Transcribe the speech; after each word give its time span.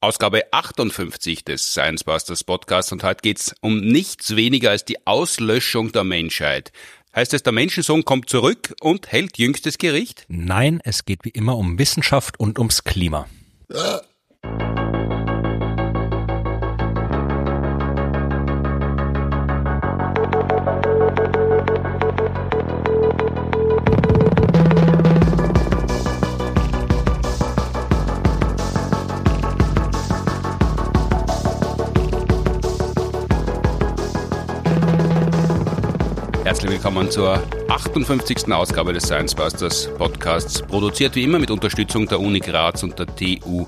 Ausgabe 0.00 0.52
58 0.52 1.44
des 1.44 1.72
Science 1.72 2.04
Busters 2.04 2.44
Podcasts 2.44 2.92
und 2.92 3.02
heute 3.02 3.20
geht's 3.20 3.52
um 3.62 3.80
nichts 3.80 4.36
weniger 4.36 4.70
als 4.70 4.84
die 4.84 5.04
Auslöschung 5.08 5.90
der 5.90 6.04
Menschheit. 6.04 6.70
Heißt 7.16 7.34
es, 7.34 7.42
der 7.42 7.52
Menschensohn 7.52 8.04
kommt 8.04 8.30
zurück 8.30 8.76
und 8.80 9.10
hält 9.10 9.38
jüngstes 9.38 9.76
Gericht? 9.76 10.24
Nein, 10.28 10.80
es 10.84 11.04
geht 11.04 11.24
wie 11.24 11.30
immer 11.30 11.56
um 11.56 11.80
Wissenschaft 11.80 12.38
und 12.38 12.60
ums 12.60 12.84
Klima. 12.84 13.26
Herzlich 36.48 36.70
willkommen 36.70 37.10
zur 37.10 37.42
58. 37.68 38.50
Ausgabe 38.50 38.94
des 38.94 39.02
Science 39.02 39.34
Busters 39.34 39.90
Podcasts, 39.98 40.62
produziert 40.62 41.14
wie 41.14 41.24
immer 41.24 41.38
mit 41.38 41.50
Unterstützung 41.50 42.08
der 42.08 42.20
Uni 42.20 42.40
Graz 42.40 42.82
und 42.82 42.98
der 42.98 43.06
TU 43.06 43.66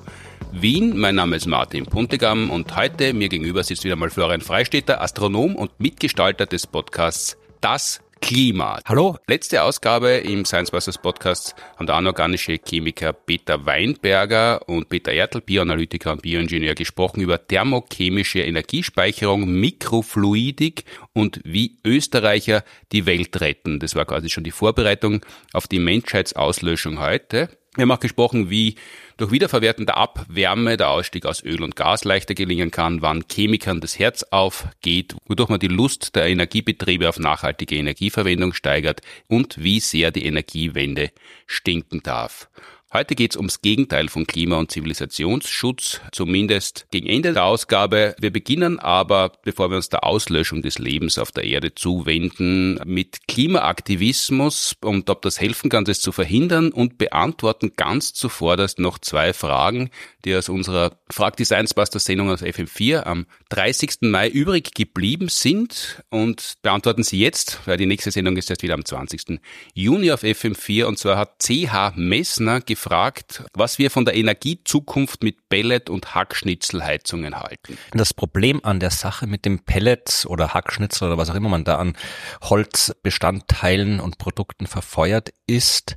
Wien. 0.50 0.96
Mein 0.96 1.16
Name 1.16 1.36
ist 1.36 1.46
Martin 1.46 1.84
Puntigam 1.84 2.48
und 2.48 2.74
heute 2.74 3.12
mir 3.12 3.28
gegenüber 3.28 3.62
sitzt 3.64 3.84
wieder 3.84 3.96
mal 3.96 4.08
Florian 4.08 4.40
Freistetter, 4.40 5.02
Astronom 5.02 5.56
und 5.56 5.78
Mitgestalter 5.78 6.46
des 6.46 6.66
Podcasts 6.66 7.36
Das 7.60 8.00
Klima. 8.20 8.78
Hallo. 8.84 9.16
Letzte 9.26 9.62
Ausgabe 9.62 10.10
im 10.10 10.44
Science 10.44 10.70
Busters 10.70 10.98
Podcast 10.98 11.54
haben 11.76 11.86
der 11.86 11.96
anorganische 11.96 12.58
Chemiker 12.58 13.12
Peter 13.12 13.64
Weinberger 13.66 14.68
und 14.68 14.88
Peter 14.88 15.12
Ertl, 15.12 15.40
Bioanalytiker 15.40 16.12
und 16.12 16.22
Bioingenieur, 16.22 16.74
gesprochen 16.74 17.22
über 17.22 17.46
thermochemische 17.46 18.40
Energiespeicherung, 18.40 19.50
Mikrofluidik 19.50 20.84
und 21.12 21.40
wie 21.44 21.78
Österreicher 21.84 22.62
die 22.92 23.06
Welt 23.06 23.40
retten. 23.40 23.80
Das 23.80 23.94
war 23.94 24.04
quasi 24.04 24.28
schon 24.28 24.44
die 24.44 24.50
Vorbereitung 24.50 25.24
auf 25.52 25.66
die 25.66 25.78
Menschheitsauslöschung 25.78 27.00
heute. 27.00 27.48
Wir 27.76 27.82
haben 27.82 27.92
auch 27.92 28.00
gesprochen, 28.00 28.50
wie 28.50 28.74
durch 29.20 29.32
Wiederverwerten 29.32 29.84
der 29.84 29.98
Abwärme 29.98 30.78
der 30.78 30.88
Ausstieg 30.88 31.26
aus 31.26 31.44
Öl 31.44 31.62
und 31.62 31.76
Gas 31.76 32.04
leichter 32.04 32.34
gelingen 32.34 32.70
kann, 32.70 33.02
wann 33.02 33.24
Chemikern 33.30 33.80
das 33.80 33.98
Herz 33.98 34.22
aufgeht, 34.30 35.14
wodurch 35.26 35.50
man 35.50 35.60
die 35.60 35.68
Lust 35.68 36.16
der 36.16 36.26
Energiebetriebe 36.26 37.06
auf 37.06 37.18
nachhaltige 37.18 37.76
Energieverwendung 37.76 38.54
steigert 38.54 39.02
und 39.28 39.62
wie 39.62 39.80
sehr 39.80 40.10
die 40.10 40.24
Energiewende 40.24 41.10
stinken 41.46 42.02
darf. 42.02 42.48
Heute 42.92 43.14
geht 43.14 43.30
es 43.30 43.36
ums 43.36 43.62
Gegenteil 43.62 44.08
von 44.08 44.26
Klima- 44.26 44.58
und 44.58 44.72
Zivilisationsschutz, 44.72 46.00
zumindest 46.10 46.88
gegen 46.90 47.06
Ende 47.06 47.32
der 47.32 47.44
Ausgabe. 47.44 48.16
Wir 48.18 48.32
beginnen 48.32 48.80
aber, 48.80 49.30
bevor 49.44 49.70
wir 49.70 49.76
uns 49.76 49.90
der 49.90 50.02
Auslöschung 50.02 50.60
des 50.60 50.80
Lebens 50.80 51.16
auf 51.16 51.30
der 51.30 51.44
Erde 51.44 51.72
zuwenden, 51.72 52.80
mit 52.84 53.28
Klimaaktivismus 53.28 54.74
und 54.80 55.08
ob 55.08 55.22
das 55.22 55.40
helfen 55.40 55.70
kann, 55.70 55.84
das 55.84 56.00
zu 56.00 56.10
verhindern 56.10 56.72
und 56.72 56.98
beantworten 56.98 57.74
ganz 57.76 58.12
zuvorderst 58.12 58.80
noch 58.80 58.98
zwei 58.98 59.34
Fragen, 59.34 59.90
die 60.24 60.34
aus 60.34 60.48
unserer 60.48 60.98
Frag 61.08 61.36
Designs 61.36 61.74
Buster 61.74 62.00
Sendung 62.00 62.32
auf 62.32 62.42
FM4 62.42 63.04
am 63.04 63.26
30. 63.50 63.98
Mai 64.00 64.28
übrig 64.28 64.74
geblieben 64.74 65.28
sind 65.28 66.02
und 66.10 66.54
beantworten 66.62 67.04
sie 67.04 67.20
jetzt, 67.20 67.60
weil 67.66 67.76
die 67.76 67.86
nächste 67.86 68.10
Sendung 68.10 68.36
ist 68.36 68.50
erst 68.50 68.64
wieder 68.64 68.74
am 68.74 68.84
20. 68.84 69.40
Juni 69.74 70.10
auf 70.10 70.24
FM4 70.24 70.86
und 70.86 70.98
zwar 70.98 71.16
hat 71.16 71.40
CH 71.40 71.92
Messner 71.94 72.60
gefragt, 72.80 73.44
was 73.52 73.78
wir 73.78 73.90
von 73.90 74.06
der 74.06 74.16
Energiezukunft 74.16 75.22
mit 75.22 75.50
Pellet- 75.50 75.90
und 75.90 76.14
Hackschnitzelheizungen 76.14 77.38
halten. 77.38 77.76
Das 77.92 78.14
Problem 78.14 78.64
an 78.64 78.80
der 78.80 78.90
Sache 78.90 79.26
mit 79.26 79.44
dem 79.44 79.58
Pellet 79.64 80.24
oder 80.26 80.54
Hackschnitzel 80.54 81.08
oder 81.08 81.18
was 81.18 81.28
auch 81.28 81.34
immer 81.34 81.50
man 81.50 81.64
da 81.64 81.76
an 81.76 81.94
Holzbestandteilen 82.42 84.00
und 84.00 84.16
Produkten 84.16 84.66
verfeuert, 84.66 85.30
ist, 85.46 85.96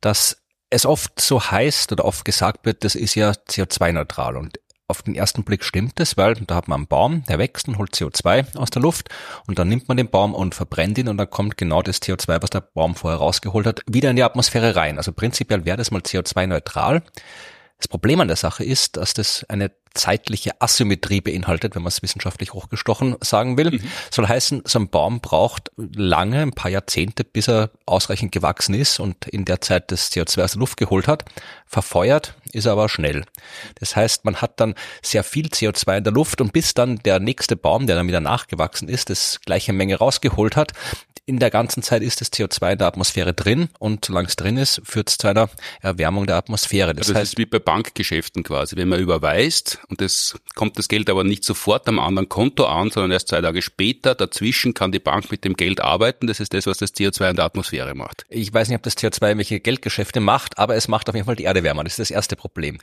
dass 0.00 0.42
es 0.70 0.86
oft 0.86 1.20
so 1.20 1.40
heißt 1.40 1.92
oder 1.92 2.04
oft 2.04 2.24
gesagt 2.24 2.66
wird, 2.66 2.82
das 2.82 2.96
ist 2.96 3.14
ja 3.14 3.30
CO2-neutral 3.30 4.36
und 4.36 4.58
auf 4.86 5.02
den 5.02 5.14
ersten 5.14 5.44
Blick 5.44 5.64
stimmt 5.64 5.98
es, 5.98 6.16
weil 6.16 6.34
da 6.34 6.54
hat 6.54 6.68
man 6.68 6.80
einen 6.80 6.86
Baum, 6.86 7.24
der 7.28 7.38
wächst 7.38 7.68
und 7.68 7.78
holt 7.78 7.94
CO2 7.94 8.56
aus 8.56 8.70
der 8.70 8.82
Luft 8.82 9.08
und 9.46 9.58
dann 9.58 9.68
nimmt 9.68 9.88
man 9.88 9.96
den 9.96 10.10
Baum 10.10 10.34
und 10.34 10.54
verbrennt 10.54 10.98
ihn 10.98 11.08
und 11.08 11.16
dann 11.16 11.30
kommt 11.30 11.56
genau 11.56 11.82
das 11.82 12.02
CO2, 12.02 12.42
was 12.42 12.50
der 12.50 12.60
Baum 12.60 12.94
vorher 12.94 13.18
rausgeholt 13.18 13.66
hat, 13.66 13.80
wieder 13.86 14.10
in 14.10 14.16
die 14.16 14.22
Atmosphäre 14.22 14.76
rein. 14.76 14.98
Also 14.98 15.12
prinzipiell 15.12 15.64
wäre 15.64 15.78
das 15.78 15.90
mal 15.90 16.02
CO2-neutral. 16.02 17.02
Das 17.78 17.88
Problem 17.88 18.20
an 18.20 18.28
der 18.28 18.36
Sache 18.36 18.64
ist, 18.64 18.96
dass 18.96 19.14
das 19.14 19.44
eine 19.48 19.70
zeitliche 19.94 20.60
Asymmetrie 20.60 21.20
beinhaltet, 21.20 21.74
wenn 21.74 21.82
man 21.82 21.88
es 21.88 22.02
wissenschaftlich 22.02 22.52
hochgestochen 22.52 23.16
sagen 23.20 23.56
will. 23.56 23.70
Mhm. 23.70 23.90
Soll 24.10 24.26
heißen, 24.26 24.62
so 24.64 24.80
ein 24.80 24.88
Baum 24.88 25.20
braucht 25.20 25.70
lange, 25.76 26.42
ein 26.42 26.52
paar 26.52 26.70
Jahrzehnte, 26.70 27.22
bis 27.24 27.48
er 27.48 27.70
ausreichend 27.86 28.32
gewachsen 28.32 28.74
ist 28.74 28.98
und 28.98 29.26
in 29.28 29.44
der 29.44 29.60
Zeit 29.60 29.92
das 29.92 30.10
CO2 30.10 30.42
aus 30.42 30.52
der 30.52 30.60
Luft 30.60 30.76
geholt 30.76 31.06
hat. 31.06 31.24
Verfeuert 31.66 32.34
ist 32.52 32.66
er 32.66 32.72
aber 32.72 32.88
schnell. 32.88 33.24
Das 33.76 33.94
heißt, 33.94 34.24
man 34.24 34.36
hat 34.36 34.60
dann 34.60 34.74
sehr 35.00 35.22
viel 35.22 35.46
CO2 35.46 35.98
in 35.98 36.04
der 36.04 36.12
Luft 36.12 36.40
und 36.40 36.52
bis 36.52 36.74
dann 36.74 36.96
der 36.98 37.20
nächste 37.20 37.56
Baum, 37.56 37.86
der 37.86 37.96
dann 37.96 38.08
wieder 38.08 38.20
nachgewachsen 38.20 38.88
ist, 38.88 39.10
das 39.10 39.40
gleiche 39.44 39.72
Menge 39.72 39.96
rausgeholt 39.96 40.56
hat, 40.56 40.72
in 41.26 41.38
der 41.38 41.50
ganzen 41.50 41.82
Zeit 41.82 42.02
ist 42.02 42.20
das 42.20 42.30
CO2 42.30 42.72
in 42.72 42.78
der 42.78 42.86
Atmosphäre 42.86 43.32
drin 43.32 43.68
und 43.78 44.04
solange 44.04 44.28
es 44.28 44.36
drin 44.36 44.58
ist, 44.58 44.82
führt 44.84 45.08
es 45.08 45.16
zu 45.16 45.26
einer 45.26 45.48
Erwärmung 45.80 46.26
der 46.26 46.36
Atmosphäre. 46.36 46.94
Das, 46.94 47.06
das 47.06 47.16
heißt, 47.16 47.32
ist 47.32 47.38
wie 47.38 47.46
bei 47.46 47.58
Bankgeschäften 47.58 48.42
quasi. 48.42 48.76
Wenn 48.76 48.88
man 48.88 49.00
überweist 49.00 49.78
und 49.88 50.02
es 50.02 50.38
kommt 50.54 50.78
das 50.78 50.88
Geld 50.88 51.08
aber 51.08 51.24
nicht 51.24 51.42
sofort 51.44 51.88
am 51.88 51.98
anderen 51.98 52.28
Konto 52.28 52.66
an, 52.66 52.90
sondern 52.90 53.10
erst 53.10 53.28
zwei 53.28 53.40
Tage 53.40 53.62
später, 53.62 54.14
dazwischen 54.14 54.74
kann 54.74 54.92
die 54.92 54.98
Bank 54.98 55.30
mit 55.30 55.44
dem 55.44 55.54
Geld 55.54 55.80
arbeiten. 55.80 56.26
Das 56.26 56.40
ist 56.40 56.52
das, 56.52 56.66
was 56.66 56.76
das 56.76 56.94
CO2 56.94 57.30
in 57.30 57.36
der 57.36 57.46
Atmosphäre 57.46 57.94
macht. 57.94 58.26
Ich 58.28 58.52
weiß 58.52 58.68
nicht, 58.68 58.76
ob 58.76 58.82
das 58.82 58.96
CO2 58.98 59.38
welche 59.38 59.60
Geldgeschäfte 59.60 60.20
macht, 60.20 60.58
aber 60.58 60.76
es 60.76 60.88
macht 60.88 61.08
auf 61.08 61.14
jeden 61.14 61.24
Fall 61.24 61.36
die 61.36 61.44
Erde 61.44 61.62
wärmer. 61.62 61.84
Das 61.84 61.94
ist 61.94 62.00
das 62.00 62.10
erste 62.10 62.36
Problem. 62.36 62.78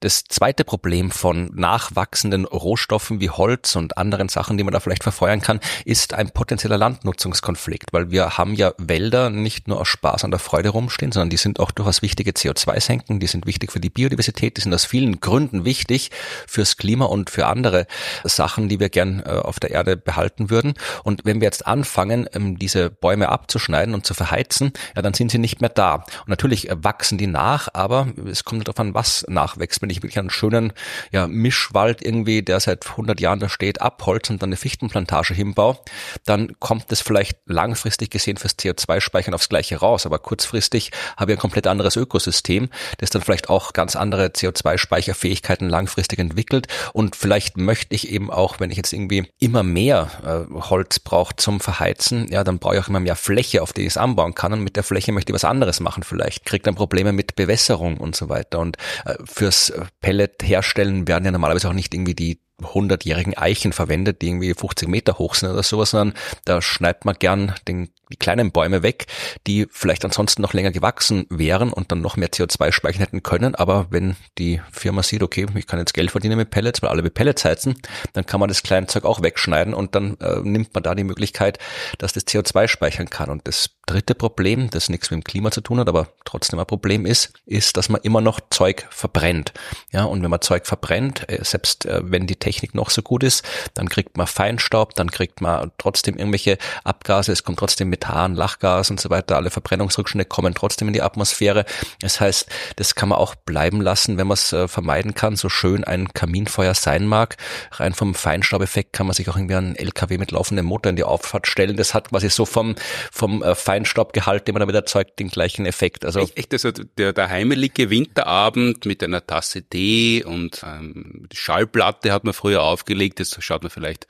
Das 0.00 0.24
zweite 0.24 0.64
Problem 0.64 1.10
von 1.10 1.50
nachwachsenden 1.54 2.46
Rohstoffen 2.46 3.20
wie 3.20 3.28
Holz 3.28 3.76
und 3.76 3.98
anderen 3.98 4.30
Sachen, 4.30 4.56
die 4.56 4.64
man 4.64 4.72
da 4.72 4.80
vielleicht 4.80 5.02
verfeuern 5.02 5.42
kann, 5.42 5.60
ist 5.84 6.14
ein 6.14 6.30
potenzieller 6.30 6.78
Landnutzungskonflikt 6.78 7.73
konflikt 7.74 7.92
weil 7.92 8.10
wir 8.10 8.38
haben 8.38 8.54
ja 8.54 8.72
Wälder 8.78 9.30
nicht 9.30 9.68
nur 9.68 9.80
aus 9.80 9.88
Spaß 9.88 10.24
an 10.24 10.30
der 10.30 10.40
Freude 10.40 10.70
rumstehen, 10.70 11.12
sondern 11.12 11.30
die 11.30 11.36
sind 11.36 11.60
auch 11.60 11.70
durchaus 11.70 12.02
wichtige 12.02 12.32
CO2-Senken, 12.32 13.20
die 13.20 13.26
sind 13.26 13.46
wichtig 13.46 13.72
für 13.72 13.80
die 13.80 13.90
Biodiversität, 13.90 14.56
die 14.56 14.62
sind 14.62 14.74
aus 14.74 14.84
vielen 14.84 15.20
Gründen 15.20 15.64
wichtig 15.64 16.10
fürs 16.46 16.76
Klima 16.76 17.06
und 17.06 17.30
für 17.30 17.46
andere 17.46 17.86
Sachen, 18.24 18.68
die 18.68 18.80
wir 18.80 18.88
gern 18.88 19.22
äh, 19.24 19.30
auf 19.30 19.60
der 19.60 19.70
Erde 19.70 19.96
behalten 19.96 20.50
würden. 20.50 20.74
Und 21.02 21.24
wenn 21.24 21.40
wir 21.40 21.46
jetzt 21.46 21.66
anfangen, 21.66 22.28
ähm, 22.32 22.58
diese 22.58 22.90
Bäume 22.90 23.28
abzuschneiden 23.28 23.94
und 23.94 24.06
zu 24.06 24.14
verheizen, 24.14 24.72
ja, 24.96 25.02
dann 25.02 25.14
sind 25.14 25.30
sie 25.30 25.38
nicht 25.38 25.60
mehr 25.60 25.70
da. 25.70 25.94
Und 25.94 26.28
natürlich 26.28 26.70
äh, 26.70 26.76
wachsen 26.82 27.18
die 27.18 27.26
nach, 27.26 27.68
aber 27.72 28.08
es 28.28 28.44
kommt 28.44 28.66
darauf 28.66 28.80
an, 28.80 28.94
was 28.94 29.24
nachwächst. 29.28 29.82
Wenn 29.82 29.90
ich 29.90 30.02
wirklich 30.02 30.18
einen 30.18 30.30
schönen 30.30 30.72
ja, 31.12 31.26
Mischwald 31.26 32.04
irgendwie, 32.04 32.42
der 32.42 32.60
seit 32.60 32.88
100 32.88 33.20
Jahren 33.20 33.40
da 33.40 33.48
steht, 33.48 33.80
abholz 33.80 34.30
und 34.30 34.42
dann 34.42 34.48
eine 34.48 34.56
Fichtenplantage 34.56 35.34
hinbaue, 35.34 35.78
dann 36.24 36.58
kommt 36.58 36.90
es 36.92 37.00
vielleicht 37.00 37.38
lang 37.46 37.63
langfristig 37.64 38.10
gesehen 38.10 38.36
fürs 38.36 38.58
CO2-Speichern 38.58 39.32
aufs 39.32 39.48
Gleiche 39.48 39.76
raus, 39.76 40.04
aber 40.04 40.18
kurzfristig 40.18 40.90
habe 41.16 41.32
ich 41.32 41.38
ein 41.38 41.40
komplett 41.40 41.66
anderes 41.66 41.96
Ökosystem, 41.96 42.68
das 42.98 43.10
dann 43.10 43.22
vielleicht 43.22 43.48
auch 43.48 43.72
ganz 43.72 43.96
andere 43.96 44.26
CO2-Speicherfähigkeiten 44.26 45.68
langfristig 45.68 46.18
entwickelt. 46.18 46.68
Und 46.92 47.16
vielleicht 47.16 47.56
möchte 47.56 47.94
ich 47.94 48.10
eben 48.10 48.30
auch, 48.30 48.60
wenn 48.60 48.70
ich 48.70 48.76
jetzt 48.76 48.92
irgendwie 48.92 49.30
immer 49.38 49.62
mehr 49.62 50.10
äh, 50.22 50.54
Holz 50.68 50.98
brauche 50.98 51.36
zum 51.36 51.60
Verheizen, 51.60 52.30
ja, 52.30 52.44
dann 52.44 52.58
brauche 52.58 52.74
ich 52.74 52.82
auch 52.82 52.88
immer 52.88 53.00
mehr 53.00 53.16
Fläche, 53.16 53.62
auf 53.62 53.72
die 53.72 53.82
ich 53.82 53.88
es 53.88 53.96
anbauen 53.96 54.34
kann. 54.34 54.52
Und 54.52 54.60
mit 54.60 54.76
der 54.76 54.82
Fläche 54.82 55.12
möchte 55.12 55.32
ich 55.32 55.34
was 55.34 55.44
anderes 55.44 55.80
machen 55.80 56.02
vielleicht, 56.02 56.44
kriege 56.44 56.64
dann 56.64 56.74
Probleme 56.74 57.12
mit 57.12 57.34
Bewässerung 57.34 57.96
und 57.96 58.14
so 58.14 58.28
weiter. 58.28 58.58
Und 58.58 58.76
äh, 59.06 59.14
fürs 59.24 59.72
Pellet 60.00 60.42
herstellen 60.42 61.08
werden 61.08 61.24
ja 61.24 61.30
normalerweise 61.30 61.68
auch 61.68 61.72
nicht 61.72 61.94
irgendwie 61.94 62.14
die 62.14 62.40
hundertjährigen 62.62 63.36
Eichen 63.36 63.72
verwendet, 63.72 64.22
die 64.22 64.28
irgendwie 64.28 64.54
50 64.54 64.88
Meter 64.88 65.18
hoch 65.18 65.34
sind 65.34 65.50
oder 65.50 65.62
sowas, 65.62 65.90
sondern 65.90 66.16
da 66.44 66.62
schneidet 66.62 67.04
man 67.04 67.16
gern 67.16 67.54
den, 67.66 67.90
die 68.12 68.16
kleinen 68.16 68.52
Bäume 68.52 68.82
weg, 68.82 69.06
die 69.46 69.66
vielleicht 69.70 70.04
ansonsten 70.04 70.42
noch 70.42 70.52
länger 70.52 70.70
gewachsen 70.70 71.26
wären 71.30 71.72
und 71.72 71.90
dann 71.90 72.00
noch 72.00 72.16
mehr 72.16 72.30
CO2 72.30 72.70
speichern 72.70 73.00
hätten 73.00 73.22
können. 73.22 73.54
Aber 73.54 73.86
wenn 73.90 74.16
die 74.38 74.60
Firma 74.70 75.02
sieht, 75.02 75.22
okay, 75.22 75.46
ich 75.54 75.66
kann 75.66 75.80
jetzt 75.80 75.94
Geld 75.94 76.12
verdienen 76.12 76.36
mit 76.36 76.50
Pellets, 76.50 76.80
weil 76.82 76.90
alle 76.90 77.02
mit 77.02 77.14
Pellets 77.14 77.44
heizen, 77.44 77.76
dann 78.12 78.26
kann 78.26 78.40
man 78.40 78.48
das 78.48 78.62
kleine 78.62 78.86
Zeug 78.86 79.04
auch 79.04 79.22
wegschneiden 79.22 79.74
und 79.74 79.94
dann 79.94 80.16
äh, 80.20 80.40
nimmt 80.42 80.74
man 80.74 80.82
da 80.82 80.94
die 80.94 81.04
Möglichkeit, 81.04 81.58
dass 81.98 82.12
das 82.12 82.26
CO2 82.26 82.68
speichern 82.68 83.10
kann. 83.10 83.30
Und 83.30 83.48
das 83.48 83.70
dritte 83.86 84.14
Problem, 84.14 84.70
das 84.70 84.88
nichts 84.88 85.10
mit 85.10 85.20
dem 85.20 85.24
Klima 85.24 85.50
zu 85.50 85.60
tun 85.60 85.78
hat, 85.78 85.88
aber 85.88 86.08
trotzdem 86.24 86.58
ein 86.58 86.66
Problem 86.66 87.06
ist, 87.06 87.32
ist, 87.46 87.76
dass 87.76 87.88
man 87.88 88.00
immer 88.02 88.20
noch 88.20 88.40
Zeug 88.50 88.86
verbrennt. 88.90 89.52
Ja, 89.92 90.04
und 90.04 90.22
wenn 90.22 90.30
man 90.30 90.40
Zeug 90.40 90.66
verbrennt, 90.66 91.28
äh, 91.28 91.44
selbst 91.44 91.86
äh, 91.86 92.00
wenn 92.02 92.26
die 92.26 92.36
Technik 92.36 92.74
noch 92.74 92.90
so 92.90 93.02
gut 93.02 93.22
ist, 93.22 93.44
dann 93.74 93.88
kriegt 93.88 94.16
man 94.16 94.26
Feinstaub, 94.26 94.94
dann 94.94 95.10
kriegt 95.10 95.40
man 95.40 95.70
trotzdem 95.78 96.16
irgendwelche 96.16 96.58
Abgase, 96.84 97.32
es 97.32 97.44
kommt 97.44 97.58
trotzdem 97.58 97.90
Methan, 97.90 98.34
Lachgas 98.34 98.90
und 98.90 99.00
so 99.00 99.10
weiter, 99.10 99.36
alle 99.36 99.50
Verbrennungsrückstände 99.50 100.24
kommen 100.24 100.54
trotzdem 100.54 100.88
in 100.88 100.94
die 100.94 101.02
Atmosphäre. 101.02 101.64
Das 102.00 102.20
heißt, 102.20 102.48
das 102.76 102.94
kann 102.94 103.10
man 103.10 103.18
auch 103.18 103.34
bleiben 103.34 103.80
lassen, 103.80 104.16
wenn 104.16 104.26
man 104.26 104.34
es 104.34 104.52
äh, 104.52 104.68
vermeiden 104.68 105.14
kann, 105.14 105.36
so 105.36 105.48
schön 105.48 105.84
ein 105.84 106.08
Kaminfeuer 106.12 106.74
sein 106.74 107.06
mag. 107.06 107.36
Rein 107.72 107.94
vom 107.94 108.14
Feinstaubeffekt 108.14 108.92
kann 108.92 109.06
man 109.06 109.14
sich 109.14 109.28
auch 109.28 109.36
irgendwie 109.36 109.56
einen 109.56 109.76
LKW 109.76 110.18
mit 110.18 110.30
laufendem 110.30 110.66
Motor 110.66 110.90
in 110.90 110.96
die 110.96 111.04
Auffahrt 111.04 111.46
stellen. 111.46 111.76
Das 111.76 111.94
hat 111.94 112.10
quasi 112.10 112.30
so 112.30 112.46
vom, 112.46 112.74
vom 113.12 113.42
Feinstaubgehalt, 113.74 114.46
den 114.46 114.52
man 114.52 114.60
damit 114.60 114.76
erzeugt, 114.76 115.18
den 115.18 115.28
gleichen 115.28 115.66
Effekt. 115.66 116.04
Also 116.04 116.20
echt, 116.20 116.52
also 116.52 116.70
der, 116.70 117.12
der 117.12 117.28
heimelige 117.28 117.90
Winterabend 117.90 118.86
mit 118.86 119.02
einer 119.02 119.26
Tasse 119.26 119.62
Tee 119.62 120.22
und 120.24 120.62
ähm, 120.64 121.26
die 121.32 121.36
Schallplatte 121.36 122.12
hat 122.12 122.22
man 122.22 122.34
früher 122.34 122.62
aufgelegt. 122.62 123.18
Jetzt 123.18 123.42
schaut 123.42 123.64
man 123.64 123.70
vielleicht 123.70 124.06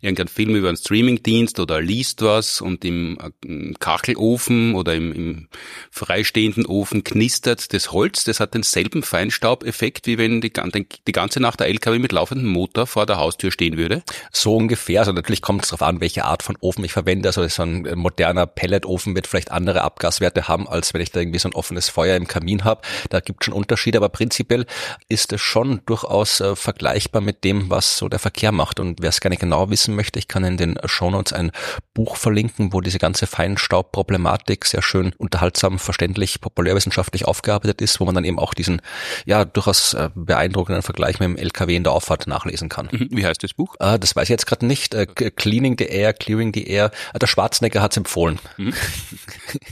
irgendeinen 0.00 0.28
Film 0.28 0.54
über 0.54 0.68
einen 0.68 0.76
Streamingdienst 0.76 1.58
oder 1.58 1.80
liest 1.80 2.22
was 2.22 2.60
und 2.60 2.84
im, 2.84 3.18
im 3.44 3.74
Kachelofen 3.80 4.76
oder 4.76 4.94
im, 4.94 5.12
im 5.12 5.48
freistehenden 5.90 6.64
Ofen 6.66 7.02
knistert 7.02 7.72
das 7.74 7.90
Holz. 7.90 8.22
Das 8.22 8.38
hat 8.38 8.54
denselben 8.54 9.02
Feinstaubeffekt, 9.02 10.06
wie 10.06 10.16
wenn 10.18 10.40
die, 10.40 10.52
die 10.52 11.12
ganze 11.12 11.40
Nacht 11.40 11.58
der 11.58 11.66
LKW 11.66 11.98
mit 11.98 12.12
laufendem 12.12 12.48
Motor 12.48 12.86
vor 12.86 13.04
der 13.04 13.18
Haustür 13.18 13.50
stehen 13.50 13.76
würde. 13.76 14.04
So 14.30 14.54
ungefähr. 14.54 15.00
Also 15.00 15.12
natürlich 15.12 15.42
kommt 15.42 15.64
es 15.64 15.70
darauf 15.70 15.82
an, 15.82 16.00
welche 16.00 16.24
Art 16.24 16.44
von 16.44 16.56
Ofen 16.60 16.84
ich 16.84 16.92
verwende. 16.92 17.28
Also 17.28 17.46
so 17.48 17.62
ein 17.62 17.82
moderner 17.96 18.46
Pelletofen 18.46 19.07
wird 19.14 19.26
vielleicht 19.26 19.50
andere 19.50 19.82
Abgaswerte 19.82 20.48
haben, 20.48 20.68
als 20.68 20.94
wenn 20.94 21.00
ich 21.00 21.10
da 21.10 21.20
irgendwie 21.20 21.38
so 21.38 21.48
ein 21.48 21.54
offenes 21.54 21.88
Feuer 21.88 22.16
im 22.16 22.26
Kamin 22.26 22.64
habe. 22.64 22.82
Da 23.10 23.20
gibt 23.20 23.44
schon 23.44 23.54
Unterschiede, 23.54 23.98
aber 23.98 24.08
prinzipiell 24.08 24.66
ist 25.08 25.32
es 25.32 25.40
schon 25.40 25.80
durchaus 25.86 26.40
äh, 26.40 26.56
vergleichbar 26.56 27.22
mit 27.22 27.44
dem, 27.44 27.70
was 27.70 27.98
so 27.98 28.08
der 28.08 28.18
Verkehr 28.18 28.52
macht. 28.52 28.80
Und 28.80 29.00
wer 29.00 29.10
es 29.10 29.20
gerne 29.20 29.36
genau 29.36 29.70
wissen 29.70 29.94
möchte, 29.94 30.18
ich 30.18 30.28
kann 30.28 30.44
in 30.44 30.56
den 30.56 30.78
Shownotes 30.84 31.32
ein 31.32 31.52
Buch 31.94 32.16
verlinken, 32.16 32.72
wo 32.72 32.80
diese 32.80 32.98
ganze 32.98 33.26
Feinstaubproblematik 33.26 34.64
sehr 34.64 34.82
schön 34.82 35.12
unterhaltsam, 35.18 35.78
verständlich, 35.78 36.40
populärwissenschaftlich 36.40 37.24
aufgearbeitet 37.24 37.80
ist, 37.80 38.00
wo 38.00 38.04
man 38.04 38.14
dann 38.14 38.24
eben 38.24 38.38
auch 38.38 38.54
diesen 38.54 38.80
ja 39.26 39.44
durchaus 39.44 39.94
äh, 39.94 40.10
beeindruckenden 40.14 40.82
Vergleich 40.82 41.20
mit 41.20 41.28
dem 41.28 41.36
LKW 41.36 41.76
in 41.76 41.84
der 41.84 41.92
Auffahrt 41.92 42.26
nachlesen 42.26 42.68
kann. 42.68 42.88
Mhm. 42.90 43.08
Wie 43.10 43.26
heißt 43.26 43.42
das 43.42 43.54
Buch? 43.54 43.74
Äh, 43.80 43.98
das 43.98 44.14
weiß 44.14 44.24
ich 44.24 44.30
jetzt 44.30 44.46
gerade 44.46 44.66
nicht. 44.66 44.94
Äh, 44.94 45.06
Cleaning 45.06 45.76
the 45.78 45.86
Air, 45.86 46.12
Clearing 46.12 46.52
the 46.54 46.66
Air. 46.66 46.90
Äh, 47.14 47.18
der 47.18 47.26
Schwarzenegger 47.26 47.82
hat 47.82 47.92
es 47.92 47.96
empfohlen. 47.96 48.38
Mhm. 48.56 48.74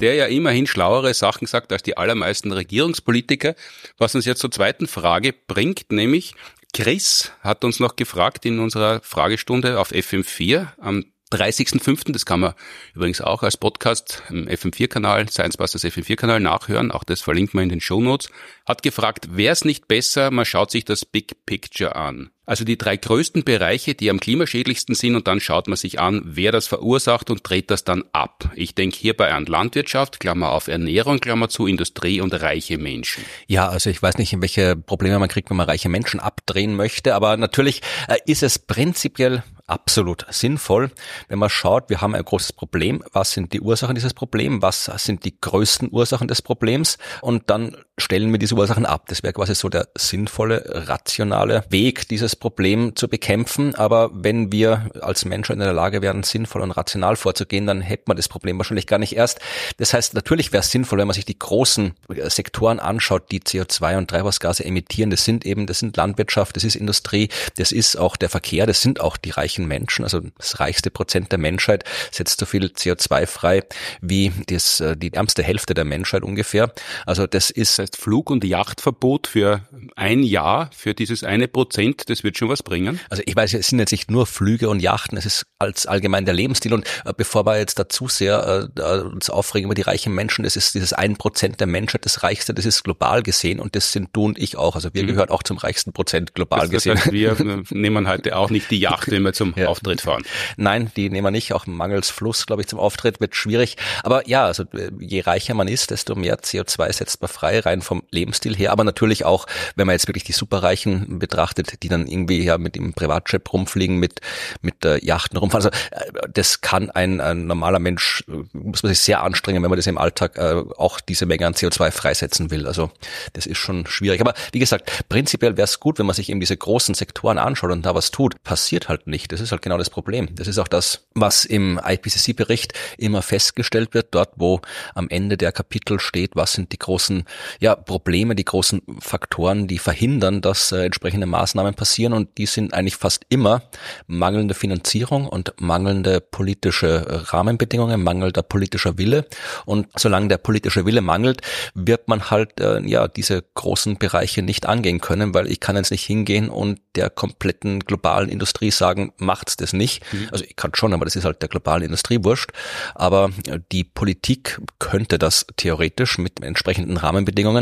Der 0.00 0.14
ja 0.14 0.26
immerhin 0.26 0.66
schlauere 0.66 1.14
Sachen 1.14 1.46
sagt 1.46 1.72
als 1.72 1.82
die 1.82 1.96
allermeisten 1.96 2.52
Regierungspolitiker, 2.52 3.54
was 3.98 4.14
uns 4.14 4.24
jetzt 4.24 4.40
zur 4.40 4.50
zweiten 4.50 4.86
Frage 4.86 5.32
bringt, 5.32 5.92
nämlich 5.92 6.34
Chris 6.72 7.32
hat 7.40 7.64
uns 7.64 7.80
noch 7.80 7.96
gefragt 7.96 8.44
in 8.44 8.58
unserer 8.58 9.00
Fragestunde 9.02 9.80
auf 9.80 9.92
FM4 9.92 10.68
am 10.78 11.04
30.05., 11.32 12.12
das 12.12 12.24
kann 12.24 12.40
man 12.40 12.54
übrigens 12.94 13.20
auch 13.20 13.42
als 13.42 13.56
Podcast 13.56 14.22
im 14.30 14.46
FM4-Kanal, 14.46 15.28
Science 15.28 15.56
Busters 15.56 15.84
FM4-Kanal 15.84 16.40
nachhören, 16.40 16.92
auch 16.92 17.04
das 17.04 17.20
verlinkt 17.20 17.54
man 17.54 17.64
in 17.64 17.70
den 17.70 17.80
Show 17.80 18.00
Notes, 18.00 18.30
hat 18.64 18.82
gefragt, 18.82 19.36
wäre 19.36 19.52
es 19.52 19.64
nicht 19.64 19.88
besser, 19.88 20.30
man 20.30 20.44
schaut 20.44 20.70
sich 20.70 20.84
das 20.84 21.04
Big 21.04 21.44
Picture 21.44 21.96
an. 21.96 22.30
Also 22.48 22.64
die 22.64 22.78
drei 22.78 22.96
größten 22.96 23.42
Bereiche, 23.42 23.96
die 23.96 24.08
am 24.08 24.20
klimaschädlichsten 24.20 24.94
sind 24.94 25.16
und 25.16 25.26
dann 25.26 25.40
schaut 25.40 25.66
man 25.66 25.76
sich 25.76 25.98
an, 25.98 26.22
wer 26.24 26.52
das 26.52 26.68
verursacht 26.68 27.28
und 27.28 27.40
dreht 27.42 27.72
das 27.72 27.82
dann 27.82 28.04
ab. 28.12 28.48
Ich 28.54 28.76
denke 28.76 28.96
hierbei 28.96 29.32
an 29.32 29.46
Landwirtschaft, 29.46 30.20
Klammer 30.20 30.52
auf 30.52 30.68
Ernährung, 30.68 31.18
Klammer 31.18 31.48
zu 31.48 31.66
Industrie 31.66 32.20
und 32.20 32.32
reiche 32.40 32.78
Menschen. 32.78 33.24
Ja, 33.48 33.68
also 33.68 33.90
ich 33.90 34.00
weiß 34.00 34.18
nicht, 34.18 34.32
in 34.32 34.42
welche 34.42 34.76
Probleme 34.76 35.18
man 35.18 35.28
kriegt, 35.28 35.50
wenn 35.50 35.56
man 35.56 35.68
reiche 35.68 35.88
Menschen 35.88 36.20
abdrehen 36.20 36.76
möchte, 36.76 37.16
aber 37.16 37.36
natürlich 37.36 37.82
äh, 38.06 38.16
ist 38.26 38.44
es 38.44 38.60
prinzipiell 38.60 39.42
absolut 39.66 40.26
sinnvoll, 40.30 40.90
wenn 41.28 41.38
man 41.38 41.50
schaut, 41.50 41.90
wir 41.90 42.00
haben 42.00 42.14
ein 42.14 42.24
großes 42.24 42.52
Problem, 42.52 43.02
was 43.12 43.32
sind 43.32 43.52
die 43.52 43.60
Ursachen 43.60 43.94
dieses 43.94 44.14
Problems, 44.14 44.62
was 44.62 44.86
sind 44.98 45.24
die 45.24 45.38
größten 45.40 45.90
Ursachen 45.92 46.28
des 46.28 46.42
Problems? 46.42 46.98
Und 47.20 47.50
dann 47.50 47.76
stellen 47.98 48.30
wir 48.32 48.38
diese 48.38 48.54
Ursachen 48.54 48.86
ab. 48.86 49.04
Das 49.08 49.22
wäre 49.22 49.32
quasi 49.32 49.54
so 49.54 49.68
der 49.68 49.88
sinnvolle, 49.96 50.86
rationale 50.88 51.64
Weg, 51.70 52.08
dieses 52.08 52.36
Problem 52.36 52.94
zu 52.94 53.08
bekämpfen. 53.08 53.74
Aber 53.74 54.10
wenn 54.12 54.52
wir 54.52 54.90
als 55.00 55.24
Menschen 55.24 55.54
in 55.54 55.58
der 55.60 55.72
Lage 55.72 56.02
wären, 56.02 56.22
sinnvoll 56.22 56.62
und 56.62 56.72
rational 56.72 57.16
vorzugehen, 57.16 57.66
dann 57.66 57.80
hätte 57.80 58.04
man 58.06 58.16
das 58.16 58.28
Problem 58.28 58.58
wahrscheinlich 58.58 58.86
gar 58.86 58.98
nicht 58.98 59.16
erst. 59.16 59.40
Das 59.78 59.94
heißt, 59.94 60.14
natürlich 60.14 60.52
wäre 60.52 60.60
es 60.60 60.70
sinnvoll, 60.70 60.98
wenn 60.98 61.06
man 61.06 61.14
sich 61.14 61.24
die 61.24 61.38
großen 61.38 61.94
Sektoren 62.28 62.80
anschaut, 62.80 63.30
die 63.30 63.40
CO2 63.40 63.96
und 63.96 64.10
Treibhausgase 64.10 64.64
emittieren. 64.64 65.10
Das 65.10 65.24
sind 65.24 65.46
eben, 65.46 65.66
das 65.66 65.78
sind 65.78 65.96
Landwirtschaft, 65.96 66.56
das 66.56 66.64
ist 66.64 66.76
Industrie, 66.76 67.28
das 67.56 67.72
ist 67.72 67.96
auch 67.96 68.16
der 68.16 68.28
Verkehr, 68.28 68.66
das 68.66 68.82
sind 68.82 69.00
auch 69.00 69.16
die 69.16 69.30
reichen 69.30 69.66
Menschen, 69.66 70.04
also 70.04 70.20
das 70.36 70.60
reichste 70.60 70.90
Prozent 70.90 71.32
der 71.32 71.38
Menschheit 71.38 71.84
setzt 72.10 72.40
so 72.40 72.46
viel 72.46 72.66
CO2 72.66 73.26
frei 73.26 73.62
wie 74.00 74.32
das, 74.46 74.80
äh, 74.80 74.96
die 74.96 75.12
ärmste 75.12 75.42
Hälfte 75.42 75.74
der 75.74 75.84
Menschheit 75.84 76.22
ungefähr. 76.22 76.72
Also 77.06 77.26
das 77.26 77.50
ist 77.50 77.85
heißt 77.86 77.96
Flug- 77.96 78.30
und 78.30 78.44
Yachtverbot 78.44 79.26
für 79.26 79.62
ein 79.94 80.22
Jahr 80.22 80.70
für 80.74 80.94
dieses 80.94 81.24
eine 81.24 81.48
Prozent, 81.48 82.10
das 82.10 82.24
wird 82.24 82.36
schon 82.36 82.48
was 82.48 82.62
bringen. 82.62 83.00
Also 83.08 83.22
ich 83.24 83.36
weiß, 83.36 83.54
es 83.54 83.68
sind 83.68 83.78
jetzt 83.78 83.92
nicht 83.92 84.10
nur 84.10 84.26
Flüge 84.26 84.68
und 84.68 84.80
Yachten, 84.80 85.16
es 85.16 85.26
ist 85.26 85.46
als 85.58 85.86
allgemein 85.86 86.24
der 86.24 86.34
Lebensstil 86.34 86.74
und 86.74 86.86
äh, 87.04 87.12
bevor 87.16 87.46
wir 87.46 87.58
jetzt 87.58 87.78
dazu 87.78 88.08
sehr 88.08 88.68
äh, 88.76 89.00
uns 89.00 89.30
aufregen 89.30 89.66
über 89.66 89.74
die 89.74 89.82
reichen 89.82 90.14
Menschen, 90.14 90.42
das 90.42 90.56
ist 90.56 90.74
dieses 90.74 90.92
ein 90.92 91.16
Prozent 91.16 91.60
der 91.60 91.66
Menschheit, 91.66 92.04
das 92.04 92.22
reichste, 92.22 92.54
das 92.54 92.66
ist 92.66 92.82
global 92.82 93.22
gesehen 93.22 93.60
und 93.60 93.76
das 93.76 93.92
sind 93.92 94.10
du 94.12 94.24
und 94.24 94.38
ich 94.38 94.56
auch. 94.56 94.74
Also 94.74 94.92
wir 94.92 95.04
mhm. 95.04 95.08
gehören 95.08 95.30
auch 95.30 95.42
zum 95.42 95.58
reichsten 95.58 95.92
Prozent 95.92 96.34
global 96.34 96.60
das, 96.60 96.70
gesehen. 96.70 96.98
heißt, 96.98 97.12
wir 97.12 97.38
äh, 97.40 97.62
nehmen 97.70 98.08
heute 98.08 98.36
auch 98.36 98.50
nicht 98.50 98.70
die 98.70 98.80
Yacht, 98.80 99.10
wenn 99.10 99.22
wir 99.22 99.32
zum 99.32 99.54
ja. 99.56 99.68
Auftritt 99.68 100.00
fahren. 100.00 100.24
Nein, 100.56 100.90
die 100.96 101.08
nehmen 101.10 101.26
wir 101.26 101.30
nicht. 101.30 101.52
Auch 101.52 101.66
mangels 101.66 102.10
Fluss, 102.10 102.46
glaube 102.46 102.62
ich, 102.62 102.68
zum 102.68 102.78
Auftritt 102.78 103.20
wird 103.20 103.36
schwierig. 103.36 103.76
Aber 104.02 104.28
ja, 104.28 104.44
also 104.44 104.64
äh, 104.74 104.90
je 104.98 105.20
reicher 105.20 105.54
man 105.54 105.68
ist, 105.68 105.90
desto 105.90 106.14
mehr 106.14 106.38
CO2 106.38 106.92
setzt 106.92 107.20
man 107.20 107.28
frei, 107.28 107.60
rein 107.60 107.75
vom 107.82 108.02
Lebensstil 108.10 108.56
her. 108.56 108.72
Aber 108.72 108.84
natürlich 108.84 109.24
auch, 109.24 109.46
wenn 109.74 109.86
man 109.86 109.94
jetzt 109.94 110.08
wirklich 110.08 110.24
die 110.24 110.32
Superreichen 110.32 111.18
betrachtet, 111.18 111.82
die 111.82 111.88
dann 111.88 112.06
irgendwie 112.06 112.42
ja 112.42 112.58
mit 112.58 112.74
dem 112.74 112.92
Privatjet 112.92 113.52
rumfliegen, 113.52 113.96
mit, 113.96 114.20
mit 114.62 114.84
äh, 114.84 115.04
Yachten 115.04 115.38
rumfahren. 115.38 115.66
Also 115.66 115.78
äh, 115.90 116.28
das 116.32 116.60
kann 116.60 116.90
ein, 116.90 117.20
ein 117.20 117.46
normaler 117.46 117.78
Mensch, 117.78 118.24
äh, 118.28 118.42
muss 118.52 118.82
man 118.82 118.92
sich 118.92 119.00
sehr 119.00 119.22
anstrengen, 119.22 119.62
wenn 119.62 119.70
man 119.70 119.78
das 119.78 119.86
im 119.86 119.98
Alltag 119.98 120.36
äh, 120.36 120.62
auch 120.76 121.00
diese 121.00 121.26
Menge 121.26 121.46
an 121.46 121.54
CO2 121.54 121.90
freisetzen 121.90 122.50
will. 122.50 122.66
Also 122.66 122.90
das 123.32 123.46
ist 123.46 123.58
schon 123.58 123.86
schwierig. 123.86 124.20
Aber 124.20 124.34
wie 124.52 124.58
gesagt, 124.58 125.04
prinzipiell 125.08 125.56
wäre 125.56 125.64
es 125.64 125.80
gut, 125.80 125.98
wenn 125.98 126.06
man 126.06 126.14
sich 126.14 126.28
eben 126.28 126.40
diese 126.40 126.56
großen 126.56 126.94
Sektoren 126.94 127.38
anschaut 127.38 127.70
und 127.70 127.84
da 127.84 127.94
was 127.94 128.10
tut. 128.10 128.42
Passiert 128.42 128.88
halt 128.88 129.06
nicht. 129.06 129.32
Das 129.32 129.40
ist 129.40 129.52
halt 129.52 129.62
genau 129.62 129.78
das 129.78 129.90
Problem. 129.90 130.34
Das 130.34 130.48
ist 130.48 130.58
auch 130.58 130.68
das, 130.68 131.06
was 131.14 131.44
im 131.44 131.80
IPCC-Bericht 131.84 132.72
immer 132.98 133.22
festgestellt 133.22 133.94
wird, 133.94 134.14
dort 134.14 134.30
wo 134.36 134.60
am 134.94 135.08
Ende 135.08 135.36
der 135.36 135.52
Kapitel 135.52 136.00
steht, 136.00 136.36
was 136.36 136.52
sind 136.52 136.72
die 136.72 136.78
großen 136.78 137.24
ja, 137.60 137.65
Probleme, 137.74 138.34
die 138.34 138.44
großen 138.44 138.82
Faktoren, 139.00 139.66
die 139.66 139.78
verhindern, 139.78 140.40
dass 140.40 140.72
äh, 140.72 140.84
entsprechende 140.84 141.26
Maßnahmen 141.26 141.74
passieren 141.74 142.12
und 142.12 142.38
die 142.38 142.46
sind 142.46 142.74
eigentlich 142.74 142.96
fast 142.96 143.24
immer 143.28 143.62
mangelnde 144.06 144.54
Finanzierung 144.54 145.26
und 145.26 145.54
mangelnde 145.58 146.20
politische 146.20 147.04
Rahmenbedingungen, 147.32 148.02
mangelnder 148.02 148.42
politischer 148.42 148.98
Wille 148.98 149.26
und 149.64 149.88
solange 149.96 150.28
der 150.28 150.38
politische 150.38 150.86
Wille 150.86 151.00
mangelt, 151.00 151.40
wird 151.74 152.08
man 152.08 152.30
halt 152.30 152.60
äh, 152.60 152.80
ja 152.82 153.08
diese 153.08 153.42
großen 153.54 153.96
Bereiche 153.96 154.42
nicht 154.42 154.66
angehen 154.66 155.00
können, 155.00 155.34
weil 155.34 155.50
ich 155.50 155.60
kann 155.60 155.76
jetzt 155.76 155.90
nicht 155.90 156.04
hingehen 156.04 156.48
und 156.48 156.80
der 156.94 157.10
kompletten 157.10 157.80
globalen 157.80 158.28
Industrie 158.28 158.70
sagen, 158.70 159.12
macht's 159.18 159.56
das 159.56 159.72
nicht. 159.72 160.02
Mhm. 160.12 160.28
Also 160.30 160.44
ich 160.44 160.56
kann 160.56 160.72
schon, 160.74 160.92
aber 160.92 161.04
das 161.04 161.16
ist 161.16 161.24
halt 161.24 161.42
der 161.42 161.48
globalen 161.48 161.82
Industrie 161.82 162.18
wurscht. 162.22 162.50
Aber 162.94 163.30
die 163.72 163.84
Politik 163.84 164.60
könnte 164.78 165.18
das 165.18 165.46
theoretisch 165.56 166.18
mit 166.18 166.42
entsprechenden 166.42 166.96
Rahmenbedingungen, 166.96 167.55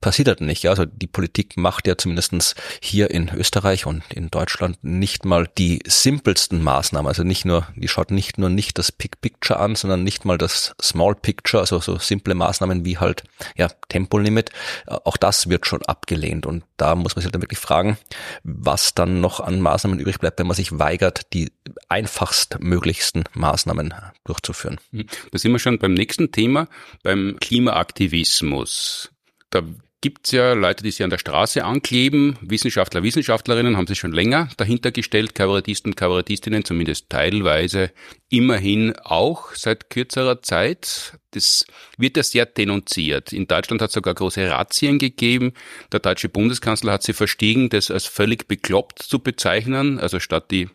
passiert 0.00 0.28
halt 0.28 0.40
nicht. 0.40 0.64
Ja? 0.64 0.70
Also 0.70 0.84
die 0.84 1.06
Politik 1.06 1.56
macht 1.56 1.86
ja 1.86 1.96
zumindestens 1.96 2.54
hier 2.80 3.10
in 3.10 3.30
Österreich 3.34 3.86
und 3.86 4.02
in 4.12 4.30
Deutschland 4.30 4.82
nicht 4.82 5.24
mal 5.24 5.48
die 5.58 5.80
simpelsten 5.86 6.62
Maßnahmen. 6.62 7.08
Also 7.08 7.22
nicht 7.22 7.44
nur, 7.44 7.66
die 7.76 7.88
schaut 7.88 8.10
nicht 8.10 8.38
nur 8.38 8.48
nicht 8.48 8.78
das 8.78 8.92
Big 8.92 9.20
Picture 9.20 9.60
an, 9.60 9.76
sondern 9.76 10.02
nicht 10.04 10.24
mal 10.24 10.38
das 10.38 10.74
Small 10.80 11.14
Picture, 11.14 11.60
also 11.60 11.80
so 11.80 11.98
simple 11.98 12.34
Maßnahmen 12.34 12.84
wie 12.84 12.98
halt 12.98 13.24
ja 13.56 13.68
Tempolimit. 13.88 14.50
Auch 14.86 15.16
das 15.16 15.48
wird 15.48 15.66
schon 15.66 15.82
abgelehnt. 15.82 16.46
Und 16.46 16.64
da 16.76 16.94
muss 16.94 17.16
man 17.16 17.22
sich 17.22 17.32
dann 17.32 17.42
wirklich 17.42 17.60
fragen, 17.60 17.98
was 18.42 18.94
dann 18.94 19.20
noch 19.20 19.40
an 19.40 19.60
Maßnahmen 19.60 19.98
übrig 19.98 20.18
bleibt, 20.18 20.38
wenn 20.38 20.46
man 20.46 20.56
sich 20.56 20.78
weigert, 20.78 21.32
die 21.32 21.52
einfachst 21.88 22.58
möglichsten 22.60 23.24
Maßnahmen 23.34 23.94
durchzuführen. 24.24 24.78
Da 24.92 25.38
sind 25.38 25.52
wir 25.52 25.58
schon 25.58 25.78
beim 25.78 25.94
nächsten 25.94 26.32
Thema, 26.32 26.68
beim 27.02 27.36
Klimaaktivismus. 27.40 29.10
Da 29.50 29.62
gibt 30.02 30.30
ja 30.30 30.52
Leute, 30.52 30.84
die 30.84 30.90
sich 30.90 31.02
an 31.02 31.10
der 31.10 31.18
Straße 31.18 31.64
ankleben. 31.64 32.38
Wissenschaftler, 32.40 33.02
Wissenschaftlerinnen 33.02 33.76
haben 33.76 33.88
sich 33.88 33.98
schon 33.98 34.12
länger 34.12 34.48
dahinter 34.56 34.92
gestellt, 34.92 35.34
Kabarettisten, 35.34 35.96
Kabarettistinnen, 35.96 36.64
zumindest 36.64 37.10
teilweise. 37.10 37.90
Immerhin 38.28 38.94
auch 39.02 39.52
seit 39.54 39.90
kürzerer 39.90 40.42
Zeit. 40.42 41.18
Das 41.32 41.66
wird 41.98 42.16
ja 42.16 42.22
sehr 42.22 42.46
denunziert. 42.46 43.32
In 43.32 43.48
Deutschland 43.48 43.82
hat 43.82 43.88
es 43.88 43.94
sogar 43.94 44.14
große 44.14 44.48
Razzien 44.48 44.98
gegeben. 44.98 45.54
Der 45.90 46.00
deutsche 46.00 46.28
Bundeskanzler 46.28 46.92
hat 46.92 47.02
sie 47.02 47.12
verstiegen, 47.12 47.68
das 47.68 47.90
als 47.90 48.06
völlig 48.06 48.46
bekloppt 48.46 49.02
zu 49.02 49.18
bezeichnen. 49.18 49.98
Also 49.98 50.20
statt 50.20 50.50
die 50.50 50.68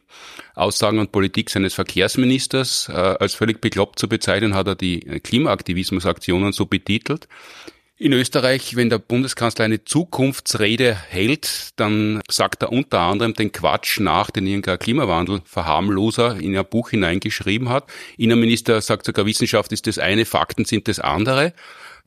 Aussagen 0.55 0.99
und 0.99 1.11
Politik 1.11 1.49
seines 1.49 1.73
Verkehrsministers 1.73 2.89
äh, 2.89 2.93
als 2.93 3.35
völlig 3.35 3.61
bekloppt 3.61 3.97
zu 3.97 4.09
bezeichnen, 4.09 4.55
hat 4.55 4.67
er 4.67 4.75
die 4.75 4.99
Klimaaktivismusaktionen 4.99 6.51
so 6.51 6.65
betitelt. 6.65 7.29
In 8.01 8.13
Österreich, 8.13 8.75
wenn 8.75 8.89
der 8.89 8.97
Bundeskanzler 8.97 9.65
eine 9.65 9.85
Zukunftsrede 9.85 10.95
hält, 10.95 11.69
dann 11.75 12.23
sagt 12.27 12.63
er 12.63 12.71
unter 12.71 13.01
anderem 13.01 13.35
den 13.35 13.51
Quatsch 13.51 13.99
nach, 13.99 14.31
den 14.31 14.47
irgendein 14.47 14.79
Klimawandelverharmloser 14.79 16.39
in 16.39 16.57
ein 16.57 16.65
Buch 16.65 16.89
hineingeschrieben 16.89 17.69
hat. 17.69 17.85
Innenminister 18.17 18.81
sagt 18.81 19.05
sogar, 19.05 19.27
Wissenschaft 19.27 19.71
ist 19.71 19.85
das 19.85 19.99
eine, 19.99 20.25
Fakten 20.25 20.65
sind 20.65 20.87
das 20.87 20.99
andere. 20.99 21.53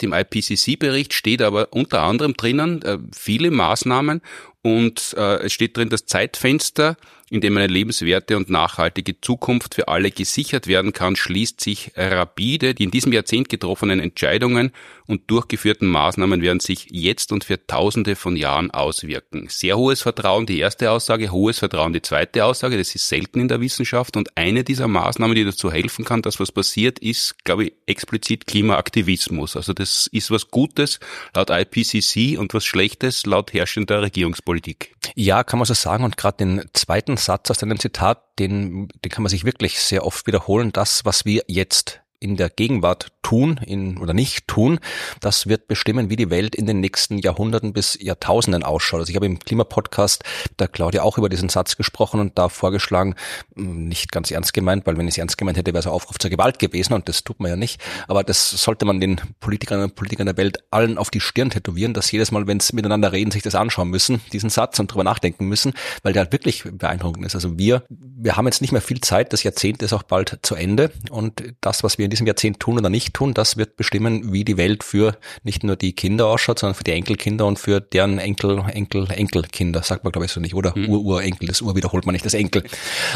Dem 0.03 0.13
IPCC-Bericht 0.13 1.13
steht 1.13 1.41
aber 1.41 1.73
unter 1.73 2.03
anderem 2.03 2.35
drinnen 2.35 2.83
äh, 2.83 2.99
viele 3.17 3.53
Maßnahmen 3.53 4.21
und 4.65 5.15
äh, 5.19 5.45
es 5.45 5.53
steht 5.53 5.77
drin, 5.77 5.91
das 5.91 6.07
Zeitfenster 6.07 6.97
in 7.31 7.41
dem 7.41 7.57
eine 7.57 7.67
lebenswerte 7.67 8.37
und 8.37 8.49
nachhaltige 8.49 9.21
Zukunft 9.21 9.75
für 9.75 9.89
alle 9.89 10.11
gesichert 10.11 10.67
werden 10.67 10.93
kann, 10.93 11.17
schließt 11.17 11.61
sich 11.61 11.91
rapide. 11.97 12.75
Die 12.75 12.85
in 12.85 12.91
diesem 12.91 13.13
Jahrzehnt 13.13 13.49
getroffenen 13.49 13.99
Entscheidungen 13.99 14.73
und 15.07 15.31
durchgeführten 15.31 15.89
Maßnahmen 15.89 16.43
werden 16.43 16.61
sich 16.61 16.87
jetzt 16.91 17.33
und 17.33 17.45
für 17.45 17.67
Tausende 17.67 18.15
von 18.15 18.37
Jahren 18.37 18.71
auswirken. 18.71 19.49
Sehr 19.49 19.77
hohes 19.77 20.03
Vertrauen, 20.03 20.47
die 20.47 20.59
erste 20.59 20.91
Aussage, 20.91 21.33
hohes 21.33 21.59
Vertrauen, 21.59 21.93
die 21.93 22.03
zweite 22.03 22.45
Aussage. 22.45 22.79
Das 22.79 22.95
ist 22.95 23.09
selten 23.09 23.41
in 23.41 23.49
der 23.49 23.61
Wissenschaft 23.61 24.17
und 24.17 24.37
eine 24.37 24.63
dieser 24.63 24.87
Maßnahmen, 24.87 25.35
die 25.35 25.45
dazu 25.45 25.73
helfen 25.73 26.05
kann, 26.05 26.23
dass 26.23 26.41
was 26.41 26.53
passiert, 26.53 27.01
ist, 27.01 27.43
glaube 27.45 27.65
ich, 27.65 27.73
explizit 27.87 28.47
Klimaaktivismus. 28.47 29.57
Also 29.57 29.73
das 29.73 30.09
ist 30.13 30.31
was 30.31 30.51
Gutes 30.51 31.01
laut 31.35 31.51
IPCC 31.51 32.39
und 32.39 32.55
was 32.55 32.65
Schlechtes 32.65 33.27
laut 33.27 33.53
herrschender 33.53 34.03
Regierungspolitik. 34.03 34.54
Ja, 35.15 35.45
kann 35.45 35.59
man 35.59 35.67
so 35.67 35.75
sagen. 35.75 36.05
Und 36.05 36.17
gerade 36.17 36.39
den 36.39 36.65
zweiten 36.73 37.17
Satz 37.17 37.51
aus 37.51 37.59
deinem 37.59 37.79
Zitat, 37.79 38.23
den, 38.39 38.89
den 38.89 39.11
kann 39.11 39.23
man 39.23 39.31
sich 39.31 39.45
wirklich 39.45 39.79
sehr 39.81 40.05
oft 40.05 40.27
wiederholen. 40.27 40.73
Das, 40.73 41.05
was 41.05 41.25
wir 41.25 41.45
jetzt 41.47 42.01
in 42.21 42.37
der 42.37 42.51
Gegenwart 42.51 43.13
tun 43.25 43.59
in, 43.67 43.99
oder 43.99 44.15
nicht 44.15 44.47
tun, 44.47 44.79
das 45.21 45.49
wird 45.49 45.67
bestimmen, 45.67 46.11
wie 46.11 46.17
die 46.17 46.31
Welt 46.31 46.55
in 46.55 46.67
den 46.67 46.79
nächsten 46.79 47.19
Jahrhunderten 47.19 47.73
bis 47.73 47.99
Jahrtausenden 48.01 48.63
ausschaut. 48.63 49.01
Also 49.01 49.11
ich 49.11 49.17
habe 49.17 49.27
im 49.27 49.41
Klimapodcast 49.41 50.23
der 50.61 50.69
Claudia 50.69 51.03
auch 51.03 51.19
über 51.19 51.29
diesen 51.29 51.49
Satz 51.49 51.77
gesprochen 51.77 52.21
und 52.21 52.39
da 52.39 52.49
vorgeschlagen, 52.49 53.17
hm, 53.57 53.89
nicht 53.89 54.13
ganz 54.13 54.31
ernst 54.31 54.53
gemeint, 54.53 54.87
weil 54.87 54.97
wenn 54.97 55.09
ich 55.09 55.15
es 55.15 55.19
ernst 55.19 55.39
gemeint 55.39 55.59
hätte, 55.59 55.73
wäre 55.73 55.81
es 55.81 55.87
ein 55.87 55.93
Aufruf 55.93 56.19
zur 56.19 56.31
Gewalt 56.31 56.59
gewesen 56.59 56.93
und 56.93 57.09
das 57.09 57.25
tut 57.25 57.41
man 57.41 57.51
ja 57.51 57.57
nicht. 57.57 57.81
Aber 58.07 58.23
das 58.23 58.51
sollte 58.51 58.85
man 58.85 59.01
den 59.01 59.21
Politikern 59.41 59.83
und 59.83 59.95
Politikern 59.95 60.27
der 60.27 60.37
Welt 60.37 60.59
allen 60.71 60.99
auf 60.99 61.11
die 61.11 61.21
Stirn 61.21 61.51
tätowieren, 61.51 61.95
dass 61.95 62.13
jedes 62.13 62.31
Mal, 62.31 62.47
wenn 62.47 62.61
sie 62.61 62.77
miteinander 62.77 63.13
reden, 63.13 63.31
sich 63.31 63.43
das 63.43 63.55
anschauen 63.55 63.89
müssen, 63.89 64.21
diesen 64.33 64.51
Satz 64.51 64.79
und 64.79 64.93
drüber 64.93 65.05
nachdenken 65.05 65.47
müssen, 65.47 65.73
weil 66.03 66.13
der 66.13 66.25
halt 66.25 66.33
wirklich 66.33 66.65
beeindruckend 66.65 67.25
ist. 67.25 67.35
Also 67.35 67.59
wir, 67.59 67.85
wir 67.89 68.37
haben 68.37 68.47
jetzt 68.47 68.61
nicht 68.61 68.73
mehr 68.73 68.83
viel 68.83 69.01
Zeit, 69.01 69.33
das 69.33 69.43
Jahrzehnt 69.43 69.83
ist 69.83 69.95
auch 69.95 70.03
bald 70.03 70.39
zu 70.43 70.55
Ende 70.55 70.93
und 71.11 71.43
das, 71.63 71.83
was 71.83 71.97
wir 71.97 72.05
in 72.05 72.11
diesem 72.11 72.27
Jahrzehnt 72.27 72.61
tun 72.61 72.79
oder 72.79 72.91
nicht 72.91 73.14
tun, 73.15 73.33
das 73.33 73.57
wird 73.57 73.77
bestimmen, 73.77 74.33
wie 74.33 74.45
die 74.45 74.59
Welt 74.59 74.85
für 74.85 75.17
nicht 75.43 75.65
nur 75.65 75.77
die 75.77 75.95
Kinder 75.95 76.27
ausschaut, 76.27 76.59
sondern 76.59 76.75
für 76.75 76.85
die 76.85 76.93
Enkelkinder 76.93 77.47
und 77.47 77.59
für 77.59 77.81
deren 77.81 78.19
Enkel, 78.19 78.63
Enkel, 78.69 79.09
Enkelkinder, 79.11 79.83
sagt 79.83 80.05
man 80.05 80.13
glaube 80.13 80.27
ich 80.27 80.33
so 80.33 80.41
nicht, 80.41 80.55
oder? 80.55 80.75
Hm. 80.75 80.89
Ur-Urenkel, 80.89 81.49
das 81.49 81.63
Ur 81.63 81.75
wiederholt 81.77 82.05
man 82.05 82.13
nicht, 82.13 82.27
das 82.27 82.35
Enkel. 82.35 82.65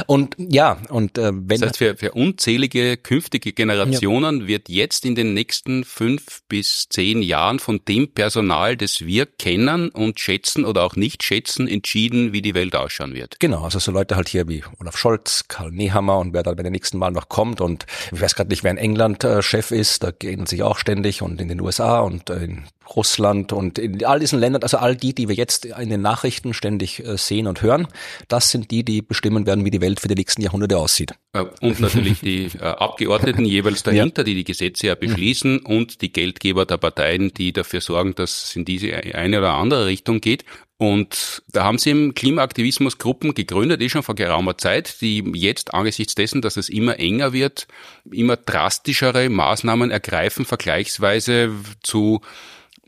Und 0.07 0.37
ja, 0.38 0.78
und 0.88 1.19
äh, 1.19 1.33
wenn... 1.33 1.61
Das 1.61 1.71
heißt, 1.71 1.78
für, 1.78 1.97
für 1.97 2.12
unzählige 2.12 2.97
künftige 2.97 3.52
Generationen 3.52 4.43
ja. 4.43 4.47
wird 4.47 4.69
jetzt 4.69 5.05
in 5.05 5.14
den 5.14 5.35
nächsten 5.35 5.85
fünf 5.85 6.43
bis 6.49 6.88
zehn 6.88 7.21
Jahren 7.23 7.59
von 7.59 7.81
dem 7.87 8.09
Personal, 8.09 8.76
das 8.76 9.00
wir 9.00 9.26
kennen 9.26 9.90
und 9.90 10.21
schätzen 10.21 10.64
oder 10.64 10.85
auch 10.85 10.97
nicht 10.97 11.23
schätzen, 11.23 11.69
entschieden, 11.69 12.33
wie 12.33 12.43
die 12.43 12.55
Welt 12.55 12.76
ausschauen 12.76 13.14
wird. 13.14 13.40
Genau, 13.40 13.64
also 13.64 13.78
so 13.78 13.90
Leute 13.90 14.17
halt 14.17 14.28
hier 14.28 14.49
wie 14.49 14.62
Olaf 14.81 14.97
Scholz, 14.97 15.45
Karl 15.49 15.73
Nehammer 15.73 16.19
und 16.19 16.33
wer 16.33 16.43
da 16.43 16.55
bei 16.55 16.62
den 16.62 16.73
nächsten 16.73 16.99
Mal 16.99 17.11
noch 17.11 17.28
kommt 17.28 17.61
und 17.61 17.87
ich 18.12 18.21
weiß 18.21 18.35
gerade 18.35 18.50
nicht, 18.50 18.62
wer 18.62 18.71
in 18.71 18.78
England 18.78 19.25
äh, 19.25 19.43
Chef 19.43 19.71
ist, 19.71 19.88
da 19.99 20.12
ändert 20.23 20.49
sich 20.49 20.62
auch 20.62 20.78
ständig 20.78 21.23
und 21.23 21.40
in 21.40 21.49
den 21.49 21.61
USA 21.61 22.00
und 22.00 22.30
äh, 22.30 22.45
in 22.45 22.64
Russland 22.95 23.52
und 23.52 23.78
in 23.78 24.04
all 24.04 24.21
diesen 24.21 24.38
Ländern, 24.38 24.62
also 24.62 24.78
all 24.78 24.97
die, 24.97 25.14
die 25.14 25.28
wir 25.28 25.35
jetzt 25.35 25.64
in 25.66 25.90
den 25.90 26.00
Nachrichten 26.00 26.54
ständig 26.54 27.04
äh, 27.04 27.16
sehen 27.16 27.47
und 27.47 27.62
hören, 27.62 27.88
das 28.28 28.50
sind 28.50 28.71
die, 28.71 28.85
die 28.85 29.02
bestimmen 29.02 29.47
werden, 29.47 29.64
wie 29.64 29.71
die 29.71 29.80
Welt 29.80 30.00
für 30.00 30.09
die 30.09 30.14
nächsten 30.14 30.42
Jahrhunderte 30.42 30.78
aussieht. 30.78 31.12
Äh, 31.33 31.45
und 31.61 31.80
natürlich 31.80 32.21
die 32.21 32.50
Abgeordneten 32.61 33.45
jeweils 33.45 33.83
dahinter, 33.83 34.23
ja. 34.23 34.25
die 34.25 34.35
die 34.35 34.45
Gesetze 34.45 34.88
ja 34.88 34.95
beschließen 34.95 35.61
und 35.61 36.00
die 36.02 36.12
Geldgeber 36.12 36.66
der 36.66 36.78
Parteien, 36.78 37.33
die 37.35 37.52
dafür 37.52 37.80
sorgen, 37.80 38.14
dass 38.14 38.45
es 38.45 38.57
in 38.57 38.64
diese 38.64 38.95
eine 38.95 39.38
oder 39.38 39.54
andere 39.54 39.87
Richtung 39.87 40.21
geht. 40.21 40.45
Und 40.81 41.43
da 41.51 41.65
haben 41.65 41.79
sie 41.79 41.91
im 41.91 42.15
Klimaaktivismus 42.15 42.99
Gruppen 42.99 43.35
gegründet, 43.35 43.83
eh 43.83 43.89
schon 43.89 44.05
vor 44.05 44.15
geraumer 44.15 44.57
Zeit, 44.59 45.01
die 45.01 45.25
jetzt 45.35 45.75
angesichts 45.75 46.15
dessen, 46.15 46.41
dass 46.41 46.57
es 46.57 46.69
immer 46.69 47.01
enger 47.01 47.33
wird, 47.33 47.67
immer 48.09 48.37
drastischere 48.37 49.29
Maßnahmen 49.29 49.91
ergreifen, 49.91 50.45
vergleichsweise 50.45 51.53
zu 51.83 52.21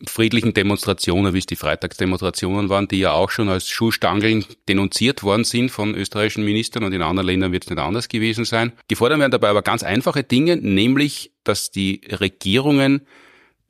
friedlichen 0.06 0.54
Demonstrationen, 0.54 1.34
wie 1.34 1.38
es 1.38 1.46
die 1.46 1.56
Freitagsdemonstrationen 1.56 2.68
waren, 2.68 2.86
die 2.86 3.00
ja 3.00 3.12
auch 3.12 3.30
schon 3.30 3.48
als 3.48 3.68
Schuhstangeln 3.68 4.44
denunziert 4.68 5.24
worden 5.24 5.44
sind 5.44 5.70
von 5.70 5.94
österreichischen 5.94 6.44
Ministern 6.44 6.84
und 6.84 6.92
in 6.92 7.02
anderen 7.02 7.26
Ländern 7.26 7.52
wird 7.52 7.64
es 7.64 7.70
nicht 7.70 7.78
anders 7.80 8.08
gewesen 8.08 8.44
sein. 8.44 8.72
Gefordert 8.88 9.18
werden 9.18 9.32
dabei 9.32 9.48
aber 9.48 9.62
ganz 9.62 9.82
einfache 9.82 10.22
Dinge, 10.22 10.56
nämlich, 10.56 11.32
dass 11.44 11.70
die 11.70 12.02
Regierungen 12.08 13.02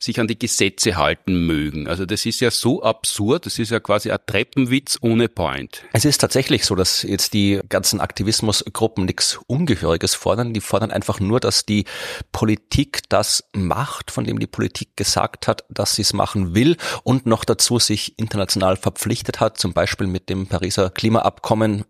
sich 0.03 0.19
an 0.19 0.27
die 0.27 0.39
Gesetze 0.39 0.97
halten 0.97 1.47
mögen. 1.47 1.87
Also 1.87 2.07
das 2.07 2.25
ist 2.25 2.41
ja 2.41 2.51
so 2.51 2.83
absurd, 2.83 3.45
das 3.45 3.59
ist 3.59 3.71
ja 3.71 3.81
quasi 3.81 4.11
ein 4.11 4.19
Treppenwitz 4.25 4.99
ohne 5.03 5.29
Point. 5.29 5.85
Es 5.93 6.07
ist 6.07 6.19
tatsächlich 6.19 6.65
so, 6.65 6.75
dass 6.75 7.03
jetzt 7.03 7.35
die 7.35 7.61
ganzen 7.69 8.01
Aktivismusgruppen 8.01 9.05
nichts 9.05 9.39
Ungehöriges 9.47 10.15
fordern. 10.15 10.55
Die 10.55 10.63
fordern 10.63 10.91
einfach 10.91 11.21
nur, 11.21 11.39
dass 11.39 11.67
die 11.67 11.85
Politik 12.33 13.03
das 13.11 13.45
macht, 13.55 14.11
von 14.11 14.25
dem 14.25 14.39
die 14.39 14.47
Politik 14.47 14.97
gesagt 14.97 15.47
hat, 15.47 15.65
dass 15.69 15.97
sie 15.97 16.03
es 16.03 16.15
machen 16.15 16.55
will 16.55 16.79
und 17.05 17.27
noch 17.27 17.45
dazu 17.45 17.79
sich 17.79 18.19
international 18.19 18.77
verpflichtet 18.77 19.39
hat, 19.39 19.59
zum 19.59 19.75
Beispiel 19.75 20.07
mit 20.07 20.31
dem 20.31 20.47
Pariser 20.47 20.91
Klimaabkommen 20.91 21.85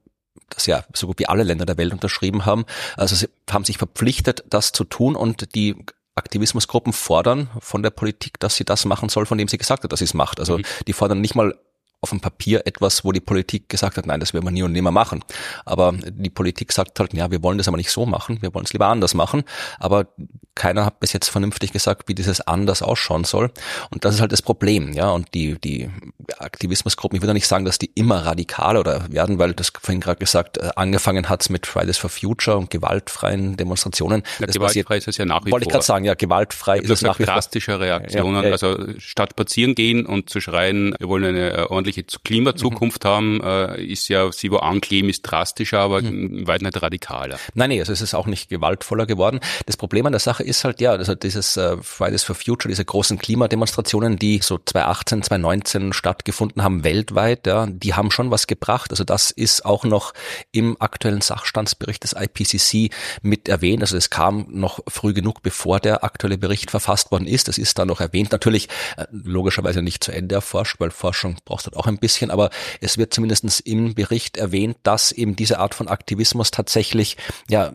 das 0.49 0.67
ja 0.67 0.85
so 0.95 1.07
gut 1.07 1.21
wie 1.21 1.29
alle 1.29 1.45
Länder 1.45 1.65
der 1.65 1.79
Welt 1.79 1.93
unterschrieben 1.93 2.45
haben. 2.45 2.65
Also 2.97 3.15
sie 3.15 3.29
haben 3.49 3.65
sich 3.65 3.79
verpflichtet, 3.79 4.43
das 4.49 4.73
zu 4.73 4.83
tun 4.83 5.15
und 5.15 5.55
die 5.55 5.77
Aktivismusgruppen 6.21 6.93
fordern 6.93 7.51
von 7.61 7.83
der 7.83 7.91
Politik, 7.91 8.39
dass 8.39 8.57
sie 8.57 8.65
das 8.65 8.85
machen 8.85 9.09
soll, 9.09 9.27
von 9.27 9.39
dem 9.39 9.49
sie 9.49 9.59
gesagt 9.59 9.83
hat, 9.83 9.91
dass 9.91 10.01
sie 10.01 10.05
es 10.05 10.15
macht. 10.15 10.39
Also 10.39 10.59
mhm. 10.59 10.65
die 10.87 10.93
fordern 10.93 11.21
nicht 11.21 11.35
mal 11.35 11.55
auf 12.01 12.11
dem 12.11 12.21
Papier 12.21 12.67
etwas, 12.67 13.05
wo 13.05 13.13
die 13.13 13.21
Politik 13.21 13.69
gesagt 13.69 13.97
hat, 13.97 14.07
nein, 14.07 14.21
das 14.21 14.33
werden 14.33 14.47
wir 14.47 14.51
nie 14.51 14.63
und 14.63 14.73
nimmer 14.73 14.91
machen. 14.91 15.23
Aber 15.65 15.93
die 15.93 16.31
Politik 16.31 16.73
sagt 16.73 16.99
halt, 16.99 17.13
ja, 17.13 17.31
wir 17.31 17.43
wollen 17.43 17.59
das 17.59 17.69
aber 17.69 17.77
nicht 17.77 17.91
so 17.91 18.07
machen, 18.07 18.41
wir 18.41 18.55
wollen 18.55 18.65
es 18.65 18.73
lieber 18.73 18.87
anders 18.87 19.15
machen. 19.15 19.45
Aber 19.79 20.07
keiner 20.55 20.85
hat 20.85 21.01
bis 21.01 21.13
jetzt 21.13 21.29
vernünftig 21.29 21.73
gesagt, 21.73 22.09
wie 22.09 22.15
dieses 22.15 22.41
anders 22.41 22.83
ausschauen 22.83 23.25
soll. 23.25 23.51
Und 23.91 24.05
das 24.05 24.15
ist 24.15 24.21
halt 24.21 24.33
das 24.33 24.43
Problem, 24.43 24.93
ja. 24.93 25.11
Und 25.11 25.33
die, 25.35 25.59
die 25.59 25.91
Aktivismusgruppen, 26.39 27.17
ich 27.17 27.23
würde 27.23 27.35
nicht 27.35 27.47
sagen, 27.47 27.65
dass 27.65 27.79
die 27.79 27.91
immer 27.95 28.27
radikaler 28.27 28.81
oder 28.81 29.11
werden, 29.11 29.39
weil 29.39 29.53
das 29.55 29.73
vorhin 29.81 30.01
gerade 30.01 30.19
gesagt, 30.19 30.59
äh, 30.59 30.71
angefangen 30.77 31.29
hat's 31.29 31.49
mit 31.51 31.67
Fridays 31.67 31.99
for 31.99 32.11
Future 32.11 32.57
und 32.57 32.71
gewaltfreien 32.71 33.57
Demonstrationen. 33.57 34.23
Ja, 34.39 34.47
das 34.47 34.57
gewaltfrei 34.57 34.99
ist 34.99 35.09
es 35.09 35.17
ja 35.17 35.25
nach 35.25 35.45
wie 35.45 35.51
Wollte 35.51 35.65
ich 35.65 35.73
gerade 35.73 35.85
sagen, 35.85 36.05
ja, 36.05 36.15
gewaltfrei 36.15 36.79
ist 36.79 36.91
es 36.91 37.03
nach 37.03 37.19
wie 37.19 37.25
vor. 37.25 37.35
drastische 37.35 37.81
Reaktionen, 37.81 38.43
ja, 38.43 38.49
ja, 38.49 38.53
also 38.53 38.77
statt 38.99 39.31
spazieren 39.33 39.75
gehen 39.75 40.07
und 40.07 40.31
zu 40.31 40.41
schreien, 40.41 40.95
wir 40.99 41.09
wollen 41.09 41.25
eine 41.25 41.53
äh, 41.53 41.63
ordentliche 41.63 41.90
ordentliche 41.91 42.19
Klimazukunft 42.25 43.05
mhm. 43.05 43.09
haben, 43.09 43.41
äh, 43.43 43.85
ist 43.85 44.09
ja, 44.09 44.31
sie 44.33 44.51
wo 44.51 44.57
ankleben, 44.57 45.11
ist 45.11 45.23
drastischer, 45.23 45.81
aber 45.81 46.03
mhm. 46.03 46.47
weit 46.47 46.63
nicht 46.63 46.81
radikaler. 46.81 47.39
Nein, 47.55 47.71
nee, 47.71 47.81
also 47.81 47.93
es 47.93 48.01
ist 48.01 48.15
auch 48.15 48.27
nicht 48.27 48.49
gewaltvoller 48.49 49.07
geworden. 49.07 49.41
Das 49.67 49.77
Problem 49.77 50.07
an 50.07 50.13
der 50.13 50.21
Sache 50.21 50.43
ist 50.43 50.65
halt, 50.65 50.81
ja, 50.81 50.93
also 50.93 51.15
dieses 51.15 51.57
äh, 51.57 51.77
Fridays 51.83 52.23
for 52.23 52.35
Future, 52.35 52.69
diese 52.69 52.85
großen 52.85 53.19
Klimademonstrationen, 53.19 54.19
die 54.19 54.41
so 54.43 54.59
2018, 54.59 55.23
2019 55.23 55.93
stattgefunden 55.93 56.63
haben, 56.63 56.85
weltweit, 56.85 57.47
ja, 57.47 57.67
die 57.67 57.95
haben 57.95 58.11
schon 58.11 58.31
was 58.31 58.47
gebracht. 58.47 58.91
Also 58.91 59.05
das 59.05 59.31
ist 59.31 59.65
auch 59.65 59.85
noch 59.85 60.13
im 60.53 60.77
aktuellen 60.81 61.21
Sachstandsbericht 61.21 62.05
des 62.05 62.15
IPCC 62.15 62.93
mit 63.23 63.49
erwähnt. 63.49 63.83
Also 63.83 63.97
es 63.97 64.11
kam 64.11 64.47
noch 64.51 64.81
früh 64.89 65.13
genug, 65.13 65.43
bevor 65.43 65.81
der 65.81 66.05
aktuelle 66.05 66.39
Bericht 66.39 66.71
verfasst 66.71 67.11
worden 67.11 67.27
ist. 67.27 67.49
Das 67.49 67.59
ist 67.59 67.79
da 67.79 67.85
noch 67.85 68.01
erwähnt. 68.01 68.33
Natürlich 68.33 68.69
äh, 68.97 69.07
logischerweise 69.11 69.83
nicht 69.83 70.05
zu 70.05 70.13
Ende 70.13 70.35
erforscht, 70.35 70.77
weil 70.79 70.91
Forschung 70.91 71.37
braucht 71.45 71.65
halt 71.65 71.77
auch 71.81 71.87
ein 71.87 71.99
bisschen, 71.99 72.31
aber 72.31 72.51
es 72.81 72.99
wird 72.99 73.13
zumindest 73.13 73.61
im 73.61 73.95
Bericht 73.95 74.37
erwähnt, 74.37 74.77
dass 74.83 75.13
eben 75.13 75.35
diese 75.35 75.59
Art 75.59 75.75
von 75.75 75.89
Aktivismus 75.89 76.51
tatsächlich 76.51 77.17
ja 77.49 77.73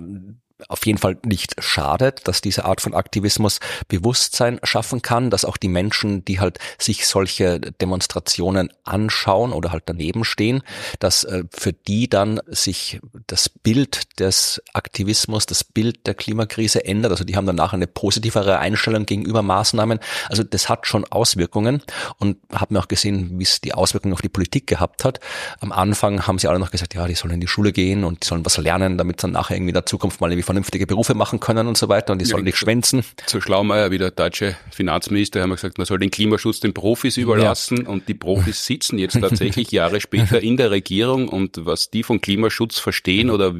auf 0.67 0.85
jeden 0.85 0.97
Fall 0.97 1.17
nicht 1.25 1.55
schadet, 1.59 2.27
dass 2.27 2.41
diese 2.41 2.65
Art 2.65 2.81
von 2.81 2.93
Aktivismus 2.93 3.59
Bewusstsein 3.87 4.59
schaffen 4.63 5.01
kann, 5.01 5.29
dass 5.29 5.45
auch 5.45 5.57
die 5.57 5.67
Menschen, 5.67 6.25
die 6.25 6.39
halt 6.39 6.59
sich 6.77 7.07
solche 7.07 7.59
Demonstrationen 7.59 8.69
anschauen 8.83 9.53
oder 9.53 9.71
halt 9.71 9.83
daneben 9.85 10.23
stehen, 10.23 10.63
dass 10.99 11.23
äh, 11.23 11.43
für 11.51 11.73
die 11.73 12.09
dann 12.09 12.39
sich 12.47 12.99
das 13.27 13.49
Bild 13.49 14.19
des 14.19 14.61
Aktivismus, 14.73 15.45
das 15.45 15.63
Bild 15.63 16.07
der 16.07 16.13
Klimakrise 16.13 16.85
ändert. 16.85 17.11
Also 17.11 17.23
die 17.23 17.35
haben 17.35 17.47
danach 17.47 17.73
eine 17.73 17.87
positivere 17.87 18.59
Einstellung 18.59 19.05
gegenüber 19.05 19.41
Maßnahmen. 19.41 19.99
Also 20.29 20.43
das 20.43 20.69
hat 20.69 20.87
schon 20.87 21.05
Auswirkungen 21.05 21.81
und 22.17 22.37
haben 22.53 22.77
auch 22.77 22.87
gesehen, 22.87 23.39
wie 23.39 23.43
es 23.43 23.61
die 23.61 23.73
Auswirkungen 23.73 24.13
auf 24.13 24.21
die 24.21 24.29
Politik 24.29 24.67
gehabt 24.67 25.03
hat. 25.03 25.19
Am 25.59 25.71
Anfang 25.71 26.27
haben 26.27 26.39
sie 26.39 26.47
alle 26.47 26.59
noch 26.59 26.71
gesagt, 26.71 26.93
ja, 26.93 27.07
die 27.07 27.15
sollen 27.15 27.33
in 27.33 27.41
die 27.41 27.47
Schule 27.47 27.71
gehen 27.71 28.03
und 28.03 28.23
die 28.23 28.27
sollen 28.27 28.45
was 28.45 28.57
lernen, 28.57 28.97
damit 28.97 29.23
dann 29.23 29.31
nachher 29.31 29.55
irgendwie 29.55 29.71
in 29.71 29.75
der 29.75 29.85
Zukunft 29.85 30.21
mal 30.21 30.31
irgendwie 30.31 30.45
vernünftige 30.55 30.87
Berufe 30.87 31.15
machen 31.15 31.39
können 31.41 31.67
und 31.67 31.77
so 31.77 31.89
weiter 31.89 32.13
und 32.13 32.19
die 32.19 32.25
sollen 32.25 32.45
nicht 32.45 32.57
schwänzen. 32.57 33.03
Zu 33.25 33.41
Schlaumeier, 33.41 33.91
wie 33.91 33.97
der 33.97 34.11
deutsche 34.11 34.55
Finanzminister, 34.71 35.41
haben 35.41 35.49
wir 35.49 35.55
gesagt, 35.55 35.77
man 35.77 35.85
soll 35.85 35.99
den 35.99 36.11
Klimaschutz 36.11 36.61
den 36.61 36.73
Profis 36.73 37.17
überlassen 37.17 37.83
ja. 37.83 37.89
und 37.89 38.07
die 38.07 38.13
Profis 38.13 38.65
sitzen 38.65 38.97
jetzt 38.97 39.19
tatsächlich 39.19 39.71
Jahre 39.71 39.99
später 39.99 40.41
in 40.41 40.55
der 40.55 40.71
Regierung 40.71 41.27
und 41.27 41.65
was 41.65 41.89
die 41.89 42.03
von 42.03 42.21
Klimaschutz 42.21 42.79
verstehen 42.79 43.29
oder 43.29 43.53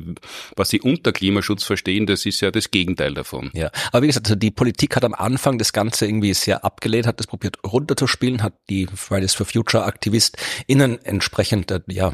was 0.56 0.70
sie 0.70 0.80
unter 0.80 1.12
Klimaschutz 1.12 1.66
verstehen, 1.66 2.06
das 2.06 2.26
ist 2.26 2.40
ja 2.40 2.52
das 2.52 2.72
Gegenteil 2.72 3.14
davon. 3.14 3.52
Ja, 3.54 3.72
aber 3.92 4.04
wie 4.04 4.08
gesagt, 4.08 4.28
also 4.28 4.36
die 4.36 4.52
Politik 4.52 4.96
hat 4.96 5.04
am 5.04 5.14
Anfang 5.14 5.58
das 5.58 5.74
Ganze 5.74 6.06
irgendwie 6.06 6.34
sehr 6.34 6.64
abgelehnt, 6.64 7.08
hat 7.08 7.20
das 7.20 7.28
probiert 7.28 7.58
runterzuspielen, 7.66 8.42
hat 8.42 8.54
die 8.70 8.88
Fridays 8.88 9.34
for 9.34 9.46
Future 9.46 9.84
AktivistInnen 9.84 11.04
entsprechend 11.04 11.72
äh, 11.72 11.82
ja, 11.88 12.14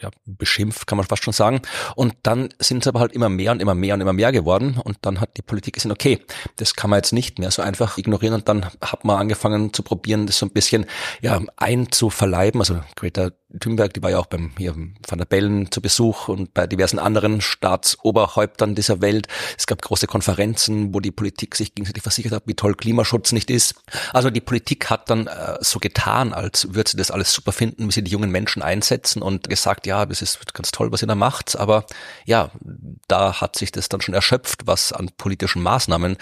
ja, 0.00 0.10
beschimpft, 0.24 0.86
kann 0.86 0.96
man 0.96 1.06
fast 1.06 1.22
schon 1.22 1.34
sagen. 1.34 1.60
Und 1.96 2.14
dann 2.22 2.48
sind 2.58 2.82
es 2.82 2.88
aber 2.88 3.00
halt 3.00 3.12
immer 3.12 3.28
mehr 3.28 3.52
und 3.52 3.60
immer 3.60 3.74
mehr 3.74 3.94
und 3.94 4.00
immer 4.00 4.11
mehr 4.12 4.32
geworden. 4.32 4.80
Und 4.82 4.98
dann 5.02 5.20
hat 5.20 5.36
die 5.36 5.42
Politik 5.42 5.74
gesehen, 5.74 5.92
okay, 5.92 6.20
das 6.56 6.74
kann 6.74 6.90
man 6.90 6.98
jetzt 6.98 7.12
nicht 7.12 7.38
mehr 7.38 7.50
so 7.50 7.62
einfach 7.62 7.98
ignorieren. 7.98 8.34
Und 8.34 8.48
dann 8.48 8.66
hat 8.80 9.04
man 9.04 9.18
angefangen 9.18 9.72
zu 9.72 9.82
probieren, 9.82 10.26
das 10.26 10.38
so 10.38 10.46
ein 10.46 10.50
bisschen 10.50 10.86
ja 11.20 11.40
einzuverleiben. 11.56 12.60
Also 12.60 12.80
Greta 12.96 13.30
Thunberg, 13.60 13.92
die 13.92 14.02
war 14.02 14.10
ja 14.10 14.18
auch 14.18 14.26
beim 14.26 14.52
hier 14.56 14.74
Van 14.74 15.18
der 15.18 15.24
Bellen 15.24 15.70
zu 15.70 15.80
Besuch 15.82 16.28
und 16.28 16.54
bei 16.54 16.66
diversen 16.66 16.98
anderen 16.98 17.40
Staatsoberhäuptern 17.40 18.74
dieser 18.74 19.00
Welt. 19.00 19.28
Es 19.58 19.66
gab 19.66 19.82
große 19.82 20.06
Konferenzen, 20.06 20.94
wo 20.94 21.00
die 21.00 21.10
Politik 21.10 21.54
sich 21.54 21.74
gegenseitig 21.74 22.02
versichert 22.02 22.32
hat, 22.32 22.44
wie 22.46 22.54
toll 22.54 22.74
Klimaschutz 22.74 23.32
nicht 23.32 23.50
ist. 23.50 23.74
Also 24.12 24.30
die 24.30 24.40
Politik 24.40 24.90
hat 24.90 25.10
dann 25.10 25.26
äh, 25.26 25.58
so 25.60 25.78
getan, 25.78 26.32
als 26.32 26.74
würde 26.74 26.90
sie 26.90 26.96
das 26.96 27.10
alles 27.10 27.32
super 27.32 27.52
finden, 27.52 27.88
wie 27.88 27.92
sie 27.92 28.02
die 28.02 28.10
jungen 28.10 28.30
Menschen 28.30 28.62
einsetzen 28.62 29.22
und 29.22 29.48
gesagt, 29.48 29.86
ja, 29.86 30.06
das 30.06 30.22
ist 30.22 30.54
ganz 30.54 30.70
toll, 30.70 30.90
was 30.92 31.02
ihr 31.02 31.08
da 31.08 31.14
macht. 31.14 31.56
Aber 31.56 31.84
ja, 32.24 32.50
da 33.08 33.40
hat 33.40 33.56
sich 33.56 33.72
das 33.72 33.88
dann 33.88 34.00
schon 34.02 34.14
erschöpft, 34.14 34.66
was 34.66 34.92
an 34.92 35.10
politischen 35.16 35.62
Maßnahmen 35.62 36.16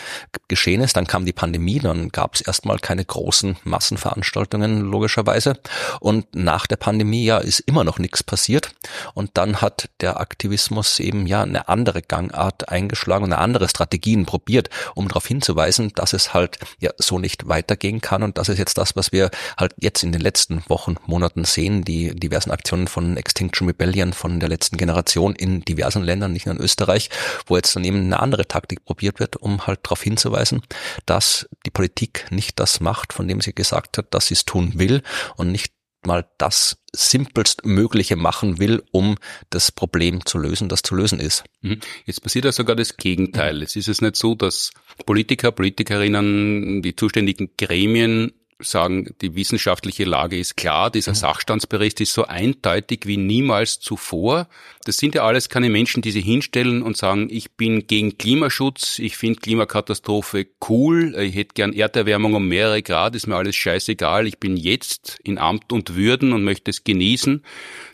geschehen 0.49 0.81
ist. 0.81 0.97
Dann 0.97 1.07
kam 1.07 1.25
die 1.25 1.33
Pandemie, 1.33 1.79
dann 1.79 2.11
gab 2.11 2.35
es 2.35 2.41
erstmal 2.41 2.79
keine 2.79 3.05
großen 3.05 3.57
Massenveranstaltungen, 3.65 4.81
logischerweise. 4.81 5.59
Und 6.01 6.35
nach 6.35 6.67
der 6.67 6.77
Pandemie 6.77 7.25
ja 7.25 7.39
ist 7.39 7.61
immer 7.61 7.85
noch 7.85 7.99
nichts 7.99 8.23
passiert. 8.23 8.73
Und 9.15 9.31
dann 9.35 9.61
hat 9.61 9.89
der 10.01 10.21
Aktivismus 10.21 11.01
eben 11.01 11.27
ja 11.27 11.43
eine 11.43 11.69
andere 11.69 12.03
Gangart 12.03 12.69
eingeschlagen 12.69 13.25
und 13.25 13.33
eine 13.33 13.43
andere 13.43 13.69
Strategien 13.69 14.27
probiert, 14.27 14.71
um 14.95 15.09
darauf 15.09 15.27
hinzuweisen, 15.27 15.93
dass 15.95 16.13
es 16.13 16.35
halt 16.35 16.59
ja 16.79 16.91
so 16.99 17.19
nicht 17.19 17.49
weitergehen 17.49 18.01
kann. 18.01 18.23
Und 18.23 18.39
das 18.39 18.49
ist 18.49 18.59
jetzt 18.59 18.79
das, 18.79 18.97
was 18.97 19.13
wir 19.13 19.31
halt 19.57 19.75
jetzt 19.79 20.03
in 20.03 20.13
den 20.13 20.21
letzten 20.21 20.63
Wochen, 20.69 20.97
Monaten 21.07 21.45
sehen, 21.45 21.85
die 21.85 22.15
diversen 22.15 22.51
Aktionen 22.51 22.89
von 22.89 23.17
Extinction 23.17 23.69
Rebellion 23.69 24.13
von 24.13 24.41
der 24.41 24.49
letzten 24.49 24.77
Generation 24.77 25.35
in 25.35 25.63
diversen 25.63 26.03
Ländern, 26.03 26.33
nicht 26.33 26.47
nur 26.47 26.55
in 26.55 26.61
Österreich, 26.61 27.11
wo 27.47 27.57
jetzt 27.57 27.70
eben 27.77 28.05
eine 28.05 28.21
andere 28.21 28.47
Taktik 28.47 28.85
probiert 28.85 29.21
wird, 29.21 29.37
um 29.37 29.67
halt 29.67 29.81
darauf 29.83 30.03
hinzuweisen, 30.03 30.63
dass 31.07 31.49
die 31.67 31.71
Politik 31.71 32.27
nicht 32.31 32.61
das 32.61 32.81
macht, 32.81 33.13
von 33.13 33.29
dem 33.29 33.41
sie 33.41 33.55
gesagt 33.55 33.99
hat, 33.99 34.13
dass 34.15 34.27
sie 34.29 34.35
es 34.35 34.45
tun 34.45 34.73
will 34.77 35.03
und 35.37 35.53
nicht 35.53 35.73
mal 36.07 36.27
das 36.39 36.79
simpelst 36.93 37.65
Mögliche 37.65 38.17
machen 38.17 38.59
will, 38.59 38.83
um 38.91 39.17
das 39.51 39.71
Problem 39.71 40.25
zu 40.25 40.39
lösen, 40.39 40.69
das 40.69 40.83
zu 40.83 40.95
lösen 40.95 41.21
ist. 41.21 41.45
Mhm. 41.61 41.81
Jetzt 42.07 42.23
passiert 42.23 42.47
ja 42.47 42.53
sogar 42.53 42.75
das 42.75 42.97
Gegenteil. 42.97 43.63
Es 43.63 43.77
ist 43.77 43.89
es 43.89 44.01
nicht 44.01 44.17
so, 44.17 44.35
dass 44.35 44.73
Politiker, 45.07 45.53
Politikerinnen, 45.53 46.83
die 46.83 46.97
zuständigen 46.97 47.51
Gremien 47.57 48.33
sagen, 48.63 49.15
die 49.21 49.35
wissenschaftliche 49.35 50.05
Lage 50.05 50.39
ist 50.39 50.57
klar, 50.57 50.91
dieser 50.91 51.13
mhm. 51.13 51.17
Sachstandsbericht 51.17 52.01
ist 52.01 52.13
so 52.13 52.25
eindeutig 52.27 53.01
wie 53.05 53.17
niemals 53.17 53.81
zuvor. 53.81 54.49
Das 54.85 54.97
sind 54.97 55.15
ja 55.15 55.25
alles 55.25 55.49
keine 55.49 55.71
Menschen, 55.71 56.03
die 56.03 56.11
sich 56.11 56.25
hinstellen 56.25 56.83
und 56.83 56.97
sagen, 56.97 57.29
ich 57.31 57.53
bin 57.53 57.87
gegen 57.87 58.19
Klimaschutz, 58.19 58.99
ich 58.99 59.17
finde 59.17 59.41
Klimakatastrophe 59.41 60.47
cool, 60.69 61.15
ich 61.19 61.35
hätte 61.35 61.55
gern 61.55 61.73
Erderwärmung 61.73 62.35
um 62.35 62.49
mehrere 62.49 62.83
Grad, 62.83 63.15
ist 63.15 63.27
mir 63.27 63.37
alles 63.37 63.57
scheißegal, 63.57 64.27
ich 64.27 64.39
bin 64.39 64.57
jetzt 64.57 65.19
in 65.23 65.39
Amt 65.39 65.73
und 65.73 65.95
Würden 65.95 66.33
und 66.33 66.45
möchte 66.45 66.71
es 66.71 66.85
genießen, 66.85 67.43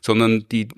sondern 0.01 0.47
die 0.51 0.69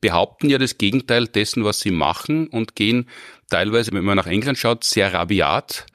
behaupten 0.00 0.50
ja 0.50 0.58
das 0.58 0.78
Gegenteil 0.78 1.26
dessen, 1.26 1.64
was 1.64 1.80
sie 1.80 1.90
machen 1.90 2.48
und 2.48 2.76
gehen 2.76 3.08
teilweise, 3.50 3.92
wenn 3.92 4.04
man 4.04 4.16
nach 4.16 4.26
England 4.26 4.58
schaut, 4.58 4.84
sehr 4.84 5.12
rabiat 5.12 5.86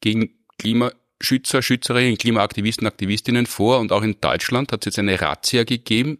gegen 0.00 0.30
Klima 0.58 0.92
Schützer, 1.20 1.62
Schützerinnen, 1.62 2.18
Klimaaktivisten, 2.18 2.86
Aktivistinnen 2.86 3.46
vor 3.46 3.78
und 3.78 3.92
auch 3.92 4.02
in 4.02 4.20
Deutschland 4.20 4.72
hat 4.72 4.82
es 4.82 4.86
jetzt 4.86 4.98
eine 4.98 5.20
Razzia 5.20 5.64
gegeben. 5.64 6.18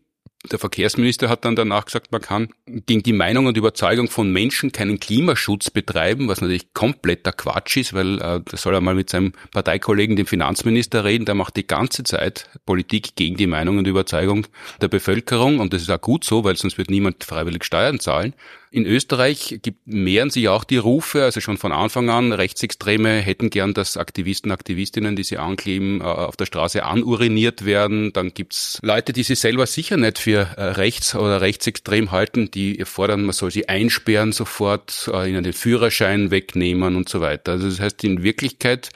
Der 0.51 0.59
Verkehrsminister 0.59 1.29
hat 1.29 1.45
dann 1.45 1.55
danach 1.55 1.85
gesagt, 1.85 2.13
man 2.13 2.23
kann 2.23 2.49
gegen 2.67 3.03
die 3.03 3.13
Meinung 3.13 3.45
und 3.45 3.59
Überzeugung 3.59 4.09
von 4.09 4.33
Menschen 4.33 4.73
keinen 4.73 4.99
Klimaschutz 4.99 5.69
betreiben, 5.69 6.29
was 6.29 6.41
natürlich 6.41 6.73
kompletter 6.73 7.33
Quatsch 7.33 7.77
ist, 7.77 7.93
weil 7.93 8.15
äh, 8.23 8.41
da 8.43 8.57
soll 8.57 8.73
er 8.73 8.81
mal 8.81 8.95
mit 8.95 9.11
seinem 9.11 9.33
Parteikollegen, 9.53 10.17
dem 10.17 10.25
Finanzminister, 10.25 11.05
reden. 11.05 11.27
Der 11.27 11.35
macht 11.35 11.57
die 11.57 11.67
ganze 11.67 12.05
Zeit 12.05 12.49
Politik 12.65 13.17
gegen 13.17 13.37
die 13.37 13.47
Meinung 13.47 13.77
und 13.77 13.87
Überzeugung 13.87 14.47
der 14.81 14.89
Bevölkerung 14.89 15.59
und 15.59 15.75
das 15.75 15.83
ist 15.83 15.91
auch 15.91 16.01
gut 16.01 16.25
so, 16.25 16.43
weil 16.43 16.57
sonst 16.57 16.79
wird 16.79 16.89
niemand 16.89 17.23
freiwillig 17.23 17.65
Steuern 17.65 18.01
zahlen. 18.01 18.35
In 18.73 18.87
Österreich 18.87 19.59
gibt, 19.63 19.89
mehren 19.89 20.31
sich 20.31 20.49
auch 20.49 20.63
die 20.63 20.77
Rufe, 20.77 21.25
also 21.25 21.41
schon 21.41 21.59
von 21.59 21.73
Anfang 21.73 22.09
an, 22.09 22.33
Rechtsextreme 22.33 23.19
hätten 23.19 23.51
gern, 23.51 23.75
dass 23.75 23.97
Aktivisten, 23.97 24.53
Aktivistinnen, 24.53 25.17
die 25.17 25.25
sie 25.25 25.39
ankleben, 25.39 26.01
äh, 26.01 26.05
auf 26.05 26.37
der 26.37 26.47
Straße 26.47 26.85
anuriniert 26.85 27.65
werden. 27.65 28.13
Dann 28.13 28.33
gibt's 28.33 28.79
Leute, 28.83 29.13
die 29.13 29.25
sich 29.25 29.41
selber 29.41 29.67
sicher 29.67 29.97
nicht 29.97 30.19
für 30.19 30.57
äh, 30.57 30.63
rechts 30.63 31.17
oder 31.17 31.41
rechtsextrem 31.41 32.13
halten, 32.13 32.53
die 32.53 32.85
fordern, 32.85 33.25
man 33.25 33.33
soll 33.33 33.51
sie 33.51 33.69
einsperren 33.69 34.31
sofort, 34.31 35.11
äh, 35.13 35.29
ihnen 35.29 35.43
den 35.43 35.53
Führerschein 35.53 36.31
wegnehmen 36.31 36.95
und 36.95 37.09
so 37.09 37.21
weiter. 37.21 37.53
Also 37.53 37.69
das 37.69 37.81
heißt, 37.81 38.05
in 38.05 38.23
Wirklichkeit 38.23 38.91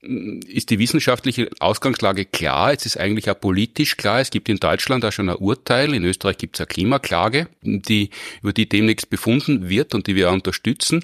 ist 0.00 0.70
die 0.70 0.78
wissenschaftliche 0.78 1.50
Ausgangslage 1.58 2.24
klar. 2.24 2.72
Es 2.72 2.86
ist 2.86 2.98
eigentlich 2.98 3.28
auch 3.30 3.40
politisch 3.40 3.96
klar. 3.96 4.20
Es 4.20 4.30
gibt 4.30 4.48
in 4.48 4.58
Deutschland 4.58 5.04
auch 5.04 5.10
schon 5.10 5.28
ein 5.28 5.36
Urteil. 5.36 5.92
In 5.92 6.04
Österreich 6.04 6.38
gibt 6.38 6.56
es 6.56 6.60
eine 6.60 6.68
Klimaklage, 6.68 7.48
die, 7.62 8.10
über 8.42 8.52
die 8.52 8.68
demnächst 8.68 9.10
befunden 9.10 9.68
wird 9.68 9.94
und 9.94 10.06
die 10.06 10.14
wir 10.14 10.30
auch 10.30 10.34
unterstützen. 10.34 11.02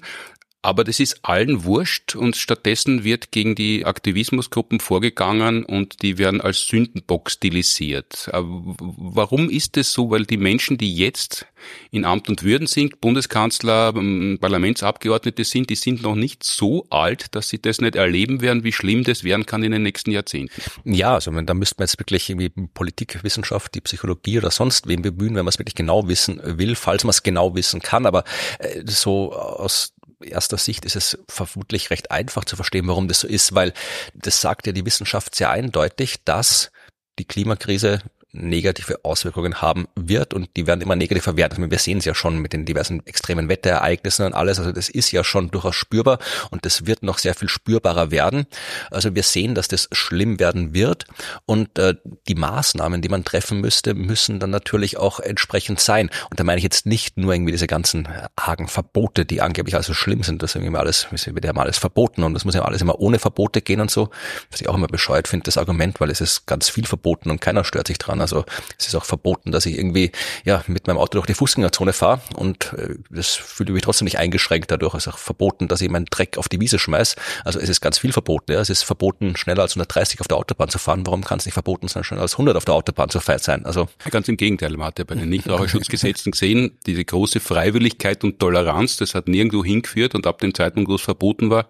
Aber 0.65 0.83
das 0.83 0.99
ist 0.99 1.19
allen 1.21 1.63
wurscht 1.63 2.15
und 2.15 2.35
stattdessen 2.35 3.03
wird 3.03 3.31
gegen 3.31 3.53
die 3.53 3.85
Aktivismusgruppen 3.85 4.79
vorgegangen 4.79 5.63
und 5.63 6.01
die 6.01 6.17
werden 6.17 6.41
als 6.41 6.65
Sündenbock 6.65 7.29
stilisiert. 7.29 8.31
Warum 8.33 9.51
ist 9.51 9.77
das 9.77 9.93
so? 9.93 10.09
Weil 10.09 10.25
die 10.25 10.37
Menschen, 10.37 10.79
die 10.79 10.95
jetzt 10.95 11.45
in 11.91 12.03
Amt 12.03 12.29
und 12.29 12.43
Würden 12.43 12.67
sind, 12.67 12.99
Bundeskanzler, 12.99 13.93
ähm, 13.95 14.37
Parlamentsabgeordnete 14.41 15.43
sind, 15.43 15.69
die 15.69 15.75
sind 15.75 16.01
noch 16.01 16.15
nicht 16.15 16.43
so 16.43 16.85
alt, 16.89 17.35
dass 17.35 17.49
sie 17.49 17.61
das 17.61 17.79
nicht 17.79 17.95
erleben 17.95 18.41
werden, 18.41 18.63
wie 18.63 18.71
schlimm 18.71 19.03
das 19.03 19.23
werden 19.23 19.45
kann 19.45 19.63
in 19.63 19.71
den 19.71 19.83
nächsten 19.83 20.11
Jahrzehnten. 20.11 20.61
Ja, 20.83 21.13
also 21.13 21.31
da 21.31 21.53
müsste 21.53 21.75
man 21.77 21.85
jetzt 21.85 21.99
wirklich 21.99 22.29
irgendwie 22.29 22.49
Politikwissenschaft, 22.73 23.75
die 23.75 23.81
Psychologie 23.81 24.39
oder 24.39 24.51
sonst 24.51 24.87
wen 24.87 25.01
bemühen, 25.01 25.35
wenn 25.35 25.45
man 25.45 25.49
es 25.49 25.59
wirklich 25.59 25.75
genau 25.75 26.07
wissen 26.07 26.41
will, 26.43 26.75
falls 26.75 27.03
man 27.03 27.11
es 27.11 27.21
genau 27.21 27.55
wissen 27.55 27.81
kann. 27.81 28.05
Aber 28.05 28.23
äh, 28.59 28.83
so 28.85 29.33
aus 29.33 29.93
erster 30.29 30.57
Sicht 30.57 30.85
ist 30.85 30.95
es 30.95 31.17
vermutlich 31.27 31.89
recht 31.89 32.11
einfach 32.11 32.45
zu 32.45 32.55
verstehen, 32.55 32.87
warum 32.87 33.07
das 33.07 33.21
so 33.21 33.27
ist, 33.27 33.55
weil 33.55 33.73
das 34.13 34.41
sagt 34.41 34.67
ja 34.67 34.73
die 34.73 34.85
Wissenschaft 34.85 35.35
sehr 35.35 35.49
eindeutig, 35.49 36.23
dass 36.25 36.71
die 37.19 37.25
Klimakrise 37.25 38.01
negative 38.35 39.03
Auswirkungen 39.03 39.61
haben 39.61 39.87
wird 39.95 40.33
und 40.33 40.49
die 40.55 40.67
werden 40.67 40.81
immer 40.81 40.95
negativer 40.95 41.37
werden. 41.37 41.57
Also 41.57 41.71
wir 41.71 41.79
sehen 41.79 41.97
es 41.99 42.05
ja 42.05 42.13
schon 42.13 42.39
mit 42.39 42.53
den 42.53 42.65
diversen 42.65 43.05
extremen 43.05 43.49
Wetterereignissen 43.49 44.25
und 44.25 44.33
alles. 44.33 44.59
Also 44.59 44.71
das 44.71 44.89
ist 44.89 45.11
ja 45.11 45.23
schon 45.23 45.51
durchaus 45.51 45.75
spürbar 45.75 46.19
und 46.51 46.65
das 46.65 46.85
wird 46.85 47.03
noch 47.03 47.17
sehr 47.17 47.35
viel 47.35 47.49
spürbarer 47.49 48.11
werden. 48.11 48.45
Also 48.91 49.15
wir 49.15 49.23
sehen, 49.23 49.55
dass 49.55 49.67
das 49.67 49.87
schlimm 49.91 50.39
werden 50.39 50.73
wird 50.73 51.05
und 51.45 51.77
äh, 51.79 51.95
die 52.27 52.35
Maßnahmen, 52.35 53.01
die 53.01 53.09
man 53.09 53.23
treffen 53.23 53.61
müsste, 53.61 53.93
müssen 53.93 54.39
dann 54.39 54.49
natürlich 54.49 54.97
auch 54.97 55.19
entsprechend 55.19 55.79
sein. 55.79 56.09
Und 56.29 56.39
da 56.39 56.43
meine 56.43 56.57
ich 56.57 56.63
jetzt 56.63 56.85
nicht 56.85 57.17
nur 57.17 57.33
irgendwie 57.33 57.51
diese 57.51 57.67
ganzen 57.67 58.07
argen 58.35 58.67
Verbote, 58.67 59.25
die 59.25 59.41
angeblich 59.41 59.75
also 59.75 59.93
schlimm 59.93 60.23
sind. 60.23 60.43
Das 60.43 60.51
ist 60.51 60.55
irgendwie 60.55 60.77
alles, 60.77 61.07
wird 61.11 61.45
ja 61.45 61.53
mal 61.53 61.63
alles 61.63 61.77
verboten 61.77 62.23
und 62.23 62.33
das 62.33 62.45
muss 62.45 62.55
ja 62.55 62.63
alles 62.63 62.81
immer 62.81 62.99
ohne 62.99 63.19
Verbote 63.19 63.61
gehen 63.61 63.81
und 63.81 63.91
so. 63.91 64.09
Was 64.51 64.61
ich 64.61 64.67
auch 64.67 64.75
immer 64.75 64.87
bescheuert 64.87 65.27
finde, 65.27 65.45
das 65.45 65.57
Argument, 65.57 65.99
weil 65.99 66.09
es 66.09 66.21
ist 66.21 66.45
ganz 66.45 66.69
viel 66.69 66.85
verboten 66.85 67.31
und 67.31 67.41
keiner 67.41 67.63
stört 67.63 67.87
sich 67.87 67.97
dran. 67.97 68.21
Also 68.25 68.45
es 68.79 68.87
ist 68.87 68.95
auch 68.95 69.05
verboten, 69.05 69.51
dass 69.51 69.65
ich 69.65 69.77
irgendwie 69.77 70.11
ja 70.43 70.63
mit 70.67 70.87
meinem 70.87 70.97
Auto 70.97 71.13
durch 71.13 71.27
die 71.27 71.33
Fußgängerzone 71.35 71.93
fahre 71.93 72.21
und 72.35 72.73
äh, 72.73 72.95
das 73.09 73.35
fühle 73.35 73.69
ich 73.69 73.73
mich 73.73 73.83
trotzdem 73.83 74.05
nicht 74.05 74.17
eingeschränkt 74.17 74.71
dadurch. 74.71 74.95
Es 74.95 75.05
ist 75.05 75.13
auch 75.13 75.17
verboten, 75.17 75.67
dass 75.67 75.81
ich 75.81 75.89
meinen 75.89 76.05
Dreck 76.05 76.37
auf 76.37 76.49
die 76.49 76.59
Wiese 76.59 76.79
schmeiß. 76.79 77.15
Also 77.43 77.59
es 77.59 77.69
ist 77.69 77.81
ganz 77.81 77.99
viel 77.99 78.11
verboten. 78.11 78.51
Ja. 78.51 78.59
Es 78.59 78.69
ist 78.69 78.83
verboten, 78.83 79.35
schneller 79.35 79.61
als 79.61 79.73
130 79.73 80.21
auf 80.21 80.27
der 80.27 80.37
Autobahn 80.37 80.69
zu 80.69 80.79
fahren. 80.79 81.05
Warum 81.05 81.23
kann 81.23 81.39
es 81.39 81.45
nicht 81.45 81.53
verboten 81.53 81.87
sein, 81.87 82.03
schneller 82.03 82.23
als 82.23 82.33
100 82.33 82.57
auf 82.57 82.65
der 82.65 82.73
Autobahn 82.73 83.09
zu 83.09 83.19
sein? 83.19 83.65
Also 83.65 83.87
ganz 84.09 84.27
im 84.27 84.37
Gegenteil, 84.37 84.71
man 84.71 84.87
hat 84.87 84.99
ja 84.99 85.05
bei 85.05 85.15
den 85.15 85.29
Nichtraucherschutzgesetzen 85.29 86.31
gesehen, 86.31 86.77
diese 86.85 87.05
große 87.05 87.39
Freiwilligkeit 87.39 88.23
und 88.23 88.39
Toleranz, 88.39 88.97
das 88.97 89.15
hat 89.15 89.27
nirgendwo 89.27 89.63
hingeführt 89.63 90.15
und 90.15 90.27
ab 90.27 90.39
dem 90.39 90.53
Zeitpunkt, 90.53 90.89
wo 90.89 90.95
es 90.95 91.01
verboten 91.01 91.49
war, 91.49 91.67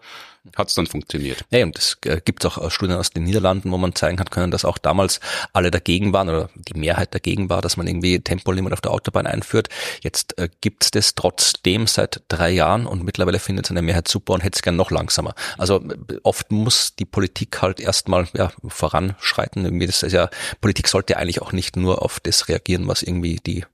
hat 0.55 0.69
es 0.69 0.75
dann 0.75 0.87
funktioniert. 0.87 1.43
Ja, 1.49 1.63
und 1.63 1.77
es 1.77 1.97
äh, 2.05 2.21
gibt 2.23 2.45
auch 2.45 2.69
Studien 2.69 2.97
aus 2.97 3.09
den 3.09 3.23
Niederlanden, 3.23 3.71
wo 3.71 3.77
man 3.77 3.95
zeigen 3.95 4.19
hat 4.19 4.31
können, 4.31 4.51
dass 4.51 4.65
auch 4.65 4.77
damals 4.77 5.19
alle 5.53 5.71
dagegen 5.71 6.13
waren 6.13 6.29
oder 6.29 6.49
die 6.55 6.77
Mehrheit 6.77 7.13
dagegen 7.13 7.49
war, 7.49 7.61
dass 7.61 7.77
man 7.77 7.87
irgendwie 7.87 8.19
Tempolimit 8.19 8.73
auf 8.73 8.81
der 8.81 8.91
Autobahn 8.91 9.27
einführt. 9.27 9.69
Jetzt 10.01 10.37
äh, 10.37 10.49
gibt 10.61 10.83
es 10.83 10.91
das 10.91 11.15
trotzdem 11.15 11.87
seit 11.87 12.21
drei 12.27 12.51
Jahren 12.51 12.85
und 12.85 13.03
mittlerweile 13.03 13.39
findet 13.39 13.65
es 13.65 13.71
eine 13.71 13.81
Mehrheit 13.81 14.07
super 14.07 14.33
und 14.33 14.43
hätte 14.43 14.57
es 14.57 14.61
gern 14.61 14.75
noch 14.75 14.91
langsamer. 14.91 15.33
Also 15.57 15.77
äh, 15.77 16.17
oft 16.23 16.51
muss 16.51 16.95
die 16.95 17.05
Politik 17.05 17.61
halt 17.61 17.79
erstmal 17.79 18.27
ja, 18.33 18.51
voranschreiten. 18.67 19.65
Irgendwie 19.65 19.87
das 19.87 20.03
ist 20.03 20.13
ja, 20.13 20.29
Politik 20.61 20.87
sollte 20.87 21.17
eigentlich 21.17 21.41
auch 21.41 21.51
nicht 21.51 21.75
nur 21.75 22.01
auf 22.01 22.19
das 22.19 22.47
reagieren, 22.47 22.87
was 22.87 23.03
irgendwie 23.03 23.37
die 23.37 23.65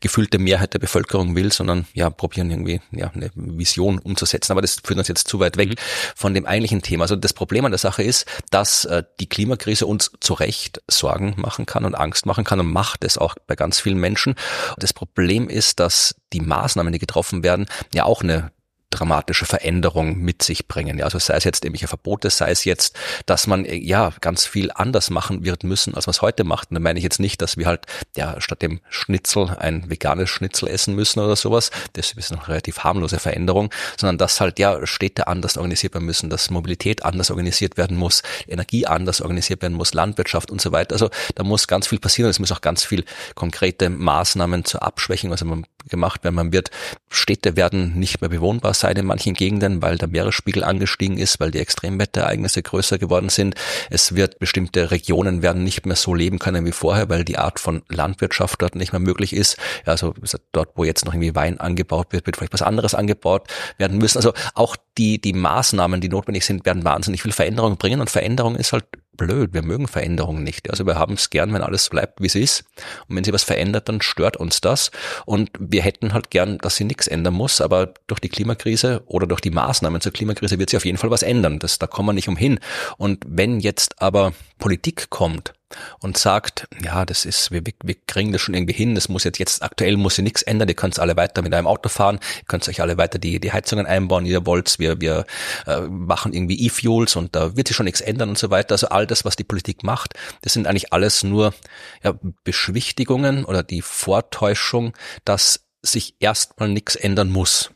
gefühlte 0.00 0.38
Mehrheit 0.38 0.74
der 0.74 0.78
Bevölkerung 0.78 1.36
will, 1.36 1.52
sondern 1.52 1.86
ja, 1.94 2.10
probieren 2.10 2.50
irgendwie 2.50 2.80
ja, 2.90 3.10
eine 3.14 3.30
Vision 3.34 3.98
umzusetzen. 3.98 4.52
Aber 4.52 4.62
das 4.62 4.78
führt 4.82 4.98
uns 4.98 5.08
jetzt 5.08 5.28
zu 5.28 5.40
weit 5.40 5.56
weg. 5.56 5.76
Von 6.18 6.32
dem 6.32 6.46
eigentlichen 6.46 6.80
Thema. 6.80 7.04
Also 7.04 7.14
das 7.14 7.34
Problem 7.34 7.66
an 7.66 7.72
der 7.72 7.78
Sache 7.78 8.02
ist, 8.02 8.26
dass 8.50 8.86
äh, 8.86 9.02
die 9.20 9.28
Klimakrise 9.28 9.86
uns 9.86 10.10
zu 10.20 10.32
Recht 10.32 10.82
Sorgen 10.88 11.34
machen 11.36 11.66
kann 11.66 11.84
und 11.84 11.94
Angst 11.94 12.24
machen 12.24 12.44
kann 12.44 12.58
und 12.58 12.72
macht 12.72 13.04
es 13.04 13.18
auch 13.18 13.34
bei 13.46 13.54
ganz 13.54 13.80
vielen 13.80 13.98
Menschen. 13.98 14.34
Das 14.78 14.94
Problem 14.94 15.50
ist, 15.50 15.78
dass 15.78 16.14
die 16.32 16.40
Maßnahmen, 16.40 16.92
die 16.92 16.98
getroffen 16.98 17.42
werden, 17.42 17.66
ja 17.92 18.04
auch 18.04 18.22
eine 18.22 18.50
dramatische 18.96 19.46
Veränderung 19.46 20.18
mit 20.18 20.42
sich 20.42 20.68
bringen. 20.68 20.98
Ja, 20.98 21.04
also 21.04 21.18
sei 21.18 21.34
es 21.34 21.44
jetzt 21.44 21.64
irgendwelche 21.64 21.88
Verbote, 21.88 22.30
sei 22.30 22.50
es 22.50 22.64
jetzt, 22.64 22.96
dass 23.26 23.46
man 23.46 23.64
äh, 23.64 23.74
ja 23.76 24.12
ganz 24.20 24.46
viel 24.46 24.70
anders 24.74 25.10
machen 25.10 25.44
wird 25.44 25.64
müssen, 25.64 25.94
als 25.94 26.06
man 26.06 26.12
es 26.12 26.22
heute 26.22 26.44
macht. 26.44 26.70
Und 26.70 26.76
da 26.76 26.80
meine 26.80 26.98
ich 26.98 27.02
jetzt 27.02 27.20
nicht, 27.20 27.42
dass 27.42 27.56
wir 27.56 27.66
halt 27.66 27.86
ja 28.16 28.40
statt 28.40 28.62
dem 28.62 28.80
Schnitzel 28.88 29.56
ein 29.58 29.90
veganes 29.90 30.30
Schnitzel 30.30 30.68
essen 30.68 30.94
müssen 30.94 31.20
oder 31.20 31.36
sowas. 31.36 31.70
Das 31.92 32.12
ist 32.12 32.32
eine 32.32 32.48
relativ 32.48 32.80
harmlose 32.80 33.18
Veränderung, 33.18 33.70
sondern 33.98 34.18
dass 34.18 34.40
halt 34.40 34.58
ja 34.58 34.86
Städte 34.86 35.26
anders 35.26 35.56
organisiert 35.56 35.94
werden 35.94 36.06
müssen, 36.06 36.30
dass 36.30 36.50
Mobilität 36.50 37.04
anders 37.04 37.30
organisiert 37.30 37.76
werden 37.76 37.96
muss, 37.96 38.22
Energie 38.48 38.86
anders 38.86 39.20
organisiert 39.20 39.62
werden 39.62 39.74
muss, 39.74 39.94
Landwirtschaft 39.94 40.50
und 40.50 40.60
so 40.60 40.72
weiter. 40.72 40.94
Also 40.94 41.10
da 41.34 41.44
muss 41.44 41.68
ganz 41.68 41.86
viel 41.86 41.98
passieren. 41.98 42.30
Es 42.30 42.38
muss 42.38 42.52
auch 42.52 42.60
ganz 42.60 42.84
viel 42.84 43.04
konkrete 43.34 43.90
Maßnahmen 43.90 44.64
zur 44.64 44.82
Abschwächung 44.82 45.32
also 45.32 45.44
gemacht 45.88 46.24
werden. 46.24 46.34
Man 46.34 46.52
wird 46.52 46.70
Städte 47.08 47.56
werden 47.56 47.98
nicht 47.98 48.20
mehr 48.20 48.30
bewohnbar 48.30 48.74
sein 48.74 48.96
in 48.96 49.06
manchen 49.06 49.34
Gegenden, 49.34 49.82
weil 49.82 49.98
der 49.98 50.08
Meeresspiegel 50.08 50.64
angestiegen 50.64 51.18
ist, 51.18 51.40
weil 51.40 51.50
die 51.50 51.60
Extremwetterereignisse 51.60 52.62
größer 52.62 52.98
geworden 52.98 53.28
sind. 53.28 53.54
Es 53.90 54.14
wird 54.14 54.38
bestimmte 54.38 54.90
Regionen 54.90 55.42
werden 55.42 55.64
nicht 55.64 55.86
mehr 55.86 55.96
so 55.96 56.14
leben 56.14 56.38
können 56.38 56.66
wie 56.66 56.72
vorher, 56.72 57.08
weil 57.08 57.24
die 57.24 57.38
Art 57.38 57.60
von 57.60 57.82
Landwirtschaft 57.88 58.60
dort 58.60 58.74
nicht 58.74 58.92
mehr 58.92 59.00
möglich 59.00 59.32
ist. 59.32 59.56
Also 59.84 60.14
dort, 60.52 60.70
wo 60.76 60.84
jetzt 60.84 61.04
noch 61.04 61.14
irgendwie 61.14 61.34
Wein 61.34 61.58
angebaut 61.60 62.12
wird, 62.12 62.26
wird 62.26 62.36
vielleicht 62.36 62.52
was 62.52 62.62
anderes 62.62 62.94
angebaut 62.94 63.48
werden 63.78 63.98
müssen. 63.98 64.18
Also 64.18 64.32
auch 64.54 64.76
die, 64.98 65.20
die 65.20 65.32
Maßnahmen, 65.32 66.00
die 66.00 66.08
notwendig 66.08 66.44
sind, 66.44 66.66
werden 66.66 66.84
wahnsinnig 66.84 67.22
viel 67.22 67.32
Veränderung 67.32 67.76
bringen 67.76 68.00
und 68.00 68.10
Veränderung 68.10 68.56
ist 68.56 68.72
halt 68.72 68.84
blöd. 69.16 69.52
Wir 69.52 69.62
mögen 69.62 69.88
Veränderungen 69.88 70.42
nicht. 70.42 70.70
Also 70.70 70.86
wir 70.86 70.96
haben 70.96 71.14
es 71.14 71.30
gern, 71.30 71.52
wenn 71.52 71.62
alles 71.62 71.88
bleibt, 71.88 72.20
wie 72.20 72.26
es 72.26 72.34
ist. 72.34 72.64
Und 73.08 73.16
wenn 73.16 73.24
sie 73.24 73.32
was 73.32 73.44
verändert, 73.44 73.88
dann 73.88 74.00
stört 74.00 74.36
uns 74.36 74.60
das. 74.60 74.90
Und 75.24 75.50
wir 75.58 75.82
hätten 75.82 76.12
halt 76.12 76.30
gern, 76.30 76.58
dass 76.58 76.76
sie 76.76 76.84
nichts 76.84 77.06
ändern 77.06 77.34
muss. 77.34 77.60
Aber 77.60 77.94
durch 78.06 78.20
die 78.20 78.28
Klimakrise 78.28 79.02
oder 79.06 79.26
durch 79.26 79.40
die 79.40 79.50
Maßnahmen 79.50 80.00
zur 80.00 80.12
Klimakrise 80.12 80.58
wird 80.58 80.70
sie 80.70 80.76
auf 80.76 80.84
jeden 80.84 80.98
Fall 80.98 81.10
was 81.10 81.22
ändern. 81.22 81.58
Das, 81.58 81.78
da 81.78 81.86
kommen 81.86 82.08
wir 82.08 82.12
nicht 82.12 82.28
umhin. 82.28 82.58
Und 82.96 83.24
wenn 83.26 83.60
jetzt 83.60 84.00
aber 84.00 84.32
Politik 84.58 85.10
kommt 85.10 85.52
und 86.00 86.16
sagt, 86.16 86.68
ja, 86.82 87.04
das 87.04 87.24
ist, 87.24 87.50
wir, 87.50 87.62
wir 87.64 87.96
kriegen 88.06 88.32
das 88.32 88.40
schon 88.40 88.54
irgendwie 88.54 88.74
hin, 88.74 88.94
das 88.94 89.08
muss 89.08 89.24
jetzt, 89.24 89.38
jetzt 89.38 89.62
aktuell 89.62 89.96
muss 89.96 90.16
sich 90.16 90.24
nichts 90.24 90.42
ändern, 90.42 90.68
ihr 90.68 90.74
könnt 90.74 90.98
alle 90.98 91.16
weiter 91.16 91.42
mit 91.42 91.52
einem 91.54 91.66
Auto 91.66 91.88
fahren, 91.88 92.20
ihr 92.38 92.44
könnt 92.46 92.68
euch 92.68 92.80
alle 92.80 92.96
weiter 92.98 93.18
die, 93.18 93.40
die 93.40 93.52
Heizungen 93.52 93.86
einbauen, 93.86 94.26
ihr 94.26 94.46
wollt, 94.46 94.78
wir, 94.78 95.00
wir 95.00 95.26
äh, 95.66 95.80
machen 95.80 96.32
irgendwie 96.32 96.64
E-Fuels 96.66 97.16
und 97.16 97.34
da 97.34 97.56
wird 97.56 97.68
sich 97.68 97.76
schon 97.76 97.86
nichts 97.86 98.00
ändern 98.00 98.30
und 98.30 98.38
so 98.38 98.50
weiter. 98.50 98.72
Also 98.72 98.88
all 98.88 99.06
das, 99.06 99.24
was 99.24 99.36
die 99.36 99.44
Politik 99.44 99.82
macht, 99.82 100.14
das 100.42 100.52
sind 100.52 100.66
eigentlich 100.66 100.92
alles 100.92 101.22
nur 101.22 101.54
ja, 102.02 102.14
Beschwichtigungen 102.44 103.44
oder 103.44 103.62
die 103.62 103.82
Vortäuschung, 103.82 104.92
dass 105.24 105.66
sich 105.82 106.16
erstmal 106.20 106.68
nichts 106.68 106.96
ändern 106.96 107.30
muss. 107.30 107.70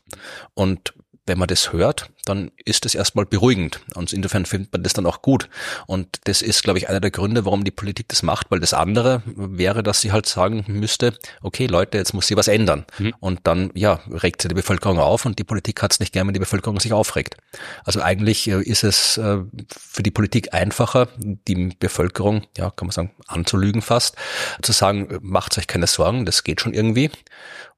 Und 0.53 0.93
wenn 1.27 1.37
man 1.37 1.47
das 1.47 1.71
hört, 1.71 2.09
dann 2.25 2.51
ist 2.65 2.85
das 2.85 2.95
erstmal 2.95 3.25
beruhigend. 3.25 3.79
Und 3.95 4.11
insofern 4.11 4.45
findet 4.45 4.73
man 4.73 4.83
das 4.83 4.93
dann 4.93 5.05
auch 5.05 5.21
gut. 5.21 5.49
Und 5.85 6.19
das 6.23 6.41
ist, 6.41 6.63
glaube 6.63 6.79
ich, 6.79 6.89
einer 6.89 6.99
der 6.99 7.11
Gründe, 7.11 7.45
warum 7.45 7.63
die 7.63 7.71
Politik 7.71 8.07
das 8.09 8.23
macht, 8.23 8.49
weil 8.49 8.59
das 8.59 8.73
andere 8.73 9.21
wäre, 9.25 9.83
dass 9.83 10.01
sie 10.01 10.11
halt 10.11 10.25
sagen 10.25 10.65
müsste, 10.67 11.17
okay, 11.41 11.67
Leute, 11.67 11.97
jetzt 11.97 12.13
muss 12.13 12.27
sie 12.27 12.35
was 12.37 12.47
ändern. 12.47 12.85
Mhm. 12.97 13.13
Und 13.19 13.39
dann, 13.43 13.71
ja, 13.75 13.99
regt 14.09 14.41
sie 14.41 14.47
die 14.47 14.55
Bevölkerung 14.55 14.99
auf 14.99 15.25
und 15.25 15.37
die 15.37 15.43
Politik 15.43 15.81
hat 15.81 15.93
es 15.93 15.99
nicht 15.99 16.13
gern, 16.13 16.27
wenn 16.27 16.33
die 16.33 16.39
Bevölkerung 16.39 16.79
sich 16.79 16.93
aufregt. 16.93 17.37
Also 17.83 18.01
eigentlich 18.01 18.47
äh, 18.47 18.61
ist 18.61 18.83
es 18.83 19.17
äh, 19.17 19.39
für 19.69 20.03
die 20.03 20.11
Politik 20.11 20.53
einfacher, 20.53 21.07
die 21.17 21.75
Bevölkerung, 21.79 22.47
ja, 22.57 22.71
kann 22.71 22.87
man 22.87 22.91
sagen, 22.91 23.11
anzulügen 23.27 23.81
fast, 23.81 24.15
zu 24.61 24.71
sagen, 24.71 25.19
macht 25.21 25.57
euch 25.57 25.67
keine 25.67 25.87
Sorgen, 25.87 26.25
das 26.25 26.43
geht 26.43 26.61
schon 26.61 26.73
irgendwie. 26.73 27.11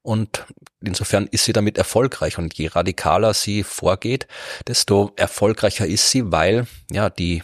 Und 0.04 0.44
insofern 0.82 1.26
ist 1.30 1.46
sie 1.46 1.54
damit 1.54 1.78
erfolgreich. 1.78 2.36
Und 2.36 2.52
je 2.52 2.66
radikaler 2.66 3.32
sie 3.32 3.62
vorgeht, 3.62 4.26
desto 4.66 5.12
erfolgreicher 5.16 5.86
ist 5.86 6.10
sie, 6.10 6.30
weil 6.30 6.66
ja 6.90 7.08
die 7.08 7.42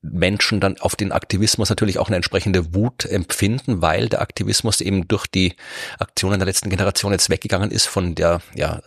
Menschen 0.00 0.60
dann 0.60 0.78
auf 0.78 0.94
den 0.94 1.10
Aktivismus 1.10 1.68
natürlich 1.68 1.98
auch 1.98 2.06
eine 2.06 2.14
entsprechende 2.14 2.74
Wut 2.74 3.06
empfinden, 3.06 3.82
weil 3.82 4.08
der 4.08 4.20
Aktivismus 4.20 4.80
eben 4.80 5.08
durch 5.08 5.26
die 5.26 5.56
Aktionen 5.98 6.38
der 6.38 6.46
letzten 6.46 6.70
Generation 6.70 7.10
jetzt 7.10 7.28
weggegangen 7.28 7.72
ist 7.72 7.86
von 7.86 8.14
der 8.14 8.40
ja 8.54 8.80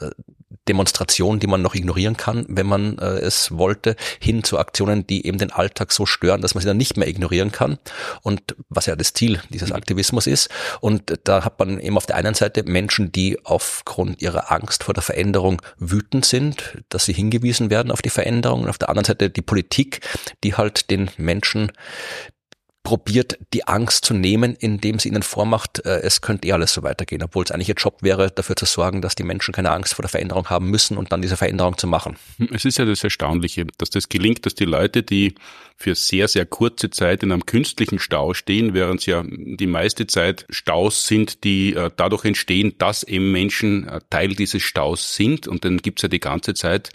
Demonstration, 0.67 1.39
die 1.39 1.47
man 1.47 1.62
noch 1.62 1.76
ignorieren 1.76 2.17
kann, 2.17 2.45
wenn 2.47 2.65
man 2.65 2.97
äh, 2.97 3.19
es 3.19 3.58
wollte, 3.58 3.95
hin 4.19 4.43
zu 4.43 4.58
Aktionen, 4.58 5.06
die 5.06 5.26
eben 5.26 5.38
den 5.38 5.52
Alltag 5.52 5.91
so 5.91 6.06
stören, 6.06 6.41
dass 6.41 6.56
man 6.56 6.62
sie 6.62 6.67
dann 6.67 6.78
nicht 6.78 6.97
mehr 6.97 7.08
ignorieren 7.08 7.52
kann. 7.52 7.78
Und 8.21 8.56
was 8.69 8.86
ja 8.86 8.95
das 8.95 9.13
Ziel 9.13 9.41
dieses 9.49 9.69
mhm. 9.69 9.76
Aktivismus 9.76 10.28
ist. 10.28 10.49
Und 10.80 11.19
da 11.26 11.43
hat 11.43 11.60
man 11.60 11.80
eben 11.80 11.97
auf 11.97 12.06
der 12.06 12.15
einen 12.15 12.34
Seite 12.34 12.63
Menschen, 12.63 13.12
die 13.12 13.38
aufgrund 13.43 14.21
ihrer 14.21 14.52
Angst 14.52 14.84
vor 14.84 14.93
der 14.93 15.04
Veränderung 15.04 15.62
wütend 15.78 16.26
sind, 16.26 16.78
dass 16.89 17.06
sie 17.06 17.13
hingewiesen 17.13 17.69
werden 17.69 17.91
auf 17.91 18.02
die 18.02 18.10
Veränderung. 18.10 18.63
Und 18.63 18.69
auf 18.69 18.78
der 18.78 18.89
anderen 18.89 19.06
Seite 19.06 19.30
die 19.30 19.41
Politik, 19.41 19.99
die 20.43 20.56
halt 20.56 20.89
den 20.89 21.12
Menschen 21.17 21.71
probiert, 22.84 23.39
die 23.54 23.65
Angst 23.65 24.04
zu 24.04 24.13
nehmen, 24.13 24.56
indem 24.60 25.00
sie 25.00 25.08
ihnen 25.08 25.24
vormacht, 25.24 25.86
äh, 25.86 26.02
es 26.02 26.19
könnte 26.19 26.50
eh 26.50 26.52
alles 26.52 26.74
so 26.74 26.84
weitergehen, 26.84 27.24
obwohl 27.24 27.46
es 27.46 27.52
eigentlich 27.52 27.69
ihr 27.69 27.76
Job 27.76 28.00
wäre, 28.02 28.30
dafür 28.30 28.58
zu 28.58 28.65
sorgen, 28.65 29.02
dass 29.02 29.15
die 29.15 29.24
Menschen 29.24 29.54
keine 29.54 29.72
Angst 29.72 29.96
vor 29.96 30.04
der 30.04 30.10
Veränderung 30.10 30.50
haben 30.50 30.69
müssen 30.69 30.98
und 30.98 31.13
dann 31.13 31.22
diese 31.22 31.38
Veränderung 31.38 31.78
zu 31.78 31.88
machen. 31.88 32.17
Es 32.54 32.65
ist 32.65 32.78
ja 32.78 32.86
das 32.86 33.04
Erstaunliche, 33.04 33.65
dass 33.78 33.89
das 33.89 34.10
gelingt, 34.10 34.46
dass 34.46 34.54
die 34.54 34.65
Leute, 34.65 35.02
die 35.02 35.36
für 35.78 35.96
sehr, 35.96 36.28
sehr 36.28 36.46
kurze 36.46 36.89
Zeit 36.89 37.24
in 37.24 37.32
einem 37.32 37.46
künstlichen 37.46 38.00
Stau 38.00 38.34
stehen, 38.34 38.74
während 38.74 39.00
es 39.00 39.06
ja 39.06 39.24
die 39.26 39.67
meiste 39.67 40.06
Zeit 40.06 40.46
Staus 40.50 41.08
sind, 41.08 41.46
die 41.46 41.74
äh, 41.74 41.89
dadurch 41.96 42.26
entstehen, 42.26 42.76
dass 42.78 43.04
eben 43.04 43.32
Menschen 43.32 43.88
äh, 43.88 44.02
Teil 44.10 44.36
dieses 44.36 44.62
Staus 44.62 45.15
sind 45.15 45.48
und 45.48 45.63
dann 45.63 45.78
gibt's 45.78 46.02
ja 46.02 46.10
die 46.10 46.19
ganze 46.19 46.54
Zeit 46.54 46.91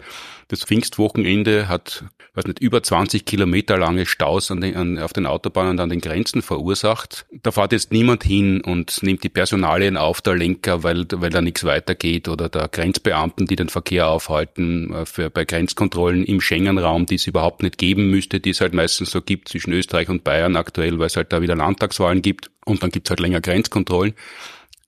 das 0.49 0.63
Pfingstwochenende 0.63 1.67
hat, 1.67 2.05
weiß 2.33 2.45
nicht, 2.47 2.59
über 2.59 2.81
20 2.81 3.23
Kilometer 3.23 3.77
lange 3.77 4.07
Staus 4.07 4.49
an 4.49 4.61
den, 4.61 4.75
an, 4.75 4.97
auf 4.97 5.13
den 5.13 5.27
Autobahnen 5.27 5.71
und 5.71 5.79
an 5.79 5.89
den 5.89 6.01
Grenzen 6.01 6.41
verursacht. 6.41 7.27
Da 7.43 7.51
fährt 7.51 7.71
jetzt 7.71 7.91
niemand 7.91 8.23
hin 8.23 8.61
und 8.61 9.03
nimmt 9.03 9.23
die 9.23 9.29
Personalien 9.29 9.95
auf, 9.95 10.21
der 10.21 10.35
Lenker, 10.35 10.83
weil, 10.83 11.05
weil 11.13 11.29
da 11.29 11.41
nichts 11.41 11.63
weitergeht 11.63 12.27
oder 12.27 12.49
der 12.49 12.67
Grenzbeamten, 12.67 13.45
die 13.45 13.55
den 13.55 13.69
Verkehr 13.69 14.09
aufhalten, 14.09 14.91
äh, 14.91 15.05
für, 15.05 15.29
bei 15.29 15.45
Grenzkontrollen 15.45 16.25
im 16.25 16.41
Schengen-Raum, 16.41 17.05
die 17.05 17.15
es 17.15 17.27
überhaupt 17.27 17.61
nicht 17.61 17.77
geben 17.77 18.09
müsste, 18.09 18.39
die 18.39 18.49
es 18.49 18.59
halt 18.59 18.73
meistens 18.73 19.11
so 19.11 19.21
gibt 19.21 19.49
zwischen 19.49 19.71
Österreich 19.71 20.09
und 20.09 20.23
Bayern 20.23 20.55
aktuell, 20.55 20.97
weil 20.97 21.07
es 21.07 21.15
halt 21.15 21.31
da 21.31 21.43
wieder 21.43 21.55
Landtagswahlen 21.55 22.23
gibt 22.23 22.49
und 22.65 22.81
dann 22.81 22.89
gibt 22.89 23.07
es 23.07 23.11
halt 23.11 23.19
länger 23.19 23.41
Grenzkontrollen 23.41 24.15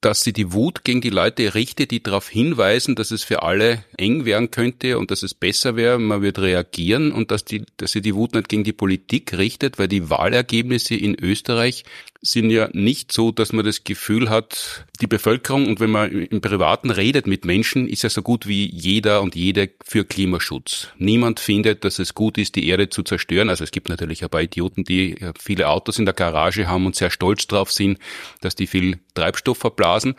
dass 0.02 0.22
sie 0.22 0.32
die 0.32 0.52
Wut 0.52 0.84
gegen 0.84 1.00
die 1.00 1.10
Leute 1.10 1.54
richtet, 1.54 1.92
die 1.92 2.02
darauf 2.02 2.28
hinweisen, 2.28 2.96
dass 2.96 3.12
es 3.12 3.22
für 3.22 3.42
alle 3.44 3.84
eng 3.96 4.24
werden 4.24 4.50
könnte 4.50 4.98
und 4.98 5.10
dass 5.12 5.22
es 5.22 5.32
besser 5.32 5.76
wäre, 5.76 5.98
man 5.98 6.22
wird 6.22 6.40
reagieren 6.40 7.12
und 7.12 7.30
dass, 7.30 7.44
die, 7.44 7.64
dass 7.76 7.92
sie 7.92 8.02
die 8.02 8.14
Wut 8.14 8.34
nicht 8.34 8.48
gegen 8.48 8.64
die 8.64 8.72
Politik 8.72 9.38
richtet, 9.38 9.78
weil 9.78 9.88
die 9.88 10.10
Wahlergebnisse 10.10 10.96
in 10.96 11.16
Österreich 11.18 11.84
sind 12.22 12.50
ja 12.50 12.68
nicht 12.72 13.10
so, 13.10 13.32
dass 13.32 13.52
man 13.52 13.64
das 13.64 13.82
Gefühl 13.82 14.30
hat, 14.30 14.86
die 15.00 15.08
Bevölkerung 15.08 15.66
und 15.66 15.80
wenn 15.80 15.90
man 15.90 16.10
im 16.10 16.40
Privaten 16.40 16.90
redet 16.90 17.26
mit 17.26 17.44
Menschen, 17.44 17.88
ist 17.88 18.02
ja 18.04 18.10
so 18.10 18.22
gut 18.22 18.46
wie 18.46 18.70
jeder 18.70 19.22
und 19.22 19.34
jede 19.34 19.70
für 19.84 20.04
Klimaschutz. 20.04 20.88
Niemand 20.98 21.40
findet, 21.40 21.84
dass 21.84 21.98
es 21.98 22.14
gut 22.14 22.38
ist, 22.38 22.54
die 22.54 22.68
Erde 22.68 22.88
zu 22.88 23.02
zerstören. 23.02 23.48
Also 23.48 23.64
es 23.64 23.72
gibt 23.72 23.88
natürlich 23.88 24.22
ein 24.22 24.30
paar 24.30 24.42
Idioten, 24.42 24.84
die 24.84 25.16
viele 25.36 25.68
Autos 25.68 25.98
in 25.98 26.04
der 26.04 26.14
Garage 26.14 26.68
haben 26.68 26.86
und 26.86 26.94
sehr 26.94 27.10
stolz 27.10 27.48
drauf 27.48 27.72
sind, 27.72 27.98
dass 28.40 28.54
die 28.54 28.68
viel 28.68 29.00
Treibstoff 29.14 29.58
verblasen. 29.58 30.14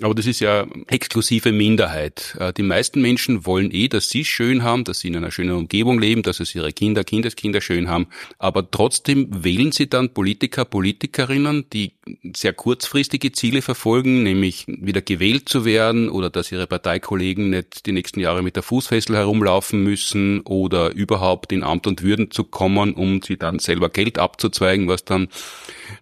Aber 0.00 0.14
das 0.14 0.26
ist 0.26 0.40
ja 0.40 0.66
exklusive 0.86 1.50
Minderheit. 1.50 2.36
Äh, 2.38 2.52
die 2.52 2.62
meisten 2.62 3.02
Menschen 3.02 3.46
wollen 3.46 3.72
eh, 3.72 3.88
dass 3.88 4.10
sie 4.10 4.20
es 4.20 4.28
schön 4.28 4.62
haben, 4.62 4.84
dass 4.84 5.00
sie 5.00 5.08
in 5.08 5.16
einer 5.16 5.32
schönen 5.32 5.56
Umgebung 5.56 5.98
leben, 5.98 6.22
dass 6.22 6.40
es 6.40 6.54
ihre 6.54 6.72
Kinder, 6.72 7.02
Kindeskinder 7.02 7.60
schön 7.60 7.88
haben. 7.88 8.06
Aber 8.38 8.70
trotzdem 8.70 9.44
wählen 9.44 9.72
sie 9.72 9.90
dann 9.90 10.14
Politiker, 10.14 10.64
Politikerinnen, 10.64 11.47
die 11.52 11.92
sehr 12.34 12.52
kurzfristige 12.52 13.32
Ziele 13.32 13.62
verfolgen, 13.62 14.22
nämlich 14.22 14.64
wieder 14.66 15.02
gewählt 15.02 15.48
zu 15.48 15.64
werden 15.64 16.08
oder 16.08 16.30
dass 16.30 16.52
ihre 16.52 16.66
Parteikollegen 16.66 17.50
nicht 17.50 17.86
die 17.86 17.92
nächsten 17.92 18.20
Jahre 18.20 18.42
mit 18.42 18.56
der 18.56 18.62
Fußfessel 18.62 19.16
herumlaufen 19.16 19.82
müssen 19.82 20.40
oder 20.40 20.92
überhaupt 20.92 21.52
in 21.52 21.62
Amt 21.62 21.86
und 21.86 22.02
Würden 22.02 22.30
zu 22.30 22.44
kommen, 22.44 22.94
um 22.94 23.22
sie 23.22 23.36
dann 23.36 23.58
selber 23.58 23.88
Geld 23.88 24.18
abzuzweigen, 24.18 24.88
was 24.88 25.04
dann, 25.04 25.28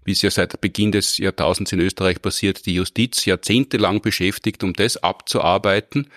wie 0.05 0.13
es 0.13 0.23
ja 0.23 0.31
seit 0.31 0.61
Beginn 0.61 0.93
des 0.93 1.19
Jahrtausends 1.19 1.73
in 1.73 1.81
Österreich 1.81 2.21
passiert, 2.21 2.67
die 2.67 2.75
Justiz 2.75 3.25
jahrzehntelang 3.25 4.01
beschäftigt, 4.01 4.63
um 4.65 4.73
das 4.73 4.97
abzuarbeiten 4.97 6.09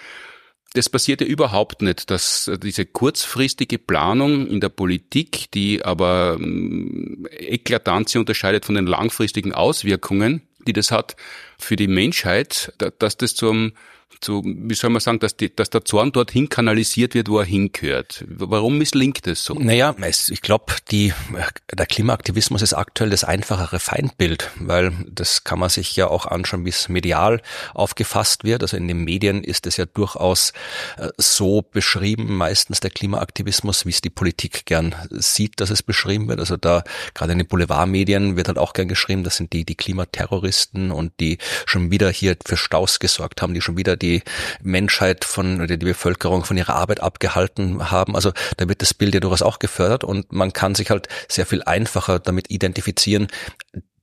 das 0.73 0.89
passiert 0.89 1.21
ja 1.21 1.27
überhaupt 1.27 1.81
nicht, 1.81 2.11
dass 2.11 2.49
diese 2.61 2.85
kurzfristige 2.85 3.79
Planung 3.79 4.47
in 4.47 4.61
der 4.61 4.69
Politik, 4.69 5.49
die 5.51 5.83
aber 5.83 6.37
mm, 6.39 7.25
eklatant 7.31 8.09
sich 8.09 8.19
unterscheidet 8.19 8.65
von 8.65 8.75
den 8.75 8.85
langfristigen 8.85 9.53
Auswirkungen, 9.53 10.41
die 10.67 10.73
das 10.73 10.91
hat 10.91 11.15
für 11.57 11.75
die 11.75 11.87
Menschheit, 11.87 12.73
dass 12.99 13.17
das 13.17 13.33
zum 13.33 13.73
zu, 14.21 14.43
wie 14.43 14.73
soll 14.73 14.89
man 14.89 14.99
sagen, 14.99 15.19
dass, 15.19 15.37
die, 15.37 15.55
dass 15.55 15.69
der 15.69 15.85
Zorn 15.85 16.11
dorthin 16.11 16.49
kanalisiert 16.49 17.13
wird, 17.13 17.29
wo 17.29 17.39
er 17.39 17.45
hingehört. 17.45 18.25
Warum 18.27 18.77
misslingt 18.77 19.25
es 19.27 19.43
so? 19.43 19.53
Naja, 19.53 19.95
es, 20.01 20.29
ich 20.29 20.41
glaube, 20.41 20.73
der 20.91 21.85
Klimaaktivismus 21.85 22.61
ist 22.61 22.73
aktuell 22.73 23.11
das 23.11 23.23
einfachere 23.23 23.79
Feindbild, 23.79 24.49
weil 24.59 24.91
das 25.09 25.43
kann 25.43 25.59
man 25.59 25.69
sich 25.69 25.95
ja 25.95 26.07
auch 26.07 26.25
anschauen, 26.25 26.65
wie 26.65 26.69
es 26.69 26.89
medial 26.89 27.41
aufgefasst 27.73 28.43
wird. 28.43 28.61
Also 28.61 28.77
in 28.77 28.87
den 28.87 29.03
Medien 29.03 29.43
ist 29.43 29.67
es 29.67 29.77
ja 29.77 29.85
durchaus 29.85 30.53
äh, 30.97 31.09
so 31.17 31.61
beschrieben, 31.61 32.35
meistens 32.35 32.79
der 32.79 32.89
Klimaaktivismus, 32.89 33.85
wie 33.85 33.91
es 33.91 34.01
die 34.01 34.09
Politik 34.09 34.65
gern 34.65 34.95
sieht, 35.11 35.61
dass 35.61 35.69
es 35.69 35.83
beschrieben 35.83 36.27
wird. 36.27 36.39
Also 36.39 36.57
da 36.57 36.83
gerade 37.13 37.33
in 37.33 37.37
den 37.37 37.47
Boulevardmedien 37.47 38.35
wird 38.35 38.47
halt 38.47 38.57
auch 38.57 38.73
gern 38.73 38.87
geschrieben, 38.87 39.23
das 39.23 39.37
sind 39.37 39.53
die, 39.53 39.65
die 39.65 39.75
Klimaterroristen 39.75 40.91
und 40.91 41.13
die 41.19 41.37
schon 41.65 41.91
wieder 41.91 42.09
hier 42.09 42.35
für 42.45 42.57
Staus 42.57 42.99
gesorgt 42.99 43.41
haben, 43.41 43.53
die 43.53 43.61
schon 43.61 43.77
wieder 43.77 43.95
die 44.01 44.23
Menschheit 44.61 45.25
von 45.25 45.61
oder 45.61 45.77
die 45.77 45.85
Bevölkerung 45.85 46.43
von 46.43 46.57
ihrer 46.57 46.75
Arbeit 46.75 47.01
abgehalten 47.01 47.91
haben. 47.91 48.15
Also 48.15 48.31
da 48.57 48.67
wird 48.67 48.81
das 48.81 48.93
Bild 48.93 49.13
ja 49.13 49.19
durchaus 49.19 49.41
auch 49.41 49.59
gefördert 49.59 50.03
und 50.03 50.31
man 50.31 50.53
kann 50.53 50.75
sich 50.75 50.89
halt 50.89 51.07
sehr 51.27 51.45
viel 51.45 51.63
einfacher 51.63 52.19
damit 52.19 52.49
identifizieren, 52.49 53.27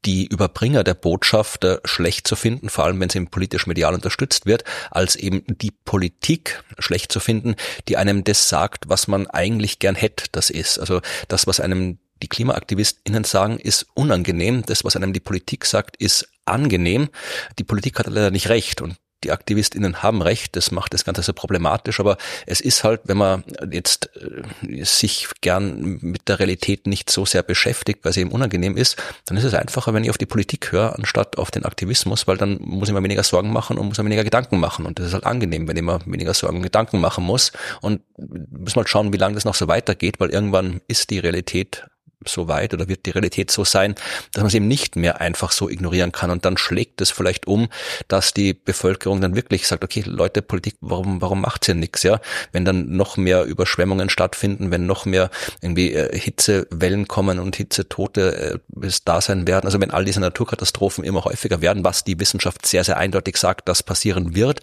die 0.06 0.26
Überbringer 0.26 0.84
der 0.84 0.94
Botschaft 0.94 1.64
äh, 1.64 1.78
schlecht 1.84 2.28
zu 2.28 2.36
finden, 2.36 2.68
vor 2.68 2.84
allem 2.84 3.00
wenn 3.00 3.10
sie 3.10 3.24
politisch 3.24 3.66
medial 3.66 3.92
unterstützt 3.92 4.46
wird, 4.46 4.62
als 4.90 5.16
eben 5.16 5.42
die 5.48 5.72
Politik 5.72 6.62
schlecht 6.78 7.10
zu 7.12 7.18
finden, 7.18 7.56
die 7.88 7.96
einem 7.96 8.22
das 8.22 8.48
sagt, 8.48 8.88
was 8.88 9.08
man 9.08 9.26
eigentlich 9.26 9.80
gern 9.80 9.96
hätte, 9.96 10.26
das 10.32 10.48
ist. 10.48 10.78
Also 10.78 11.00
das, 11.28 11.46
was 11.46 11.60
einem 11.60 11.98
die 12.22 12.28
KlimaaktivistInnen 12.28 13.24
sagen, 13.24 13.58
ist 13.58 13.86
unangenehm. 13.94 14.62
Das, 14.64 14.84
was 14.84 14.96
einem 14.96 15.12
die 15.12 15.20
Politik 15.20 15.66
sagt, 15.66 15.96
ist 15.96 16.28
angenehm. 16.44 17.10
Die 17.58 17.64
Politik 17.64 17.98
hat 17.98 18.06
leider 18.06 18.30
nicht 18.30 18.48
recht 18.48 18.80
und 18.80 18.96
die 19.24 19.32
AktivistInnen 19.32 20.02
haben 20.02 20.22
recht, 20.22 20.56
das 20.56 20.70
macht 20.70 20.94
das 20.94 21.04
Ganze 21.04 21.22
so 21.22 21.32
problematisch, 21.32 22.00
aber 22.00 22.16
es 22.46 22.60
ist 22.60 22.84
halt, 22.84 23.02
wenn 23.04 23.16
man 23.16 23.44
jetzt 23.70 24.10
äh, 24.16 24.84
sich 24.84 25.28
gern 25.40 25.98
mit 26.00 26.28
der 26.28 26.38
Realität 26.38 26.86
nicht 26.86 27.10
so 27.10 27.24
sehr 27.24 27.42
beschäftigt, 27.42 28.04
weil 28.04 28.12
sie 28.12 28.20
eben 28.20 28.32
unangenehm 28.32 28.76
ist, 28.76 28.96
dann 29.24 29.36
ist 29.36 29.44
es 29.44 29.54
einfacher, 29.54 29.94
wenn 29.94 30.04
ich 30.04 30.10
auf 30.10 30.18
die 30.18 30.26
Politik 30.26 30.72
höre, 30.72 30.94
anstatt 30.96 31.38
auf 31.38 31.50
den 31.50 31.64
Aktivismus, 31.64 32.26
weil 32.26 32.36
dann 32.36 32.58
muss 32.60 32.88
ich 32.88 32.94
mir 32.94 33.02
weniger 33.02 33.22
Sorgen 33.22 33.52
machen 33.52 33.78
und 33.78 33.88
muss 33.88 33.98
mir 33.98 34.04
weniger 34.04 34.24
Gedanken 34.24 34.60
machen. 34.60 34.86
Und 34.86 34.98
das 34.98 35.06
ist 35.06 35.14
halt 35.14 35.24
angenehm, 35.24 35.66
wenn 35.66 35.76
ich 35.76 35.82
mir 35.82 36.00
weniger 36.06 36.34
Sorgen 36.34 36.58
und 36.58 36.62
Gedanken 36.62 37.00
machen 37.00 37.24
muss. 37.24 37.52
Und 37.80 38.02
muss 38.16 38.76
mal 38.76 38.86
schauen, 38.86 39.12
wie 39.12 39.18
lange 39.18 39.34
das 39.34 39.44
noch 39.44 39.54
so 39.54 39.68
weitergeht, 39.68 40.20
weil 40.20 40.30
irgendwann 40.30 40.80
ist 40.88 41.10
die 41.10 41.18
Realität 41.18 41.86
so 42.24 42.48
weit 42.48 42.72
oder 42.72 42.88
wird 42.88 43.06
die 43.06 43.10
Realität 43.10 43.50
so 43.50 43.64
sein, 43.64 43.94
dass 44.32 44.42
man 44.42 44.48
es 44.48 44.54
eben 44.54 44.68
nicht 44.68 44.96
mehr 44.96 45.20
einfach 45.20 45.52
so 45.52 45.68
ignorieren 45.68 46.12
kann. 46.12 46.30
Und 46.30 46.44
dann 46.44 46.56
schlägt 46.56 47.00
es 47.00 47.10
vielleicht 47.10 47.46
um, 47.46 47.68
dass 48.08 48.32
die 48.32 48.54
Bevölkerung 48.54 49.20
dann 49.20 49.36
wirklich 49.36 49.66
sagt, 49.66 49.84
okay, 49.84 50.02
Leute, 50.06 50.42
Politik, 50.42 50.76
warum, 50.80 51.20
warum 51.20 51.42
macht's 51.42 51.66
hier 51.66 51.74
nichts, 51.74 52.02
ja? 52.02 52.20
Wenn 52.52 52.64
dann 52.64 52.96
noch 52.96 53.16
mehr 53.16 53.44
Überschwemmungen 53.44 54.08
stattfinden, 54.08 54.70
wenn 54.70 54.86
noch 54.86 55.04
mehr 55.04 55.30
irgendwie 55.60 55.92
äh, 55.92 56.18
Hitzewellen 56.18 57.06
kommen 57.06 57.38
und 57.38 57.56
Hitzetote 57.56 58.60
äh, 58.80 58.90
da 59.04 59.20
sein 59.20 59.46
werden, 59.46 59.66
also 59.66 59.80
wenn 59.80 59.90
all 59.90 60.04
diese 60.04 60.20
Naturkatastrophen 60.20 61.04
immer 61.04 61.24
häufiger 61.24 61.60
werden, 61.60 61.84
was 61.84 62.04
die 62.04 62.18
Wissenschaft 62.18 62.66
sehr, 62.66 62.84
sehr 62.84 62.96
eindeutig 62.96 63.36
sagt, 63.36 63.68
dass 63.68 63.82
passieren 63.82 64.34
wird, 64.34 64.62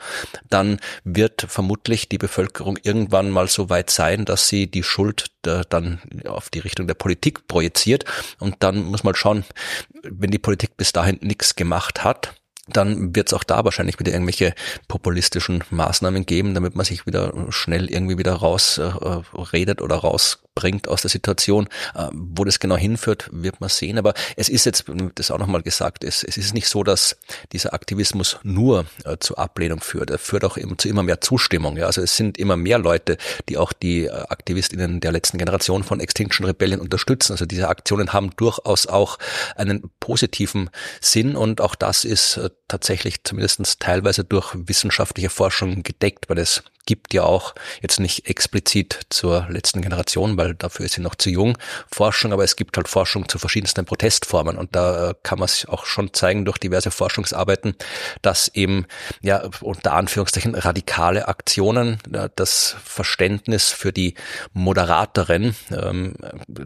dann 0.50 0.80
wird 1.04 1.46
vermutlich 1.48 2.10
die 2.10 2.18
Bevölkerung 2.18 2.78
irgendwann 2.82 3.30
mal 3.30 3.48
so 3.48 3.70
weit 3.70 3.90
sein, 3.90 4.26
dass 4.26 4.48
sie 4.48 4.68
die 4.68 4.84
Schuld 4.84 5.28
äh, 5.46 5.62
dann 5.70 6.02
auf 6.26 6.50
die 6.50 6.60
Richtung 6.60 6.88
der 6.88 6.94
Politik 6.94 7.43
projiziert. 7.48 8.06
Und 8.40 8.58
dann 8.60 8.86
muss 8.86 9.04
man 9.04 9.16
schauen, 9.16 9.44
wenn 10.04 10.32
die 10.32 10.40
Politik 10.40 10.78
bis 10.78 10.92
dahin 10.92 11.20
nichts 11.22 11.56
gemacht 11.56 12.04
hat, 12.04 12.36
dann 12.68 13.14
wird 13.14 13.28
es 13.28 13.34
auch 13.34 13.44
da 13.44 13.66
wahrscheinlich 13.66 14.00
wieder 14.00 14.14
irgendwelche 14.14 14.54
populistischen 14.88 15.64
Maßnahmen 15.70 16.26
geben, 16.26 16.54
damit 16.54 16.76
man 16.76 16.86
sich 16.86 17.06
wieder 17.06 17.34
schnell 17.50 17.92
irgendwie 17.92 18.18
wieder 18.18 18.34
rausredet 18.34 19.82
äh, 19.82 19.84
oder 19.84 19.98
rausbringt 20.54 20.88
aus 20.88 21.02
der 21.02 21.10
Situation. 21.10 21.68
Äh, 21.96 22.08
wo 22.12 22.44
das 22.44 22.60
genau 22.60 22.78
hinführt, 22.78 23.30
wird 23.32 23.60
man 23.62 23.70
sehen. 23.70 23.98
Aber 23.98 24.14
es 24.36 24.50
ist 24.50 24.66
jetzt, 24.66 24.86
das 25.16 25.32
auch 25.32 25.38
nochmal 25.38 25.62
gesagt, 25.62 26.04
es, 26.04 26.24
es 26.24 26.38
ist 26.38 26.54
nicht 26.54 26.68
so, 26.68 26.84
dass 26.84 27.18
dieser 27.52 27.74
Aktivismus 27.74 28.38
nur 28.44 28.86
äh, 29.06 29.18
zur 29.20 29.40
Ablehnung 29.40 29.82
führt. 29.82 30.10
Er 30.10 30.20
führt 30.20 30.46
auch 30.46 30.58
eben 30.58 30.78
zu 30.78 30.90
immer 30.90 31.04
mehr 31.04 31.22
Zustimmung. 31.22 31.78
Ja? 31.78 31.88
Also 31.88 32.02
es 32.02 32.16
sind 32.16 32.38
immer 32.38 32.58
mehr 32.58 32.78
Leute, 32.78 33.18
die 33.50 33.58
auch 33.58 33.74
die 33.74 34.06
äh, 34.06 34.10
AktivistInnen 34.12 35.00
der 35.00 35.12
letzten 35.12 35.38
Generation 35.38 35.84
von 35.84 36.00
Extinction 36.00 36.46
Rebellion 36.46 36.80
unterstützen. 36.80 37.34
Also 37.34 37.46
diese 37.46 37.70
Aktionen 37.70 38.14
haben 38.14 38.32
durchaus 38.36 38.88
auch 38.88 39.18
einen 39.56 39.90
positiven 40.00 40.70
Sinn 41.02 41.36
und 41.36 41.62
auch 41.62 41.76
das 41.76 42.06
ist 42.06 42.38
äh, 42.38 42.50
tatsächlich 42.74 43.24
zumindest 43.24 43.80
teilweise 43.80 44.24
durch 44.24 44.52
wissenschaftliche 44.56 45.30
Forschung 45.30 45.84
gedeckt, 45.84 46.28
weil 46.28 46.40
es 46.40 46.64
gibt 46.86 47.14
ja 47.14 47.24
auch 47.24 47.56
jetzt 47.82 48.00
nicht 48.00 48.28
explizit 48.28 49.00
zur 49.10 49.48
letzten 49.50 49.82
Generation, 49.82 50.38
weil 50.38 50.54
dafür 50.56 50.86
ist 50.86 50.96
sie 50.96 51.02
noch 51.02 51.16
zu 51.16 51.30
jung, 51.30 51.58
Forschung, 51.92 52.34
aber 52.34 52.44
es 52.44 52.56
gibt 52.56 52.76
halt 52.76 52.88
Forschung 52.88 53.30
zu 53.30 53.40
verschiedensten 53.40 53.86
Protestformen 53.86 54.58
und 54.58 54.76
da 54.76 55.12
äh, 55.12 55.14
kann 55.24 55.40
man 55.40 55.46
es 55.46 55.66
auch 55.66 55.86
schon 55.86 56.14
zeigen 56.14 56.46
durch 56.46 56.58
diverse 56.58 56.92
Forschungsarbeiten, 56.92 57.76
dass 58.22 58.50
eben 58.50 58.86
ja 59.22 59.50
unter 59.62 59.94
Anführungszeichen 59.94 60.56
radikale 60.56 61.28
Aktionen 61.28 62.00
das 62.36 62.76
Verständnis 62.84 63.72
für 63.72 63.94
die 63.94 64.16
moderateren 64.54 65.56
ähm, 65.72 66.16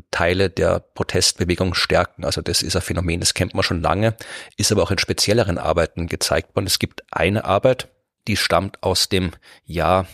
Teile 0.10 0.50
der 0.50 0.80
Protestbewegung 0.80 1.74
stärken. 1.76 2.26
Also 2.26 2.42
das 2.42 2.64
ist 2.64 2.76
ein 2.76 2.82
Phänomen, 2.82 3.20
das 3.20 3.34
kennt 3.34 3.54
man 3.54 3.64
schon 3.64 3.82
lange, 3.82 4.16
ist 4.58 4.72
aber 4.72 4.84
auch 4.84 4.92
in 4.92 4.98
spezielleren 4.98 5.58
Arbeiten 5.58 5.97
gezeigt 6.06 6.56
worden. 6.56 6.68
Es 6.68 6.78
gibt 6.78 7.02
eine 7.10 7.46
Arbeit, 7.46 7.88
die 8.28 8.38
stammt 8.38 8.84
aus 8.84 9.10
dem 9.10 9.32
Jahr 9.66 10.06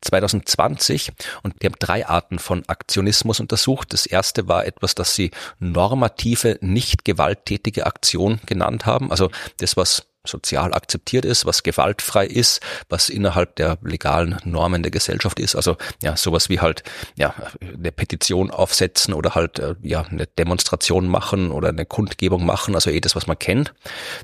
2020 0.00 1.12
und 1.42 1.62
die 1.62 1.66
haben 1.66 1.76
drei 1.78 2.06
Arten 2.06 2.40
von 2.40 2.64
Aktionismus 2.66 3.38
untersucht. 3.38 3.92
Das 3.92 4.06
erste 4.06 4.48
war 4.48 4.66
etwas, 4.66 4.96
das 4.96 5.14
sie 5.14 5.30
normative, 5.60 6.58
nicht 6.60 7.04
gewalttätige 7.04 7.86
Aktion 7.86 8.40
genannt 8.46 8.86
haben. 8.86 9.12
Also 9.12 9.30
das, 9.58 9.76
was 9.76 10.08
sozial 10.26 10.74
akzeptiert 10.74 11.24
ist, 11.24 11.46
was 11.46 11.62
gewaltfrei 11.62 12.26
ist, 12.26 12.60
was 12.88 13.08
innerhalb 13.08 13.56
der 13.56 13.78
legalen 13.82 14.36
Normen 14.44 14.82
der 14.82 14.90
Gesellschaft 14.90 15.38
ist. 15.38 15.54
Also 15.54 15.76
ja, 16.02 16.16
sowas 16.16 16.48
wie 16.48 16.60
halt 16.60 16.82
ja 17.16 17.34
eine 17.60 17.92
Petition 17.92 18.50
aufsetzen 18.50 19.14
oder 19.14 19.34
halt 19.34 19.58
äh, 19.58 19.74
ja 19.82 20.02
eine 20.02 20.26
Demonstration 20.26 21.08
machen 21.08 21.50
oder 21.50 21.68
eine 21.68 21.86
Kundgebung 21.86 22.44
machen, 22.44 22.74
also 22.74 22.90
eh 22.90 23.00
das, 23.00 23.16
was 23.16 23.26
man 23.26 23.38
kennt. 23.38 23.74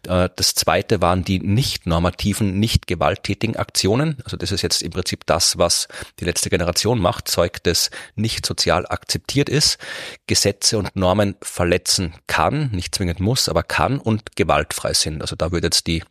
Äh, 0.07 0.29
das 0.35 0.55
zweite 0.55 1.01
waren 1.01 1.25
die 1.25 1.41
nicht 1.41 1.87
normativen, 1.87 2.59
nicht 2.59 2.87
gewalttätigen 2.87 3.57
Aktionen. 3.57 4.19
Also 4.25 4.37
das 4.37 4.53
ist 4.53 4.63
jetzt 4.63 4.83
im 4.83 4.91
Prinzip 4.91 5.27
das, 5.27 5.59
was 5.59 5.89
die 6.21 6.25
letzte 6.25 6.51
Generation 6.51 6.99
macht, 6.99 7.29
Zeug, 7.29 7.63
das 7.63 7.91
nicht 8.15 8.47
sozial 8.47 8.87
akzeptiert 8.87 9.49
ist, 9.49 9.79
Gesetze 10.27 10.79
und 10.79 10.95
Normen 10.97 11.37
verletzen 11.43 12.15
kann, 12.27 12.71
nicht 12.73 12.95
zwingend 12.95 13.21
muss, 13.21 13.49
aber 13.49 13.63
kann 13.63 13.99
und 13.99 14.37
gewaltfrei 14.37 14.95
sind. 14.95 15.21
Also 15.21 15.37
da 15.37 15.53
würde 15.53 15.67
jetzt 15.67 15.87
die 15.87 15.92
die, 15.93 16.03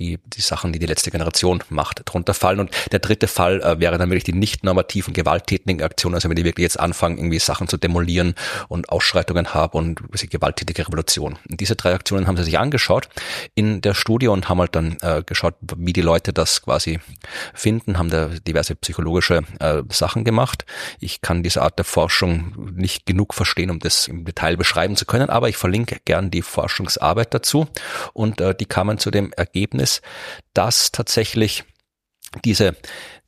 die, 0.00 0.18
die 0.26 0.40
Sachen, 0.40 0.72
die 0.72 0.78
die 0.78 0.86
letzte 0.86 1.10
Generation 1.10 1.62
macht, 1.68 2.02
drunter 2.04 2.34
fallen. 2.34 2.60
Und 2.60 2.70
der 2.90 2.98
dritte 2.98 3.28
Fall 3.28 3.60
äh, 3.62 3.80
wäre 3.80 3.98
dann 3.98 4.10
wirklich 4.10 4.24
die 4.24 4.32
nicht 4.32 4.64
normativen, 4.64 5.14
gewalttätigen 5.14 5.82
Aktionen, 5.82 6.14
also 6.14 6.28
wenn 6.28 6.36
die 6.36 6.44
wirklich 6.44 6.64
jetzt 6.64 6.80
anfangen, 6.80 7.18
irgendwie 7.18 7.38
Sachen 7.38 7.68
zu 7.68 7.76
demolieren 7.76 8.34
und 8.68 8.88
Ausschreitungen 8.88 9.54
haben 9.54 9.78
und 9.78 10.00
gewalttätige 10.30 10.86
Revolution. 10.86 11.38
Und 11.48 11.60
diese 11.60 11.76
drei 11.76 11.94
Aktionen 11.94 12.26
haben 12.26 12.36
sie 12.36 12.44
sich 12.44 12.58
angeschaut 12.58 13.08
in 13.54 13.80
der 13.80 13.94
Studie 13.94 14.28
und 14.28 14.48
haben 14.48 14.60
halt 14.60 14.74
dann 14.74 14.96
äh, 15.02 15.22
geschaut, 15.24 15.54
wie 15.76 15.92
die 15.92 16.02
Leute 16.02 16.32
das 16.32 16.62
quasi 16.62 17.00
finden, 17.54 17.98
haben 17.98 18.10
da 18.10 18.26
diverse 18.28 18.74
psychologische 18.74 19.42
äh, 19.60 19.82
Sachen 19.90 20.24
gemacht. 20.24 20.64
Ich 21.00 21.20
kann 21.20 21.42
diese 21.42 21.62
Art 21.62 21.78
der 21.78 21.84
Forschung 21.84 22.72
nicht 22.74 23.06
genug 23.06 23.34
verstehen, 23.34 23.70
um 23.70 23.78
das 23.78 24.08
im 24.08 24.24
Detail 24.24 24.56
beschreiben 24.56 24.96
zu 24.96 25.06
können, 25.06 25.30
aber 25.30 25.48
ich 25.48 25.56
verlinke 25.56 25.98
gern 26.04 26.30
die 26.30 26.42
Forschungsarbeit 26.42 27.34
dazu 27.34 27.68
und 28.12 28.40
äh, 28.40 28.54
die 28.54 28.66
kamen 28.66 28.98
zu 28.98 29.10
dem 29.10 29.21
Ergebnis, 29.32 30.02
dass 30.54 30.90
tatsächlich 30.90 31.64
diese 32.44 32.74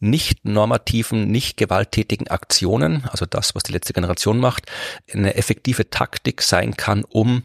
nicht 0.00 0.44
normativen, 0.44 1.30
nicht 1.30 1.57
gewalttätigen 1.57 2.28
Aktionen, 2.28 3.04
also 3.11 3.26
das, 3.26 3.54
was 3.54 3.62
die 3.62 3.72
letzte 3.72 3.92
Generation 3.92 4.38
macht, 4.38 4.70
eine 5.12 5.35
effektive 5.35 5.90
Taktik 5.90 6.42
sein 6.42 6.76
kann, 6.76 7.04
um 7.04 7.42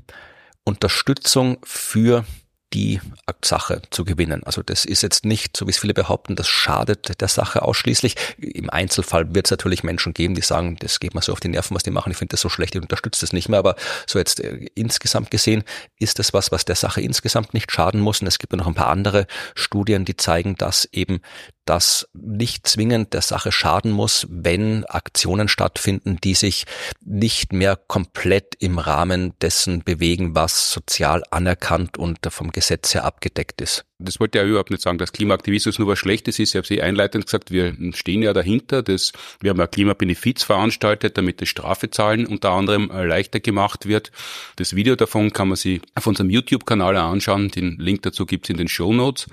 Unterstützung 0.64 1.58
für 1.64 2.26
die 2.74 3.02
Sache 3.44 3.82
zu 3.90 4.06
gewinnen. 4.06 4.44
Also 4.44 4.62
das 4.62 4.86
ist 4.86 5.02
jetzt 5.02 5.26
nicht, 5.26 5.58
so 5.58 5.66
wie 5.66 5.72
es 5.72 5.80
viele 5.80 5.94
behaupten, 5.94 6.36
das 6.36 6.48
schadet 6.48 7.20
der 7.20 7.28
Sache 7.28 7.62
ausschließlich. 7.62 8.16
Im 8.38 8.70
Einzelfall 8.70 9.34
wird 9.34 9.48
es 9.48 9.52
natürlich 9.52 9.84
Menschen 9.84 10.14
geben, 10.14 10.36
die 10.36 10.42
sagen, 10.42 10.78
das 10.80 11.00
geht 11.00 11.16
mir 11.16 11.22
so 11.22 11.32
auf 11.32 11.40
die 11.40 11.48
Nerven, 11.48 11.76
was 11.76 11.84
die 11.84 11.92
machen, 11.92 12.12
ich 12.12 12.18
finde 12.18 12.34
das 12.34 12.42
so 12.42 12.50
schlecht, 12.50 12.76
ich 12.76 12.82
unterstütze 12.82 13.22
das 13.22 13.34
nicht 13.34 13.50
mehr. 13.50 13.60
Aber 13.60 13.76
so 14.06 14.20
jetzt 14.20 14.40
äh, 14.40 14.68
insgesamt 14.76 15.32
gesehen 15.32 15.64
ist 15.98 16.20
das 16.20 16.34
was, 16.34 16.52
was 16.52 16.66
der 16.66 16.76
Sache 16.76 17.02
insgesamt 17.02 17.54
nicht 17.54 17.72
schaden 17.72 18.02
muss. 18.02 18.22
Und 18.22 18.28
es 18.28 18.40
gibt 18.40 18.54
ja 18.54 18.58
noch 18.58 18.68
ein 18.68 18.76
paar 18.76 18.90
andere 18.90 19.26
Studien, 19.56 20.06
die 20.06 20.18
zeigen, 20.18 20.56
dass 20.56 20.88
eben 20.92 21.22
das 21.70 22.08
nicht 22.14 22.68
zwingend 22.68 23.14
der 23.14 23.22
Sache 23.22 23.52
schaden 23.52 23.92
muss, 23.92 24.26
wenn 24.30 24.86
Aktionen 24.86 25.48
stattfinden, 25.48 26.18
die 26.24 26.34
sich 26.34 26.66
nicht 27.06 27.54
mehr 27.54 27.76
komplett 27.76 28.56
im 28.58 28.80
Rahmen 28.80 29.34
dessen 29.40 29.84
bewegen, 29.84 30.34
was 30.34 30.72
sozial 30.72 31.24
anerkannt 31.30 31.98
und 31.98 32.18
vom 32.32 32.52
Gesetz 32.60 32.94
her 32.94 33.06
abgedeckt 33.06 33.62
ist. 33.62 33.86
Das 34.00 34.20
wollte 34.20 34.38
ja 34.38 34.44
überhaupt 34.44 34.70
nicht 34.70 34.82
sagen, 34.82 34.98
dass 34.98 35.14
Klimaaktivismus 35.14 35.80
nur 35.80 35.88
was 35.88 35.98
Schlechtes 35.98 36.40
ist. 36.40 36.50
Ich 36.50 36.56
habe 36.58 36.68
Sie 36.68 36.82
einleitend 36.82 37.26
gesagt, 37.26 37.52
wir 37.52 37.74
stehen 37.94 38.22
ja 38.22 38.34
dahinter. 38.34 38.84
Das, 38.84 39.14
wir 39.40 39.52
haben 39.52 39.60
ja 39.60 39.68
Klimabenefiz 39.68 40.44
veranstaltet, 40.44 41.18
damit 41.18 41.40
das 41.40 41.48
Strafezahlen 41.48 42.26
unter 42.26 42.52
anderem 42.52 42.92
leichter 42.92 43.40
gemacht 43.40 43.86
wird. 43.86 44.12
Das 44.58 44.76
Video 44.76 44.98
davon 44.98 45.32
kann 45.32 45.48
man 45.48 45.56
sich 45.56 45.82
auf 45.96 46.06
unserem 46.06 46.30
YouTube-Kanal 46.30 46.98
anschauen. 46.98 47.50
Den 47.50 47.78
Link 47.78 48.02
dazu 48.02 48.26
gibt's 48.26 48.50
in 48.50 48.58
den 48.58 48.68
Show 48.68 48.92
Notes 48.92 49.28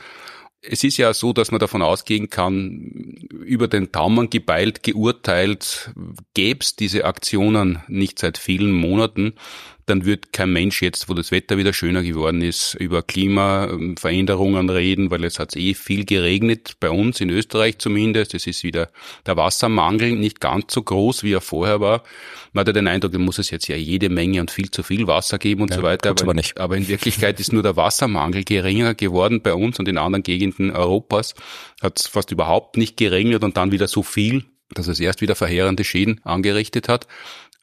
es 0.69 0.83
ist 0.83 0.97
ja 0.97 1.15
so, 1.15 1.33
dass 1.33 1.53
man 1.53 1.61
davon 1.61 1.81
ausgehen 1.81 2.29
kann, 2.29 3.19
über 3.45 3.69
den 3.69 3.93
Daumen 3.93 4.31
gebeilt, 4.31 4.83
geurteilt, 4.83 5.93
gäbe 6.35 6.61
es 6.61 6.75
diese 6.75 7.05
Aktionen 7.05 7.83
nicht 7.87 8.19
seit 8.19 8.37
vielen 8.37 8.73
Monaten, 8.73 9.35
dann 9.87 10.05
wird 10.05 10.33
kein 10.33 10.53
Mensch 10.53 10.83
jetzt, 10.83 11.09
wo 11.09 11.15
das 11.15 11.31
Wetter 11.31 11.59
wieder 11.59 11.73
schöner 11.73 12.03
geworden 12.03 12.43
ist, 12.43 12.75
über 12.75 13.03
Klimaveränderungen 13.03 14.69
reden, 14.69 15.13
weil 15.13 15.23
es 15.23 15.39
hat 15.39 15.55
eh 15.55 15.75
viel 15.75 16.05
geregnet, 16.05 16.75
bei 16.81 16.91
uns 16.91 17.21
in 17.21 17.31
Österreich 17.31 17.79
zumindest. 17.79 18.35
Es 18.35 18.49
ist 18.49 18.65
wieder 18.65 18.91
der 19.27 19.37
Wassermangel 19.37 20.17
nicht 20.17 20.41
ganz 20.41 20.75
so 20.75 20.83
groß, 20.83 21.23
wie 21.23 21.33
er 21.33 21.41
vorher 21.41 21.81
war. 21.81 22.03
Man 22.53 22.63
hat 22.63 22.67
ja 22.67 22.73
den 22.73 22.89
Eindruck, 22.89 23.13
da 23.13 23.19
muss 23.19 23.39
es 23.39 23.51
jetzt 23.51 23.69
ja 23.69 23.77
jede 23.77 24.09
Menge 24.09 24.41
und 24.41 24.51
viel 24.51 24.73
zu 24.73 24.83
viel 24.83 25.07
Wasser 25.07 25.39
geben 25.39 25.63
und 25.63 25.71
ja, 25.71 25.77
so 25.77 25.83
weiter. 25.85 26.11
Aber, 26.11 26.23
aber, 26.23 26.35
nicht. 26.35 26.59
aber 26.59 26.77
in 26.77 26.89
Wirklichkeit 26.89 27.39
ist 27.39 27.53
nur 27.53 27.63
der 27.63 27.77
Wassermangel 27.77 28.43
geringer 28.43 28.95
geworden 28.95 29.41
bei 29.41 29.55
uns 29.55 29.79
und 29.79 29.87
in 29.87 29.99
anderen 29.99 30.25
Gegenden 30.25 30.73
Europas. 30.73 31.35
Hat 31.81 32.01
es 32.01 32.09
fast 32.09 32.33
überhaupt 32.33 32.77
nicht 32.77 32.97
geregnet 32.97 33.45
und 33.45 33.57
dann 33.57 33.71
wieder 33.71 33.87
so 33.87 34.03
viel, 34.03 34.47
dass 34.75 34.89
es 34.89 34.99
erst 34.99 35.21
wieder 35.21 35.37
verheerende 35.37 35.85
Schäden 35.85 36.21
angerichtet 36.25 36.89
hat. 36.89 37.07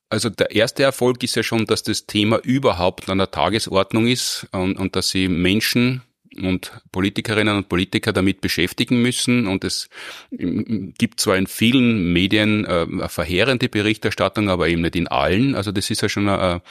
Also 0.10 0.30
der 0.30 0.52
erste 0.52 0.84
Erfolg 0.84 1.24
ist 1.24 1.36
ja 1.36 1.44
schon, 1.44 1.66
dass 1.66 1.84
das 1.84 2.06
Thema 2.06 2.38
überhaupt 2.38 3.10
an 3.10 3.18
der 3.18 3.32
Tagesordnung 3.32 4.08
ist 4.08 4.48
und, 4.52 4.78
und 4.78 4.96
dass 4.96 5.10
sie 5.10 5.28
Menschen 5.28 6.04
und 6.42 6.72
Politikerinnen 6.92 7.56
und 7.56 7.70
Politiker 7.70 8.14
damit 8.14 8.42
beschäftigen 8.42 9.02
müssen. 9.02 9.48
Und 9.48 9.64
es 9.64 9.90
gibt 10.32 11.20
zwar 11.20 11.38
in 11.38 11.48
vielen 11.48 12.12
Medien 12.14 12.66
äh, 12.66 13.10
verheerende 13.10 13.70
Berichterstattung, 13.70 14.50
aber 14.50 14.68
eben 14.68 14.82
nicht 14.82 14.96
in 14.96 15.08
allen. 15.08 15.56
Also 15.56 15.72
das 15.72 15.90
ist 15.90 16.02
ja 16.02 16.10
schon 16.10 16.30
ein, 16.30 16.62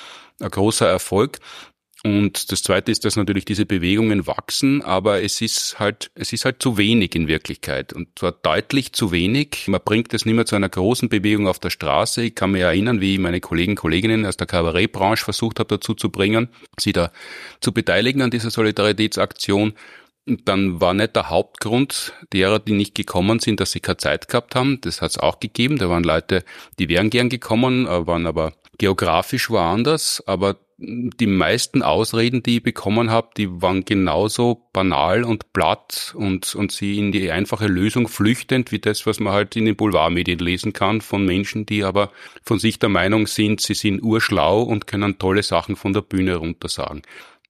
ein 0.41 0.51
großer 0.51 0.89
Erfolg. 0.89 1.39
Und 2.05 2.51
das 2.51 2.65
zweite 2.65 2.91
ist, 2.91 3.05
dass 3.05 3.15
natürlich 3.15 3.45
diese 3.45 3.65
Bewegungen 3.65 4.27
wachsen, 4.27 4.83
aber 4.83 5.23
es 5.23 5.41
ist 5.41 5.79
halt, 5.79 6.11
es 6.17 6.33
ist 6.33 6.45
halt 6.45 6.61
zu 6.61 6.77
wenig 6.77 7.15
in 7.15 7.29
Wirklichkeit. 7.29 7.93
Und 7.93 8.09
zwar 8.19 8.33
deutlich 8.33 8.93
zu 8.93 9.13
wenig. 9.13 9.69
Man 9.69 9.81
bringt 9.85 10.13
es 10.13 10.25
nicht 10.25 10.35
mehr 10.35 10.45
zu 10.45 10.57
einer 10.57 10.69
großen 10.69 11.09
Bewegung 11.09 11.47
auf 11.47 11.61
der 11.61 11.71
Straße. 11.71 12.23
Ich 12.23 12.35
kann 12.35 12.51
mich 12.51 12.63
erinnern, 12.63 13.01
wie 13.01 13.15
ich 13.15 13.21
meine 13.21 13.41
Kollegen, 13.41 13.77
Kolleginnen 13.77 14.27
aus 14.27 14.37
der 14.37 14.49
Kabarettbranche 14.49 15.23
versucht 15.25 15.61
habe, 15.61 15.77
dazu 15.77 15.95
zu 15.95 16.11
bringen, 16.11 16.49
sie 16.77 16.93
da 16.93 17.13
zu 17.61 17.73
beteiligen 17.73 18.23
an 18.23 18.33
dieser 18.33 18.51
Solidaritätsaktion. 18.51 19.75
Und 20.27 20.49
dann 20.49 20.81
war 20.81 20.95
nicht 20.95 21.15
der 21.15 21.31
Hauptgrund 21.31 22.15
derer, 22.33 22.59
die 22.59 22.73
nicht 22.73 22.97
gekommen 22.97 23.39
sind, 23.39 23.61
dass 23.61 23.73
sie 23.73 23.81
keine 23.81 23.99
Zeit 23.99 24.27
gehabt 24.27 24.57
haben. 24.57 24.81
Das 24.81 25.03
hat 25.03 25.13
es 25.13 25.19
auch 25.19 25.39
gegeben. 25.39 25.79
Da 25.79 25.89
waren 25.89 26.05
Leute, 26.05 26.45
die 26.81 26.89
wären 26.89 27.11
gern 27.11 27.29
gekommen, 27.29 27.87
waren 27.87 28.27
aber 28.27 28.55
geografisch 28.79 29.51
woanders. 29.51 30.23
Aber 30.27 30.57
die 30.83 31.27
meisten 31.27 31.83
Ausreden, 31.83 32.43
die 32.43 32.57
ich 32.57 32.63
bekommen 32.63 33.11
habe, 33.11 33.31
die 33.37 33.63
waren 33.63 33.85
genauso 33.85 34.67
banal 34.73 35.23
und 35.23 35.53
platt 35.53 36.13
und, 36.17 36.55
und 36.55 36.73
sie 36.73 36.99
in 36.99 37.13
die 37.13 37.31
einfache 37.31 37.67
Lösung 37.67 38.09
flüchtend, 38.09 38.73
wie 38.73 38.81
das, 38.81 39.07
was 39.07 39.21
man 39.21 39.33
halt 39.33 39.55
in 39.57 39.67
den 39.67 39.77
Boulevardmedien 39.77 40.39
lesen 40.39 40.73
kann, 40.73 41.01
von 41.01 41.25
Menschen, 41.25 41.67
die 41.67 41.85
aber 41.85 42.11
von 42.45 42.59
sich 42.59 42.79
der 42.79 42.89
Meinung 42.89 43.27
sind, 43.27 43.61
sie 43.61 43.75
sind 43.75 44.03
urschlau 44.03 44.63
und 44.63 44.87
können 44.87 45.19
tolle 45.19 45.43
Sachen 45.43 45.77
von 45.77 45.93
der 45.93 46.03
Bühne 46.03 46.37
runter 46.37 46.69
sagen. 46.69 47.03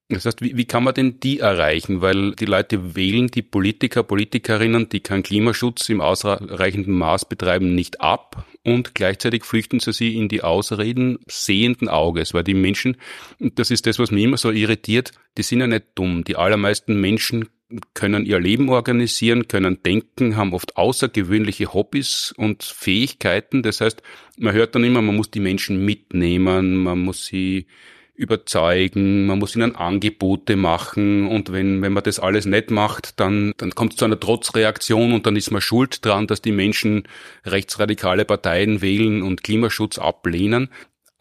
Das 0.09 0.27
heißt, 0.27 0.42
wie, 0.42 0.57
wie 0.57 0.66
kann 0.66 0.85
man 0.85 0.92
denn 0.92 1.21
die 1.21 1.38
erreichen? 1.38 2.03
Weil 2.03 2.33
die 2.33 2.45
Leute 2.45 2.95
wählen 2.95 3.29
die 3.29 3.40
Politiker, 3.40 4.03
Politikerinnen, 4.03 4.90
die 4.90 5.01
keinen 5.01 5.23
Klimaschutz 5.23 5.88
im 5.88 6.03
ausreichenden 6.03 6.99
Maß 6.99 7.25
betreiben, 7.25 7.75
nicht 7.75 8.03
ab 8.03 8.45
und 8.64 8.94
gleichzeitig 8.94 9.44
flüchten 9.44 9.81
sie 9.81 9.92
sie 9.92 10.16
in 10.16 10.29
die 10.29 10.42
Ausreden 10.42 11.18
sehenden 11.27 11.88
Auges, 11.88 12.33
weil 12.33 12.44
die 12.44 12.55
Menschen, 12.55 12.96
das 13.38 13.70
ist 13.70 13.87
das, 13.87 13.98
was 13.98 14.11
mich 14.11 14.25
immer 14.25 14.37
so 14.37 14.51
irritiert, 14.51 15.12
die 15.37 15.42
sind 15.42 15.61
ja 15.61 15.66
nicht 15.66 15.87
dumm. 15.94 16.25
Die 16.25 16.37
allermeisten 16.37 17.01
Menschen 17.01 17.48
können 17.94 18.27
ihr 18.27 18.38
Leben 18.38 18.68
organisieren, 18.68 19.48
können 19.48 19.83
denken, 19.83 20.37
haben 20.37 20.53
oft 20.53 20.77
außergewöhnliche 20.77 21.72
Hobbys 21.72 22.35
und 22.37 22.62
Fähigkeiten. 22.62 23.62
Das 23.62 23.81
heißt, 23.81 24.03
man 24.38 24.53
hört 24.53 24.75
dann 24.75 24.85
immer, 24.85 25.03
man 25.03 25.16
muss 25.16 25.31
die 25.31 25.40
Menschen 25.40 25.85
mitnehmen, 25.85 26.77
man 26.77 26.98
muss 26.98 27.25
sie 27.25 27.66
überzeugen, 28.14 29.27
man 29.27 29.38
muss 29.38 29.57
ihnen 29.57 29.75
Angebote 29.75 30.57
machen 30.57 31.27
und 31.27 31.51
wenn, 31.51 31.81
wenn 31.81 31.92
man 31.92 32.03
das 32.03 32.20
alles 32.20 32.44
nicht 32.44 32.70
macht, 32.70 33.18
dann, 33.20 33.55
dann 33.57 33.70
kommt 33.75 33.92
es 33.92 33.98
zu 33.98 34.05
einer 34.05 34.20
Trotzreaktion 34.20 35.12
und 35.12 35.27
dann 35.27 35.37
ist 35.37 35.51
man 35.51 35.62
schuld 35.62 36.05
dran, 36.05 36.27
dass 36.27 36.42
die 36.42 36.53
Menschen 36.53 37.05
rechtsradikale 37.44 38.25
Parteien 38.25 38.83
wählen 38.83 39.22
und 39.22 39.42
Klimaschutz 39.42 39.98
ablehnen. 39.98 40.68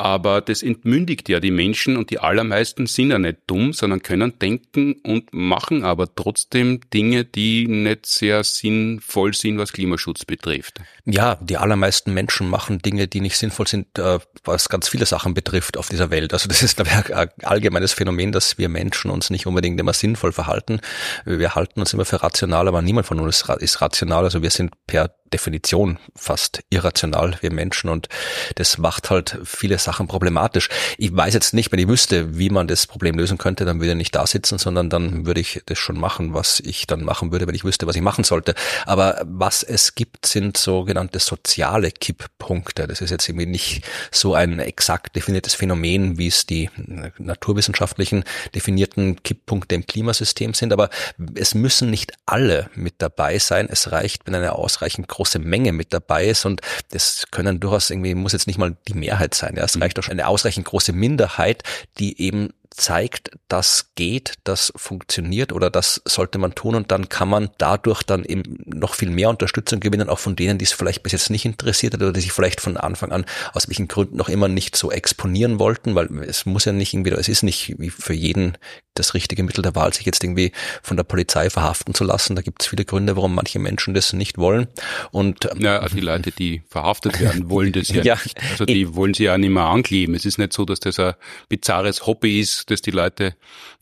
Aber 0.02 0.42
das 0.42 0.64
entmündigt 0.64 1.30
ja 1.30 1.40
die 1.40 1.52
Menschen 1.52 1.96
und 1.96 2.10
die 2.10 2.18
allermeisten 2.18 2.88
sind 2.88 3.12
ja 3.12 3.20
nicht 3.20 3.38
dumm, 3.46 3.72
sondern 3.72 4.02
können 4.02 4.34
denken 4.40 4.94
und 5.04 5.32
machen 5.32 5.84
aber 5.84 6.16
trotzdem 6.16 6.80
Dinge, 6.92 7.24
die 7.24 7.68
nicht 7.68 8.08
sehr 8.08 8.44
sinnvoll 8.44 9.36
sind, 9.36 9.60
was 9.60 9.74
Klimaschutz 9.74 10.26
betrifft. 10.26 10.82
Ja, 11.06 11.36
die 11.36 11.58
allermeisten 11.58 12.16
Menschen 12.16 12.50
machen 12.50 12.80
Dinge, 12.80 13.08
die 13.08 13.22
nicht 13.22 13.38
sinnvoll 13.38 13.68
sind, 13.68 14.00
äh, 14.00 14.18
was 14.44 14.70
ganz 14.70 14.90
viele 14.90 15.06
Sachen 15.06 15.36
betrifft 15.36 15.78
auf 15.78 15.90
dieser 15.90 16.10
Welt. 16.10 16.34
Also 16.34 16.48
das 16.48 16.64
ist 16.64 16.82
ein 16.82 17.30
allgemeines 17.44 17.94
Phänomen, 17.94 18.32
dass 18.32 18.58
wir 18.58 18.70
Menschen 18.70 19.12
uns 19.12 19.30
nicht 19.30 19.46
unbedingt 19.46 19.80
immer 19.80 19.94
sinnvoll 19.94 20.32
verhalten. 20.32 20.82
Wir 21.26 21.54
halten 21.54 21.80
uns 21.80 21.94
immer 21.94 22.06
für 22.06 22.24
rational, 22.24 22.68
aber 22.68 22.82
niemand 22.82 23.06
von 23.06 23.20
uns 23.20 23.46
ist 23.60 23.82
rational. 23.82 24.24
Also 24.24 24.42
wir 24.42 24.50
sind 24.50 24.72
per 24.88 25.12
Definition 25.34 25.98
fast 26.16 26.62
irrational, 26.70 27.38
wir 27.42 27.52
Menschen, 27.52 27.90
und 27.90 28.10
das 28.56 28.78
macht 28.78 29.10
halt 29.10 29.40
viele 29.46 29.78
Sachen 29.78 29.91
problematisch. 30.08 30.70
Ich 30.98 31.16
weiß 31.16 31.34
jetzt 31.34 31.54
nicht, 31.54 31.72
wenn 31.72 31.80
ich 31.80 31.88
wüsste, 31.88 32.38
wie 32.38 32.50
man 32.50 32.68
das 32.68 32.88
Problem 32.88 33.18
lösen 33.18 33.38
könnte, 33.38 33.66
dann 33.66 33.80
würde 33.80 33.92
ich 33.92 33.98
nicht 33.98 34.16
da 34.16 34.26
sitzen, 34.26 34.58
sondern 34.58 34.90
dann 34.90 35.26
würde 35.26 35.42
ich 35.42 35.62
das 35.66 35.78
schon 35.78 36.00
machen, 36.00 36.34
was 36.34 36.60
ich 36.60 36.88
dann 36.88 37.04
machen 37.04 37.32
würde, 37.32 37.48
wenn 37.48 37.56
ich 37.56 37.64
wüsste, 37.64 37.88
was 37.88 37.96
ich 37.96 38.02
machen 38.02 38.24
sollte. 38.24 38.56
Aber 38.86 39.22
was 39.26 39.64
es 39.64 39.96
gibt, 39.96 40.26
sind 40.26 40.58
sogenannte 40.58 41.20
soziale 41.20 41.92
Kipppunkte. 41.92 42.88
Das 42.88 43.02
ist 43.02 43.10
jetzt 43.10 43.28
irgendwie 43.28 43.46
nicht 43.46 43.84
so 44.12 44.34
ein 44.34 44.60
exakt 44.60 45.16
definiertes 45.16 45.54
Phänomen, 45.54 46.18
wie 46.18 46.28
es 46.28 46.46
die 46.46 46.70
naturwissenschaftlichen 47.18 48.24
definierten 48.56 49.22
Kipppunkte 49.24 49.76
im 49.76 49.86
Klimasystem 49.86 50.54
sind, 50.54 50.74
aber 50.74 50.90
es 51.36 51.56
müssen 51.56 51.90
nicht 51.90 52.14
alle 52.26 52.70
mit 52.76 52.96
dabei 53.00 53.40
sein. 53.40 53.68
Es 53.70 53.92
reicht, 53.92 54.26
wenn 54.26 54.36
eine 54.36 54.54
ausreichend 54.54 55.08
große 55.08 55.40
Menge 55.40 55.72
mit 55.72 55.94
dabei 55.94 56.28
ist 56.28 56.46
und 56.46 56.62
das 56.92 57.26
können 57.32 57.60
durchaus 57.60 57.90
irgendwie, 57.90 58.16
muss 58.16 58.34
jetzt 58.34 58.48
nicht 58.48 58.60
mal 58.60 58.76
die 58.88 58.94
Mehrheit 58.94 59.34
sein. 59.34 59.56
Ja, 59.58 59.64
es 59.64 59.80
reicht 59.82 60.00
auch 60.00 60.04
schon 60.04 60.14
eine 60.14 60.28
ausreichend 60.28 60.66
große 60.66 60.94
Minderheit, 60.94 61.64
die 62.00 62.22
eben 62.22 62.54
zeigt, 62.72 63.32
das 63.50 63.92
geht, 63.96 64.36
das 64.44 64.72
funktioniert 64.76 65.52
oder 65.52 65.70
das 65.70 66.02
sollte 66.06 66.38
man 66.38 66.56
tun 66.56 66.76
und 66.76 66.92
dann 66.92 67.10
kann 67.10 67.30
man 67.30 67.50
dadurch 67.58 68.02
dann 68.04 68.24
eben 68.24 68.58
noch 68.66 68.96
viel 68.96 69.10
mehr 69.10 69.30
Unterstützung 69.30 69.80
gewinnen, 69.80 70.10
auch 70.10 70.20
von 70.20 70.36
denen, 70.36 70.58
die 70.58 70.66
es 70.66 70.72
vielleicht 70.72 71.04
bis 71.04 71.12
jetzt 71.12 71.30
nicht 71.30 71.46
interessiert 71.46 71.94
hat 71.94 72.02
oder 72.02 72.14
die 72.14 72.22
sich 72.22 72.32
vielleicht 72.32 72.62
von 72.62 72.78
Anfang 72.78 73.12
an 73.12 73.26
aus 73.54 73.68
welchen 73.68 73.88
Gründen 73.88 74.16
noch 74.16 74.30
immer 74.30 74.48
nicht 74.48 74.76
so 74.76 74.90
exponieren 74.92 75.60
wollten, 75.60 75.96
weil 75.96 76.08
es 76.24 76.46
muss 76.46 76.66
ja 76.66 76.72
nicht 76.72 76.94
irgendwie, 76.94 77.12
es 77.12 77.28
ist 77.28 77.44
nicht 77.44 77.76
wie 77.78 77.90
für 77.90 78.14
jeden 78.14 78.58
das 78.94 79.14
richtige 79.14 79.44
Mittel 79.44 79.62
der 79.62 79.74
Wahl, 79.76 79.94
sich 79.94 80.06
jetzt 80.06 80.24
irgendwie 80.24 80.52
von 80.84 80.98
der 80.98 81.04
Polizei 81.04 81.50
verhaften 81.50 81.94
zu 81.94 82.04
lassen. 82.04 82.36
Da 82.36 82.42
gibt 82.42 82.62
es 82.62 82.68
viele 82.68 82.84
Gründe, 82.84 83.16
warum 83.16 83.34
manche 83.34 83.58
Menschen 83.58 83.94
das 83.94 84.12
nicht 84.12 84.38
wollen. 84.38 84.68
Und 85.12 85.46
ähm, 85.50 85.62
ja, 85.62 85.80
also 85.80 85.96
die 85.96 86.02
Leute, 86.02 86.32
die 86.32 86.62
verhaftet 86.70 87.20
werden, 87.22 87.50
wollen 87.50 87.72
das 87.72 87.88
ja, 87.88 88.02
ja 88.04 88.16
nicht. 88.16 88.38
Also 88.52 88.66
die 88.66 88.94
wollen 88.94 89.14
sie 89.14 89.24
ja 89.24 89.38
nicht 89.38 89.50
mehr 89.50 89.64
ankleben. 89.64 90.14
Es 90.14 90.26
ist 90.26 90.38
nicht 90.38 90.52
so, 90.52 90.66
dass 90.66 90.82
das 90.82 91.00
ein 91.00 91.14
bizarres 91.48 92.06
Hobby 92.06 92.42
ist, 92.42 92.61
das 92.66 92.82
die 92.82 92.92
Leute 92.92 93.36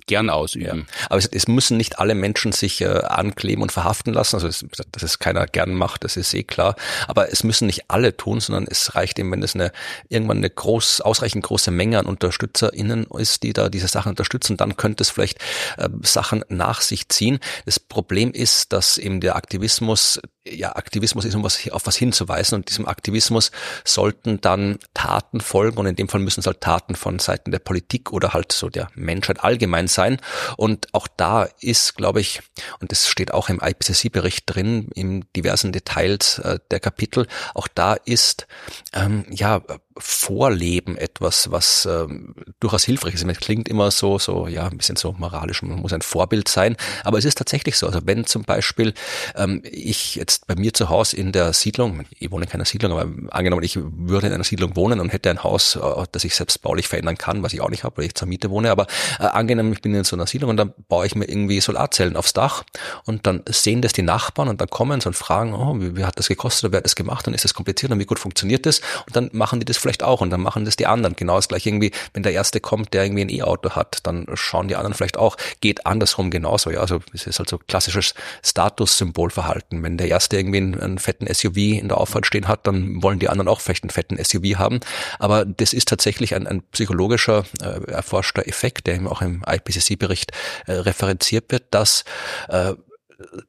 gern 0.08 0.30
ausüben. 0.30 0.88
Ja. 0.88 1.06
Aber 1.10 1.18
es, 1.18 1.28
es, 1.28 1.48
müssen 1.48 1.78
nicht 1.78 2.00
alle 2.00 2.16
Menschen 2.16 2.52
sich 2.52 2.82
äh, 2.82 2.88
ankleben 2.88 3.62
und 3.62 3.72
verhaften 3.72 4.14
lassen. 4.14 4.36
Also 4.38 4.48
es, 4.48 4.66
dass 4.92 5.04
es 5.04 5.20
keiner 5.20 5.46
gern 5.46 5.74
macht, 5.74 6.04
das 6.04 6.18
ist 6.18 6.34
eh 6.34 6.44
klar. 6.44 6.76
Aber 7.08 7.32
es 7.32 7.44
müssen 7.44 7.68
nicht 7.68 7.92
alle 7.92 8.18
tun, 8.18 8.40
sondern 8.40 8.66
es 8.68 8.96
reicht 8.96 9.20
eben, 9.20 9.32
wenn 9.32 9.44
es 9.44 9.54
eine 9.54 9.72
irgendwann 10.10 10.38
eine 10.38 10.50
groß, 10.50 11.02
ausreichend 11.02 11.44
große 11.44 11.70
Menge 11.70 12.00
an 12.00 12.08
UnterstützerInnen 12.08 13.06
ist, 13.18 13.44
die 13.44 13.54
da 13.54 13.70
diese 13.70 13.88
Sachen 13.88 14.10
unterstützen, 14.10 14.58
dann 14.58 14.78
könnte 14.78 15.04
es 15.04 15.12
vielleicht 15.12 15.40
äh, 15.78 15.90
Sachen 16.02 16.44
nach 16.50 16.82
sich 16.82 17.08
ziehen. 17.10 17.40
Das 17.66 17.80
Problem 17.80 18.32
ist, 18.32 18.74
dass 18.74 18.98
eben 18.98 19.22
der 19.22 19.36
Aktivismus 19.36 20.20
ja, 20.52 20.76
Aktivismus 20.76 21.26
ist, 21.26 21.36
um 21.36 21.44
was, 21.44 21.70
auf 21.72 21.86
was 21.86 21.96
hinzuweisen 21.96 22.56
und 22.56 22.70
diesem 22.70 22.88
Aktivismus 22.88 23.52
sollten 23.84 24.42
dann 24.42 24.80
Taten 24.94 25.42
folgen 25.42 25.78
und 25.78 25.86
in 25.86 25.96
dem 25.96 26.10
Fall 26.10 26.22
müssen 26.22 26.42
es 26.42 26.48
halt 26.48 26.62
Taten 26.62 26.96
von 26.96 27.20
Seiten 27.20 27.52
der 27.52 27.60
Politik 27.60 28.12
oder 28.12 28.34
halt 28.34 28.52
so 28.52 28.70
der 28.70 28.90
Menschheit 28.96 29.44
allgemein 29.44 29.88
sein. 29.88 30.20
Und 30.58 30.94
auch 30.94 31.08
da 31.08 31.48
ist, 31.60 31.96
glaube 31.96 32.22
ich, 32.22 32.42
und 32.80 32.92
das 32.92 33.08
steht 33.08 33.34
auch 33.34 33.50
im 33.50 33.62
IPCC-Bericht 33.62 34.44
drin, 34.46 34.90
in 34.96 35.26
diversen 35.36 35.72
Details 35.72 36.40
äh, 36.40 36.60
der 36.72 36.80
Kapitel, 36.80 37.28
auch 37.54 37.68
da 37.68 37.94
ist, 37.94 38.48
ähm, 38.94 39.26
ja, 39.30 39.62
Vorleben 40.00 40.98
etwas, 40.98 41.52
was 41.52 41.86
ähm, 41.86 42.34
durchaus 42.60 42.84
hilfreich 42.84 43.14
ist. 43.14 43.24
Es 43.24 43.40
klingt 43.40 43.68
immer 43.68 43.92
so, 43.92 44.18
so, 44.18 44.48
ja, 44.48 44.68
ein 44.68 44.78
bisschen 44.78 44.96
so 44.96 45.14
moralisch, 45.14 45.62
man 45.62 45.80
muss 45.80 45.94
ein 45.94 46.02
Vorbild 46.02 46.48
sein, 46.48 46.76
aber 47.04 47.18
es 47.18 47.26
ist 47.26 47.38
tatsächlich 47.38 47.78
so. 47.78 47.88
Also 47.88 48.00
wenn 48.06 48.26
zum 48.26 48.44
Beispiel 48.44 48.94
ähm, 49.36 49.62
ich 49.64 50.16
jetzt 50.16 50.48
bei 50.48 50.56
mir 50.56 50.74
zu 50.74 50.90
Hause 50.90 51.18
in 51.18 51.32
der 51.32 51.54
Siedlung, 51.54 52.06
ich 52.18 52.32
wohne 52.32 52.46
in 52.46 52.50
keiner 52.50 52.66
Siedlung, 52.66 52.94
aber 52.94 53.10
angenommen, 53.32 53.64
ich 53.64 53.78
würde 53.78 54.28
in 54.28 54.34
einer 54.34 54.44
Siedlung 54.44 54.76
wohnen 54.76 55.00
und 55.00 55.12
hätte 55.14 55.30
ein 55.30 55.44
Haus, 55.44 55.76
äh, 55.76 55.80
das 56.12 56.24
ich 56.24 56.36
selbst 56.36 56.62
baulich 56.62 56.88
verändern 56.88 57.18
kann, 57.18 57.44
was 57.44 57.54
ich 57.54 57.62
auch 57.62 57.70
nicht 57.70 57.84
habe, 57.84 57.98
weil 57.98 58.06
ich 58.06 58.16
zur 58.16 58.28
Miete 58.28 58.50
wohne, 58.50 58.72
aber 58.72 58.88
äh, 59.20 59.24
angenommen, 59.24 59.74
ich 59.74 59.82
bin 59.82 59.94
in 59.94 60.04
so 60.04 60.16
einer 60.16 60.28
Siedlung 60.28 60.52
und 60.52 60.58
dann 60.58 60.74
baue 60.88 61.06
ich 61.06 61.16
mir 61.16 61.26
irgendwie 61.26 61.60
Solarzellen 61.60 62.16
aufs 62.16 62.34
Dach 62.34 62.64
und 63.06 63.28
dann 63.28 63.44
sehen 63.50 63.82
das 63.82 63.94
die 63.94 64.02
Nachbarn 64.02 64.50
und 64.50 64.62
dann 64.62 64.70
kommen 64.70 65.02
sie 65.02 65.08
und 65.08 65.16
fragen, 65.16 65.54
oh, 65.54 65.76
wie, 65.80 65.98
wie 65.98 66.06
hat 66.06 66.18
das 66.18 66.28
gekostet 66.28 66.72
wer 66.72 66.78
hat 66.78 66.86
das 66.86 66.96
gemacht 66.96 67.28
und 67.28 67.34
ist 67.34 67.44
das 67.44 67.54
kompliziert 67.54 67.92
und 67.92 68.00
wie 68.00 68.06
gut 68.06 68.20
funktioniert 68.20 68.66
das 68.66 68.82
und 69.06 69.16
dann 69.16 69.30
machen 69.34 69.60
die 69.60 69.66
das 69.66 69.78
vielleicht 69.78 69.89
auch 70.04 70.22
und 70.22 70.30
dann 70.30 70.42
machen 70.42 70.66
das 70.66 70.76
die 70.76 70.88
anderen. 70.88 71.16
Genau 71.16 71.36
das 71.36 71.48
gleiche 71.48 71.70
irgendwie, 71.70 71.92
wenn 72.14 72.24
der 72.24 72.34
Erste 72.34 72.60
kommt, 72.60 72.94
der 72.94 73.04
irgendwie 73.04 73.22
ein 73.22 73.30
E-Auto 73.30 73.72
hat, 73.72 74.00
dann 74.04 74.26
schauen 74.34 74.68
die 74.68 74.76
anderen 74.76 74.94
vielleicht 74.94 75.18
auch, 75.18 75.38
geht 75.62 75.86
andersrum 75.86 76.32
genauso. 76.32 76.70
Ja, 76.72 76.82
also 76.82 77.00
es 77.14 77.28
ist 77.28 77.40
halt 77.40 77.50
so 77.50 77.58
klassisches 77.58 78.14
Statussymbolverhalten. 78.44 79.82
Wenn 79.84 79.98
der 79.98 80.08
Erste 80.08 80.38
irgendwie 80.38 80.58
einen, 80.58 80.80
einen 80.80 81.00
fetten 81.00 81.32
SUV 81.34 81.58
in 81.58 81.88
der 81.88 81.98
Auffahrt 81.98 82.26
stehen 82.26 82.48
hat, 82.48 82.68
dann 82.68 83.02
wollen 83.02 83.20
die 83.20 83.30
anderen 83.30 83.48
auch 83.48 83.62
vielleicht 83.62 83.84
einen 83.84 83.90
fetten 83.90 84.24
SUV 84.24 84.58
haben. 84.58 84.80
Aber 85.20 85.46
das 85.46 85.74
ist 85.74 85.88
tatsächlich 85.88 86.36
ein, 86.36 86.48
ein 86.48 86.62
psychologischer 86.72 87.44
äh, 87.62 87.92
erforschter 87.92 88.48
Effekt, 88.48 88.88
der 88.88 88.96
eben 88.96 89.08
auch 89.08 89.22
im 89.22 89.44
IPCC-Bericht 89.48 90.32
äh, 90.68 90.74
referenziert 90.74 91.52
wird, 91.52 91.64
dass 91.72 92.04
äh, 92.50 92.74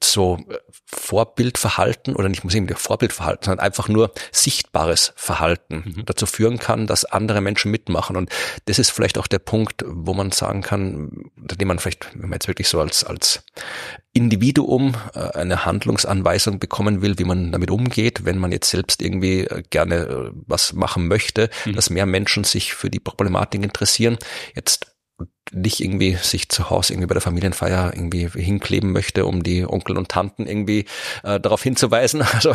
so 0.02 0.38
Vorbildverhalten 0.86 2.16
oder 2.16 2.28
nicht 2.28 2.44
muss 2.44 2.54
ich 2.54 2.78
Vorbildverhalten, 2.78 3.44
sondern 3.44 3.64
einfach 3.64 3.88
nur 3.88 4.12
sichtbares 4.32 5.12
Verhalten 5.16 5.94
mhm. 5.96 6.04
dazu 6.06 6.26
führen 6.26 6.58
kann, 6.58 6.86
dass 6.86 7.04
andere 7.04 7.40
Menschen 7.40 7.70
mitmachen. 7.70 8.16
Und 8.16 8.30
das 8.66 8.78
ist 8.78 8.90
vielleicht 8.90 9.18
auch 9.18 9.26
der 9.26 9.38
Punkt, 9.38 9.84
wo 9.86 10.14
man 10.14 10.32
sagen 10.32 10.62
kann, 10.62 11.30
den 11.36 11.68
man 11.68 11.78
vielleicht, 11.78 12.12
wenn 12.14 12.30
man 12.30 12.32
jetzt 12.32 12.48
wirklich 12.48 12.68
so 12.68 12.80
als, 12.80 13.04
als 13.04 13.44
Individuum 14.12 14.96
äh, 15.14 15.20
eine 15.38 15.64
Handlungsanweisung 15.64 16.58
bekommen 16.58 17.00
will, 17.00 17.18
wie 17.18 17.24
man 17.24 17.52
damit 17.52 17.70
umgeht, 17.70 18.24
wenn 18.24 18.38
man 18.38 18.50
jetzt 18.50 18.70
selbst 18.70 19.02
irgendwie 19.02 19.42
äh, 19.42 19.62
gerne 19.70 19.94
äh, 19.96 20.30
was 20.46 20.72
machen 20.72 21.06
möchte, 21.06 21.48
mhm. 21.64 21.74
dass 21.74 21.90
mehr 21.90 22.06
Menschen 22.06 22.42
sich 22.42 22.74
für 22.74 22.90
die 22.90 23.00
Problematik 23.00 23.62
interessieren. 23.62 24.18
Jetzt 24.54 24.89
nicht 25.52 25.80
irgendwie 25.80 26.14
sich 26.14 26.48
zu 26.48 26.70
Hause 26.70 26.92
irgendwie 26.92 27.08
bei 27.08 27.14
der 27.14 27.22
Familienfeier 27.22 27.92
irgendwie 27.94 28.28
hinkleben 28.28 28.92
möchte, 28.92 29.26
um 29.26 29.42
die 29.42 29.64
Onkel 29.66 29.96
und 29.96 30.08
Tanten 30.08 30.46
irgendwie 30.46 30.86
äh, 31.22 31.40
darauf 31.40 31.62
hinzuweisen. 31.62 32.24
Also 32.32 32.54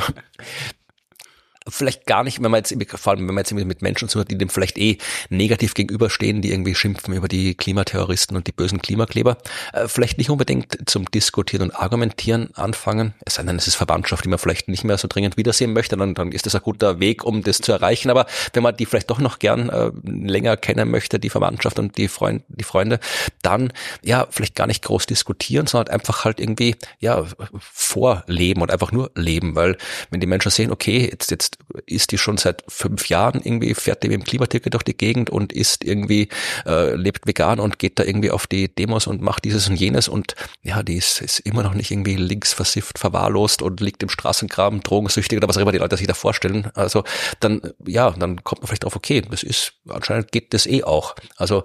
vielleicht 1.68 2.05
gar 2.05 2.24
nicht, 2.24 2.41
wenn 2.43 2.51
man 2.51 2.59
jetzt, 2.59 2.76
vor 2.99 3.13
allem 3.13 3.28
wenn 3.28 3.34
man 3.34 3.43
jetzt 3.43 3.53
mit 3.53 3.82
Menschen 3.82 4.07
zuhört, 4.07 4.30
die 4.30 4.38
dem 4.38 4.49
vielleicht 4.49 4.78
eh 4.78 4.97
negativ 5.30 5.74
gegenüberstehen, 5.74 6.41
die 6.41 6.51
irgendwie 6.51 6.76
schimpfen 6.76 7.13
über 7.13 7.28
die 7.28 7.55
Klimaterroristen 7.55 8.38
und 8.38 8.45
die 8.45 8.51
bösen 8.51 8.82
Klimakleber, 8.82 9.38
äh, 9.74 9.88
vielleicht 9.88 10.18
nicht 10.18 10.30
unbedingt 10.30 10.78
zum 10.88 11.09
Diskutieren 11.09 11.63
und 11.63 11.76
Argumentieren 11.76 12.49
anfangen, 12.55 13.16
es 13.26 13.36
sei 13.36 13.43
denn, 13.43 13.55
es 13.55 13.68
ist 13.68 13.76
Verwandtschaft, 13.76 14.26
die 14.26 14.30
man 14.30 14.38
vielleicht 14.38 14.68
nicht 14.68 14.84
mehr 14.84 14.97
so 14.97 15.07
dringend 15.07 15.38
wiedersehen 15.38 15.74
möchte, 15.74 15.97
dann, 15.97 16.13
dann 16.13 16.32
ist 16.32 16.45
das 16.45 16.53
ein 16.53 16.61
guter 16.61 16.99
Weg, 16.99 17.24
um 17.24 17.41
das 17.41 17.57
zu 17.57 17.72
erreichen, 17.72 18.11
aber 18.11 18.28
wenn 18.53 18.61
man 18.61 18.78
die 18.78 18.86
vielleicht 18.86 19.09
doch 19.09 19.20
noch 19.20 19.39
gern 19.39 19.70
äh, 19.70 19.91
länger 20.03 20.57
kennen 20.57 20.91
möchte, 20.91 21.20
die 21.20 21.32
Verwandtschaft 21.32 21.80
und 21.80 21.97
die, 21.97 22.07
Freund, 22.07 22.43
die 22.47 22.63
Freunde, 22.63 22.99
dann 23.41 23.74
ja, 24.03 24.28
vielleicht 24.30 24.55
gar 24.55 24.68
nicht 24.68 24.84
groß 24.84 25.07
diskutieren, 25.07 25.66
sondern 25.66 25.93
einfach 25.93 26.26
halt 26.26 26.39
irgendwie, 26.39 26.76
ja, 26.99 27.26
vorleben 27.59 28.61
und 28.61 28.72
einfach 28.72 28.91
nur 28.91 29.09
leben, 29.16 29.55
weil 29.55 29.78
wenn 30.11 30.20
die 30.20 30.28
Menschen 30.28 30.51
sehen, 30.51 30.72
okay, 30.72 31.09
jetzt, 31.11 31.32
jetzt 31.32 31.55
ist 31.86 32.12
die 32.12 32.18
schon 32.18 32.38
seit 32.38 32.64
fünf 32.68 33.10
Jahren 33.10 33.41
irgendwie, 33.43 33.74
fährt 33.74 34.03
die 34.03 34.10
mit 34.10 34.22
dem 34.22 34.24
Klimaticket 34.24 34.74
durch 34.74 34.84
die 34.84 34.95
Gegend 34.95 35.30
und 35.30 35.53
ist 35.53 35.84
irgendwie, 35.84 36.30
äh, 36.66 36.95
lebt 36.95 37.28
vegan 37.28 37.60
und 37.60 37.80
geht 37.80 37.99
da 37.99 38.03
irgendwie 38.03 38.32
auf 38.32 38.47
die 38.47 38.74
Demos 38.74 39.08
und 39.08 39.22
macht 39.22 39.45
dieses 39.45 39.70
und 39.70 39.76
jenes 39.76 40.08
und 40.08 40.36
ja, 40.64 40.84
die 40.84 40.95
ist, 40.95 41.22
ist 41.22 41.39
immer 41.39 41.64
noch 41.64 41.74
nicht 41.74 41.91
irgendwie 41.91 42.16
links 42.16 42.53
versifft, 42.53 42.99
verwahrlost 42.99 43.62
und 43.62 43.82
liegt 43.82 44.03
im 44.03 44.10
Straßengraben, 44.10 44.82
drogensüchtig 44.82 45.38
oder 45.38 45.47
was 45.47 45.58
auch 45.58 45.62
immer 45.62 45.72
die 45.72 45.80
Leute 45.80 45.97
sich 45.97 46.08
da 46.08 46.14
vorstellen. 46.14 46.72
Also 46.74 47.03
dann, 47.39 47.62
ja, 47.86 48.12
dann 48.12 48.43
kommt 48.43 48.62
man 48.62 48.68
vielleicht 48.68 48.84
drauf, 48.84 48.95
okay, 48.95 49.22
das 49.22 49.43
ist, 49.43 49.74
anscheinend 49.88 50.32
geht 50.32 50.53
das 50.53 50.66
eh 50.66 50.84
auch. 50.84 51.16
Also 51.38 51.64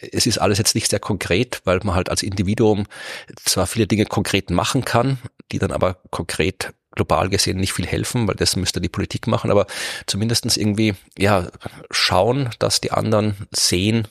es 0.00 0.26
ist 0.26 0.38
alles 0.38 0.58
jetzt 0.58 0.74
nicht 0.74 0.90
sehr 0.90 1.00
konkret, 1.00 1.60
weil 1.64 1.80
man 1.82 1.94
halt 1.94 2.10
als 2.10 2.22
Individuum 2.22 2.86
zwar 3.44 3.66
viele 3.66 3.86
Dinge 3.86 4.06
konkret 4.06 4.50
machen 4.50 4.84
kann, 4.84 5.18
die 5.52 5.58
dann 5.58 5.72
aber 5.72 5.98
konkret 6.10 6.72
global 6.98 7.28
gesehen 7.28 7.58
nicht 7.58 7.72
viel 7.72 7.86
helfen, 7.86 8.26
weil 8.26 8.34
das 8.34 8.56
müsste 8.56 8.80
die 8.80 8.88
Politik 8.88 9.26
machen, 9.26 9.50
aber 9.50 9.66
zumindestens 10.06 10.56
irgendwie, 10.56 10.94
ja, 11.16 11.48
schauen, 11.90 12.50
dass 12.58 12.80
die 12.80 12.90
anderen 12.90 13.36
sehen, 13.52 14.08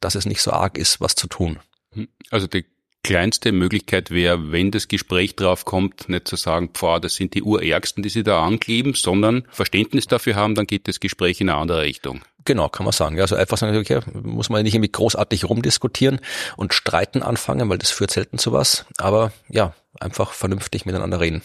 dass 0.00 0.14
es 0.14 0.26
nicht 0.26 0.42
so 0.42 0.52
arg 0.52 0.76
ist, 0.76 1.00
was 1.00 1.14
zu 1.14 1.26
tun. 1.26 1.58
Hm. 1.94 2.08
Also 2.30 2.46
die 2.46 2.66
kleinste 3.02 3.52
Möglichkeit 3.52 4.10
wäre, 4.10 4.52
wenn 4.52 4.70
das 4.70 4.88
Gespräch 4.88 5.34
drauf 5.34 5.64
kommt, 5.64 6.08
nicht 6.08 6.28
zu 6.28 6.36
sagen, 6.36 6.70
pfah, 6.74 6.98
das 6.98 7.14
sind 7.14 7.34
die 7.34 7.42
Urärgsten, 7.42 8.02
die 8.02 8.10
sie 8.10 8.22
da 8.22 8.44
ankleben, 8.44 8.92
sondern 8.94 9.44
Verständnis 9.50 10.06
dafür 10.06 10.34
haben, 10.34 10.54
dann 10.54 10.66
geht 10.66 10.88
das 10.88 11.00
Gespräch 11.00 11.40
in 11.40 11.48
eine 11.48 11.58
andere 11.58 11.82
Richtung. 11.82 12.20
Genau, 12.44 12.68
kann 12.68 12.84
man 12.84 12.92
sagen. 12.92 13.20
Also 13.20 13.36
einfach 13.36 13.56
sagen, 13.56 13.76
okay, 13.78 14.00
muss 14.22 14.50
man 14.50 14.62
nicht 14.62 14.74
irgendwie 14.74 14.92
großartig 14.92 15.48
rumdiskutieren 15.48 16.20
und 16.56 16.74
streiten 16.74 17.22
anfangen, 17.22 17.68
weil 17.70 17.78
das 17.78 17.90
führt 17.90 18.10
selten 18.10 18.38
zu 18.38 18.52
was. 18.52 18.84
Aber 18.98 19.32
ja, 19.48 19.74
einfach 20.00 20.32
vernünftig 20.32 20.86
miteinander 20.86 21.20
reden. 21.20 21.42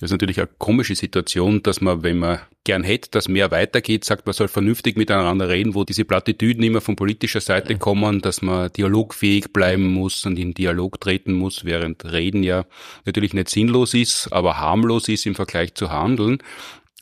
Das 0.00 0.08
ist 0.08 0.12
natürlich 0.12 0.38
eine 0.38 0.48
komische 0.56 0.94
Situation, 0.94 1.62
dass 1.62 1.82
man, 1.82 2.02
wenn 2.02 2.18
man 2.18 2.38
gern 2.64 2.82
hätte, 2.82 3.10
dass 3.10 3.28
mehr 3.28 3.50
weitergeht, 3.50 4.06
sagt, 4.06 4.24
man 4.24 4.32
soll 4.32 4.48
vernünftig 4.48 4.96
miteinander 4.96 5.50
reden, 5.50 5.74
wo 5.74 5.84
diese 5.84 6.06
Plattitüden 6.06 6.64
immer 6.64 6.80
von 6.80 6.96
politischer 6.96 7.42
Seite 7.42 7.76
kommen, 7.76 8.22
dass 8.22 8.40
man 8.40 8.72
dialogfähig 8.72 9.52
bleiben 9.52 9.92
muss 9.92 10.24
und 10.24 10.38
in 10.38 10.54
Dialog 10.54 11.02
treten 11.02 11.34
muss, 11.34 11.66
während 11.66 12.10
Reden 12.10 12.42
ja 12.42 12.64
natürlich 13.04 13.34
nicht 13.34 13.50
sinnlos 13.50 13.92
ist, 13.92 14.32
aber 14.32 14.58
harmlos 14.58 15.06
ist 15.08 15.26
im 15.26 15.34
Vergleich 15.34 15.74
zu 15.74 15.90
Handeln. 15.90 16.38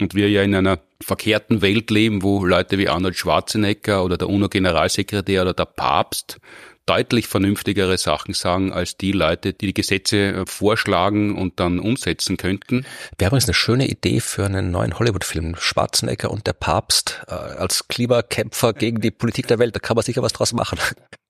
Und 0.01 0.17
wir 0.17 0.29
ja 0.29 0.43
in 0.43 0.57
einer 0.57 0.81
verkehrten 1.01 1.63
Welt 1.63 1.91
leben, 1.91 2.23
wo 2.25 2.45
Leute 2.45 2.79
wie 2.79 2.89
Arnold 2.89 3.17
Schwarzenegger 3.17 4.05
oder 4.05 4.17
der 4.17 4.29
UNO-Generalsekretär 4.29 5.43
oder 5.43 5.55
der 5.55 5.67
Papst 5.67 6.41
deutlich 6.89 7.27
vernünftigere 7.27 7.99
Sachen 7.99 8.35
sagen 8.35 8.73
als 8.73 8.97
die 8.97 9.13
Leute, 9.13 9.53
die 9.53 9.67
die 9.67 9.75
Gesetze 9.75 10.17
äh, 10.17 10.47
vorschlagen 10.47 11.37
und 11.37 11.61
dann 11.61 11.79
umsetzen 11.79 12.37
könnten. 12.37 12.87
Wäre 13.19 13.29
übrigens 13.29 13.47
eine 13.47 13.55
schöne 13.55 13.87
Idee 13.89 14.21
für 14.21 14.47
einen 14.47 14.71
neuen 14.71 14.99
Hollywood-Film. 14.99 15.57
Schwarzenegger 15.59 16.31
und 16.31 16.47
der 16.47 16.55
Papst 16.55 17.23
äh, 17.29 17.33
als 17.33 17.89
Klimakämpfer 17.89 18.73
gegen 18.73 19.01
die 19.01 19.11
Politik 19.11 19.47
der 19.49 19.59
Welt. 19.59 19.77
Da 19.77 19.81
kann 19.81 19.97
man 19.97 20.05
sicher 20.05 20.23
was 20.23 20.33
draus 20.33 20.53
machen. 20.53 20.79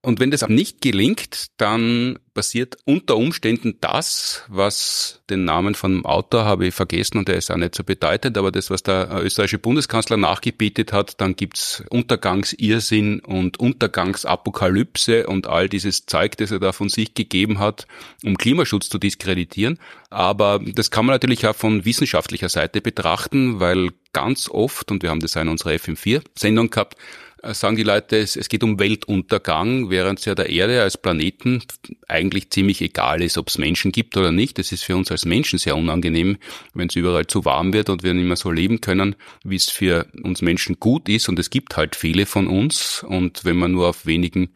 Und 0.01 0.21
wenn 0.21 0.31
das 0.31 0.49
nicht 0.49 0.81
gelingt, 0.81 1.49
dann 1.57 2.21
passiert 2.33 2.77
unter 2.85 3.17
Umständen 3.17 3.79
das, 3.81 4.45
was 4.47 5.23
den 5.29 5.45
Namen 5.45 5.75
vom 5.75 6.07
Autor 6.07 6.45
habe 6.45 6.69
ich 6.69 6.75
vergessen 6.75 7.19
und 7.19 7.27
der 7.27 7.35
ist 7.35 7.51
auch 7.51 7.57
nicht 7.57 7.75
so 7.75 7.83
bedeutend, 7.83 8.39
aber 8.39 8.53
das, 8.53 8.71
was 8.71 8.85
der 8.85 9.11
österreichische 9.25 9.59
Bundeskanzler 9.59 10.17
nachgebietet 10.17 10.93
hat, 10.93 11.21
dann 11.21 11.35
gibt's 11.35 11.83
Untergangsirrsinn 11.91 13.19
und 13.19 13.59
Untergangsapokalypse 13.59 15.27
und 15.27 15.49
all 15.49 15.69
dieses 15.69 16.07
Zeug, 16.07 16.37
das 16.37 16.53
er 16.53 16.61
da 16.61 16.71
von 16.71 16.89
sich 16.89 17.15
gegeben 17.15 17.59
hat, 17.59 17.89
um 18.25 18.39
Klimaschutz 18.39 18.89
zu 18.89 18.99
diskreditieren. 18.99 19.81
Aber 20.11 20.61
das 20.65 20.93
kann 20.93 21.07
man 21.07 21.15
natürlich 21.15 21.45
auch 21.45 21.57
von 21.57 21.85
wissenschaftlicher 21.85 22.49
Seite 22.49 22.81
betrachten, 22.81 23.59
weil 23.59 23.91
ganz 24.13 24.49
oft, 24.49 24.93
und 24.93 25.03
wir 25.03 25.11
haben 25.11 25.21
das 25.21 25.35
in 25.35 25.49
unserer 25.49 25.73
FM4-Sendung 25.73 26.71
gehabt, 26.71 26.95
äh, 26.95 27.28
sagen 27.43 27.77
die 27.77 27.83
Leute, 27.83 28.19
es, 28.19 28.37
es 28.37 28.49
geht 28.49 28.63
um 28.63 28.79
Weltuntergang, 28.79 29.91
während 29.91 30.19
es 30.19 30.25
ja 30.25 30.35
der 30.35 30.51
Erde 30.51 30.83
als 30.83 30.97
Planeten 30.97 31.63
eigentlich 32.09 32.51
ziemlich 32.51 32.81
egal 32.81 33.23
ist, 33.23 33.39
ob 33.39 33.49
es 33.49 33.59
Menschen 33.59 33.93
gibt 33.93 34.17
oder 34.17 34.33
nicht. 34.33 34.59
Es 34.59 34.73
ist 34.73 34.85
für 34.85 34.97
uns 34.97 35.11
als 35.11 35.25
Menschen 35.25 35.59
sehr 35.59 35.77
unangenehm, 35.77 36.39
wenn 36.75 36.89
es 36.89 36.97
überall 36.97 37.27
zu 37.27 37.45
warm 37.45 37.73
wird 37.73 37.91
und 37.91 38.03
wir 38.03 38.15
nicht 38.15 38.27
mehr 38.27 38.37
so 38.37 38.51
leben 38.51 38.81
können, 38.81 39.17
wie 39.45 39.57
es 39.57 39.71
für 39.71 40.07
uns 40.23 40.43
Menschen 40.43 40.81
gut 40.81 41.09
ist. 41.09 41.29
Und 41.29 41.39
es 41.39 41.51
gibt 41.51 41.77
halt 41.77 41.97
viele 41.97 42.27
von 42.27 42.47
uns. 42.47 43.05
Und 43.07 43.45
wenn 43.45 43.57
man 43.57 43.73
nur 43.73 43.89
auf 43.89 44.07
wenigen 44.07 44.51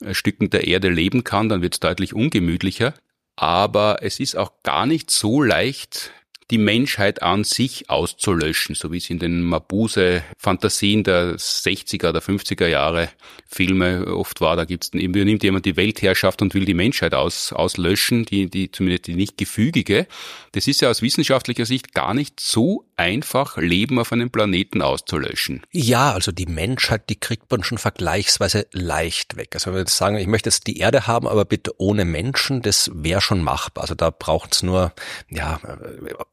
äh, 0.00 0.14
Stücken 0.14 0.50
der 0.50 0.66
Erde 0.66 0.90
leben 0.90 1.24
kann, 1.24 1.48
dann 1.48 1.62
wird 1.62 1.74
es 1.74 1.80
deutlich 1.80 2.14
ungemütlicher. 2.14 2.94
Aber 3.36 3.98
es 4.02 4.20
ist 4.20 4.36
auch 4.36 4.52
gar 4.64 4.84
nicht 4.84 5.10
so 5.10 5.42
leicht, 5.42 6.10
die 6.50 6.58
Menschheit 6.58 7.22
an 7.22 7.44
sich 7.44 7.90
auszulöschen, 7.90 8.74
so 8.74 8.90
wie 8.90 8.98
es 8.98 9.10
in 9.10 9.18
den 9.18 9.42
Mabuse-Fantasien 9.42 11.04
der 11.04 11.36
60er 11.36 12.10
oder 12.10 12.20
50er 12.20 12.66
Jahre 12.66 13.10
Filme 13.46 14.06
oft 14.14 14.40
war. 14.40 14.56
Da 14.56 14.64
gibt's 14.64 14.90
übernimmt 14.92 15.42
jemand 15.42 15.66
die 15.66 15.76
Weltherrschaft 15.76 16.42
und 16.42 16.54
will 16.54 16.64
die 16.64 16.74
Menschheit 16.74 17.14
aus, 17.14 17.52
auslöschen, 17.52 18.24
die, 18.24 18.48
die 18.48 18.70
zumindest 18.70 19.06
die 19.06 19.14
nicht 19.14 19.36
gefügige. 19.36 20.06
Das 20.52 20.66
ist 20.66 20.80
ja 20.80 20.90
aus 20.90 21.02
wissenschaftlicher 21.02 21.66
Sicht 21.66 21.94
gar 21.94 22.14
nicht 22.14 22.40
so 22.40 22.84
einfach, 22.96 23.56
Leben 23.56 23.98
auf 23.98 24.12
einem 24.12 24.30
Planeten 24.30 24.82
auszulöschen. 24.82 25.62
Ja, 25.70 26.12
also 26.12 26.32
die 26.32 26.46
Menschheit, 26.46 27.08
die 27.08 27.16
kriegt 27.16 27.50
man 27.50 27.62
schon 27.62 27.78
vergleichsweise 27.78 28.66
leicht 28.72 29.36
weg. 29.36 29.50
Also 29.54 29.66
wenn 29.66 29.74
wir 29.74 29.80
jetzt 29.80 29.96
sagen, 29.96 30.16
ich 30.16 30.26
möchte 30.26 30.48
jetzt 30.48 30.66
die 30.66 30.78
Erde 30.78 31.06
haben, 31.06 31.28
aber 31.28 31.44
bitte 31.44 31.72
ohne 31.78 32.04
Menschen, 32.04 32.62
das 32.62 32.90
wäre 32.92 33.20
schon 33.20 33.42
machbar. 33.42 33.82
Also 33.82 33.94
da 33.94 34.10
braucht's 34.10 34.62
nur, 34.62 34.92
ja, 35.30 35.60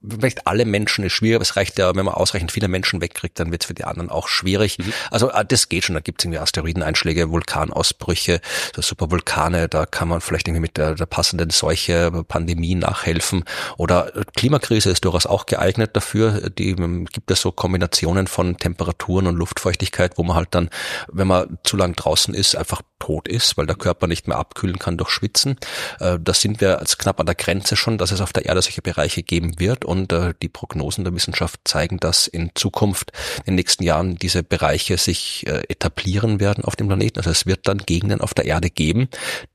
vielleicht 0.10 0.48
alle 0.48 0.66
Menschen 0.66 1.04
ist 1.06 1.14
schwierig, 1.14 1.36
aber 1.36 1.44
es 1.44 1.56
reicht 1.56 1.78
ja, 1.78 1.96
wenn 1.96 2.06
man 2.06 2.14
ausreichend 2.14 2.52
viele 2.52 2.68
Menschen 2.68 3.02
wegkriegt, 3.02 3.40
dann 3.40 3.52
wird 3.52 3.64
es 3.64 3.68
für 3.68 3.74
die 3.74 3.84
anderen 3.84 4.10
auch 4.10 4.28
schwierig. 4.28 4.78
Mhm. 4.80 4.94
Also 5.12 5.32
ah, 5.32 5.44
das 5.44 5.70
geht 5.70 5.84
schon, 5.84 5.96
da 5.96 6.02
gibt 6.02 6.22
es 6.22 6.26
irgendwie 6.26 6.40
Asteroideneinschläge, 6.40 7.30
Vulkanausbrüche, 7.30 8.42
so 8.76 8.82
Supervulkane, 8.82 9.68
da 9.70 9.86
kann 9.86 10.08
man 10.08 10.22
vielleicht 10.22 10.48
irgendwie 10.48 10.62
mit 10.62 10.78
der, 10.78 10.96
der 10.96 11.06
passenden 11.06 11.50
Seuche, 11.50 12.12
Pandemie 12.28 12.76
nachhelfen. 12.76 13.44
Oder 13.78 14.12
Klimakrise 14.36 14.90
ist 14.90 15.06
durchaus 15.06 15.26
auch 15.26 15.46
geeignet 15.46 15.92
dafür. 15.96 16.50
Die 16.50 16.72
ähm, 16.72 17.06
gibt 17.06 17.32
es 17.32 17.42
so 17.42 17.52
Kombinationen 17.52 18.28
von 18.28 18.58
Temperaturen 18.58 19.28
und 19.28 19.36
Luftfeuchtigkeit, 19.36 20.18
wo 20.18 20.24
man 20.24 20.36
halt 20.36 20.50
dann, 20.52 20.70
wenn 21.12 21.28
man 21.28 21.58
zu 21.64 21.78
lang 21.78 21.96
draußen 21.96 22.34
ist, 22.34 22.56
einfach 22.56 22.82
tot 23.00 23.28
ist, 23.28 23.58
weil 23.58 23.66
der 23.66 23.76
Körper 23.76 24.08
nicht 24.08 24.28
mehr 24.28 24.38
abkühlen 24.38 24.80
kann 24.80 24.98
durch 24.98 25.10
Schwitzen. 25.10 25.58
Äh, 26.00 26.18
da 26.22 26.34
sind 26.34 26.62
wir 26.62 26.80
als 26.80 26.98
knapp 26.98 27.20
an 27.20 27.26
der 27.26 27.36
Grenze 27.36 27.76
schon, 27.76 27.98
dass 27.98 28.12
es 28.12 28.22
auf 28.22 28.34
der 28.34 28.46
Erde 28.46 28.62
solche 28.62 28.82
Bereiche 28.82 29.24
geben 29.24 29.60
wird 29.60 29.86
und 29.86 29.95
äh, 30.04 30.34
die 30.42 30.50
Prognosen 30.50 31.04
der 31.04 31.14
Wissenschaft 31.14 31.60
zeigen, 31.66 31.98
dass 31.98 32.28
in 32.28 32.52
Zukunft 32.56 33.12
in 33.40 33.54
den 33.54 33.56
nächsten 33.56 33.84
Jahren 33.84 34.16
diese 34.16 34.44
Bereiche 34.44 34.98
sich 34.98 35.46
äh, 35.48 35.64
etablieren 35.70 36.40
werden 36.40 36.64
auf 36.64 36.76
dem 36.76 36.88
Planeten. 36.88 37.20
Also 37.20 37.32
es 37.32 37.46
wird 37.46 37.68
dann 37.68 37.80
Gegenden 37.80 38.22
auf 38.22 38.34
der 38.34 38.46
Erde 38.46 38.70
geben, 38.70 39.08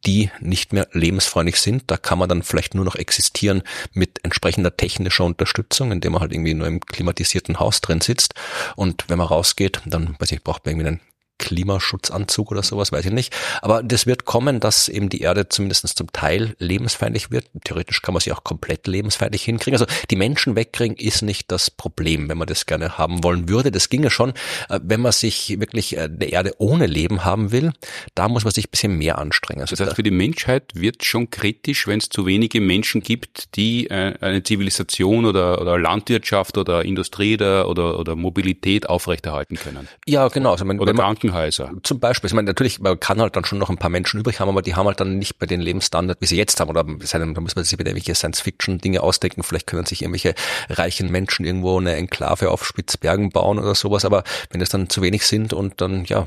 die 0.06 0.30
nicht 0.40 0.72
mehr 0.72 0.88
lebensfreundlich 0.92 1.60
sind. 1.60 1.84
Da 1.88 1.96
kann 1.96 2.18
man 2.18 2.28
dann 2.28 2.42
vielleicht 2.42 2.74
nur 2.74 2.84
noch 2.84 2.96
existieren 2.96 3.62
mit 3.92 4.24
entsprechender 4.24 4.76
technischer 4.76 5.24
Unterstützung, 5.24 5.92
indem 5.92 6.12
man 6.12 6.22
halt 6.22 6.32
irgendwie 6.32 6.54
nur 6.54 6.66
im 6.66 6.80
klimatisierten 6.80 7.60
Haus 7.60 7.80
drin 7.80 8.00
sitzt. 8.00 8.34
Und 8.76 9.04
wenn 9.08 9.18
man 9.18 9.26
rausgeht, 9.26 9.80
dann 9.86 10.16
weiß 10.18 10.32
ich, 10.32 10.42
braucht 10.42 10.64
man 10.64 10.72
irgendwie 10.72 10.88
einen 10.88 11.00
Klimaschutzanzug 11.40 12.52
oder 12.52 12.62
sowas, 12.62 12.92
weiß 12.92 13.06
ich 13.06 13.12
nicht. 13.12 13.34
Aber 13.62 13.82
das 13.82 14.06
wird 14.06 14.24
kommen, 14.26 14.60
dass 14.60 14.88
eben 14.88 15.08
die 15.08 15.22
Erde 15.22 15.48
zumindest 15.48 15.96
zum 15.96 16.12
Teil 16.12 16.54
lebensfeindlich 16.58 17.30
wird. 17.30 17.46
Theoretisch 17.64 18.02
kann 18.02 18.14
man 18.14 18.20
sie 18.20 18.30
auch 18.32 18.44
komplett 18.44 18.86
lebensfeindlich 18.86 19.42
hinkriegen. 19.42 19.80
Also 19.80 19.86
die 20.10 20.16
Menschen 20.16 20.54
wegkriegen 20.54 20.96
ist 20.96 21.22
nicht 21.22 21.50
das 21.50 21.70
Problem, 21.70 22.28
wenn 22.28 22.38
man 22.38 22.46
das 22.46 22.66
gerne 22.66 22.98
haben 22.98 23.24
wollen 23.24 23.48
würde. 23.48 23.72
Das 23.72 23.88
ginge 23.88 24.10
schon. 24.10 24.30
Äh, 24.68 24.80
wenn 24.82 25.00
man 25.00 25.12
sich 25.12 25.58
wirklich 25.58 25.96
äh, 25.96 26.02
eine 26.02 26.26
Erde 26.26 26.54
ohne 26.58 26.86
Leben 26.86 27.24
haben 27.24 27.52
will, 27.52 27.72
da 28.14 28.28
muss 28.28 28.44
man 28.44 28.52
sich 28.52 28.66
ein 28.66 28.70
bisschen 28.70 28.98
mehr 28.98 29.18
anstrengen. 29.18 29.62
Also 29.62 29.74
das 29.74 29.86
heißt, 29.86 29.96
für 29.96 30.02
die 30.02 30.10
Menschheit 30.10 30.72
wird 30.74 31.04
schon 31.04 31.30
kritisch, 31.30 31.86
wenn 31.86 31.98
es 31.98 32.10
zu 32.10 32.26
wenige 32.26 32.60
Menschen 32.60 33.00
gibt, 33.00 33.56
die 33.56 33.88
äh, 33.88 34.14
eine 34.20 34.42
Zivilisation 34.42 35.24
oder, 35.24 35.60
oder 35.60 35.78
Landwirtschaft 35.78 36.58
oder 36.58 36.84
Industrie 36.84 37.34
oder, 37.34 37.68
oder, 37.68 37.98
oder 37.98 38.14
Mobilität 38.14 38.88
aufrechterhalten 38.88 39.56
können. 39.56 39.88
Ja, 40.06 40.28
genau. 40.28 40.52
Also 40.52 40.66
man, 40.66 40.78
oder 40.78 40.92
Kranken 40.92 41.29
Krankenhäuser. 41.30 41.70
Zum 41.82 42.00
Beispiel. 42.00 42.28
Ich 42.28 42.34
meine, 42.34 42.46
natürlich, 42.46 42.80
man 42.80 42.98
kann 42.98 43.20
halt 43.20 43.36
dann 43.36 43.44
schon 43.44 43.58
noch 43.58 43.70
ein 43.70 43.78
paar 43.78 43.90
Menschen 43.90 44.20
übrig 44.20 44.40
haben, 44.40 44.48
aber 44.48 44.62
die 44.62 44.74
haben 44.74 44.86
halt 44.86 45.00
dann 45.00 45.18
nicht 45.18 45.38
bei 45.38 45.46
den 45.46 45.60
Lebensstandard, 45.60 46.20
wie 46.20 46.26
sie 46.26 46.36
jetzt 46.36 46.60
haben. 46.60 46.70
Oder 46.70 46.84
da 46.84 47.40
muss 47.40 47.56
man 47.56 47.64
sich 47.64 47.78
wieder 47.78 47.90
irgendwelche 47.90 48.14
Science-Fiction-Dinge 48.14 49.02
ausdenken. 49.02 49.42
Vielleicht 49.42 49.66
können 49.66 49.86
sich 49.86 50.02
irgendwelche 50.02 50.34
reichen 50.68 51.10
Menschen 51.10 51.44
irgendwo 51.44 51.78
eine 51.78 51.94
Enklave 51.94 52.50
auf 52.50 52.64
Spitzbergen 52.64 53.30
bauen 53.30 53.58
oder 53.58 53.74
sowas. 53.74 54.04
Aber 54.04 54.24
wenn 54.50 54.60
es 54.60 54.68
dann 54.68 54.88
zu 54.88 55.02
wenig 55.02 55.26
sind 55.26 55.52
und 55.52 55.80
dann, 55.80 56.04
ja, 56.04 56.26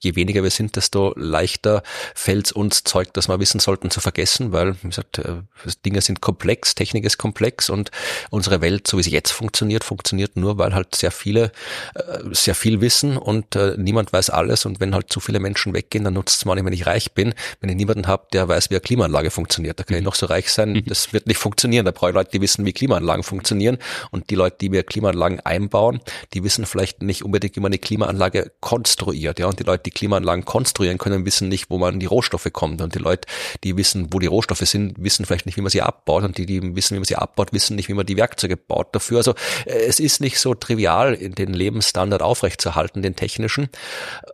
je 0.00 0.16
weniger 0.16 0.42
wir 0.42 0.50
sind, 0.50 0.76
desto 0.76 1.12
leichter 1.16 1.82
fällt 2.14 2.46
es 2.46 2.52
uns 2.52 2.84
Zeug, 2.84 3.12
das 3.12 3.28
wir 3.28 3.40
wissen 3.40 3.60
sollten, 3.60 3.90
zu 3.90 4.00
vergessen, 4.00 4.52
weil, 4.52 4.76
wie 4.82 4.88
gesagt, 4.88 5.18
äh, 5.18 5.42
Dinge 5.84 6.00
sind 6.00 6.20
komplex, 6.20 6.74
Technik 6.74 7.04
ist 7.04 7.18
komplex 7.18 7.70
und 7.70 7.90
unsere 8.30 8.60
Welt, 8.60 8.86
so 8.86 8.98
wie 8.98 9.02
sie 9.02 9.10
jetzt 9.10 9.30
funktioniert, 9.30 9.84
funktioniert 9.84 10.36
nur, 10.36 10.58
weil 10.58 10.74
halt 10.74 10.94
sehr 10.94 11.10
viele 11.10 11.52
äh, 11.94 12.18
sehr 12.32 12.54
viel 12.54 12.80
wissen 12.80 13.16
und 13.16 13.56
äh, 13.56 13.74
niemand 13.76 14.12
weiß 14.12 14.30
alles 14.38 14.64
und 14.64 14.80
wenn 14.80 14.94
halt 14.94 15.12
zu 15.12 15.20
viele 15.20 15.40
Menschen 15.40 15.74
weggehen, 15.74 16.04
dann 16.04 16.14
nutzt 16.14 16.36
es 16.38 16.44
mal 16.44 16.54
nicht, 16.54 16.64
wenn 16.64 16.72
ich 16.72 16.86
reich 16.86 17.12
bin. 17.12 17.34
Wenn 17.60 17.70
ich 17.70 17.76
niemanden 17.76 18.06
habe, 18.06 18.26
der 18.32 18.48
weiß, 18.48 18.70
wie 18.70 18.74
eine 18.74 18.80
Klimaanlage 18.80 19.30
funktioniert, 19.30 19.78
da 19.78 19.84
kann 19.84 19.96
ich 19.96 20.04
noch 20.04 20.14
so 20.14 20.26
reich 20.26 20.50
sein, 20.50 20.72
mhm. 20.72 20.84
das 20.86 21.12
wird 21.12 21.26
nicht 21.26 21.38
funktionieren. 21.38 21.84
Da 21.84 21.90
brauche 21.90 22.10
ich 22.10 22.14
Leute, 22.14 22.30
die 22.32 22.40
wissen, 22.40 22.64
wie 22.64 22.72
Klimaanlagen 22.72 23.22
funktionieren 23.22 23.78
und 24.10 24.30
die 24.30 24.34
Leute, 24.34 24.56
die 24.60 24.68
mir 24.68 24.82
Klimaanlagen 24.82 25.40
einbauen, 25.40 26.00
die 26.32 26.44
wissen 26.44 26.66
vielleicht 26.66 27.02
nicht 27.02 27.24
unbedingt, 27.24 27.56
wie 27.56 27.60
man 27.60 27.70
eine 27.70 27.78
Klimaanlage 27.78 28.52
konstruiert. 28.60 29.38
Ja, 29.38 29.46
und 29.46 29.58
die 29.58 29.64
Leute, 29.64 29.84
die 29.84 29.90
Klimaanlagen 29.90 30.44
konstruieren 30.44 30.98
können, 30.98 31.24
wissen 31.26 31.48
nicht, 31.48 31.70
wo 31.70 31.78
man 31.78 32.00
die 32.00 32.06
Rohstoffe 32.06 32.48
kommt 32.52 32.80
und 32.80 32.94
die 32.94 33.00
Leute, 33.00 33.28
die 33.64 33.76
wissen, 33.76 34.12
wo 34.12 34.18
die 34.18 34.26
Rohstoffe 34.26 34.60
sind, 34.60 35.02
wissen 35.02 35.26
vielleicht 35.26 35.46
nicht, 35.46 35.56
wie 35.56 35.62
man 35.62 35.70
sie 35.70 35.82
abbaut 35.82 36.24
und 36.24 36.38
die, 36.38 36.46
die 36.46 36.76
wissen, 36.76 36.94
wie 36.94 37.00
man 37.00 37.04
sie 37.04 37.16
abbaut, 37.16 37.52
wissen 37.52 37.76
nicht, 37.76 37.88
wie 37.88 37.94
man 37.94 38.06
die 38.06 38.16
Werkzeuge 38.16 38.56
baut 38.56 38.94
dafür. 38.94 39.18
Also 39.18 39.34
äh, 39.66 39.72
es 39.86 40.00
ist 40.00 40.20
nicht 40.20 40.38
so 40.38 40.54
trivial, 40.54 41.16
den 41.16 41.52
Lebensstandard 41.52 42.22
aufrechtzuerhalten, 42.22 43.02
den 43.02 43.16
technischen. 43.16 43.68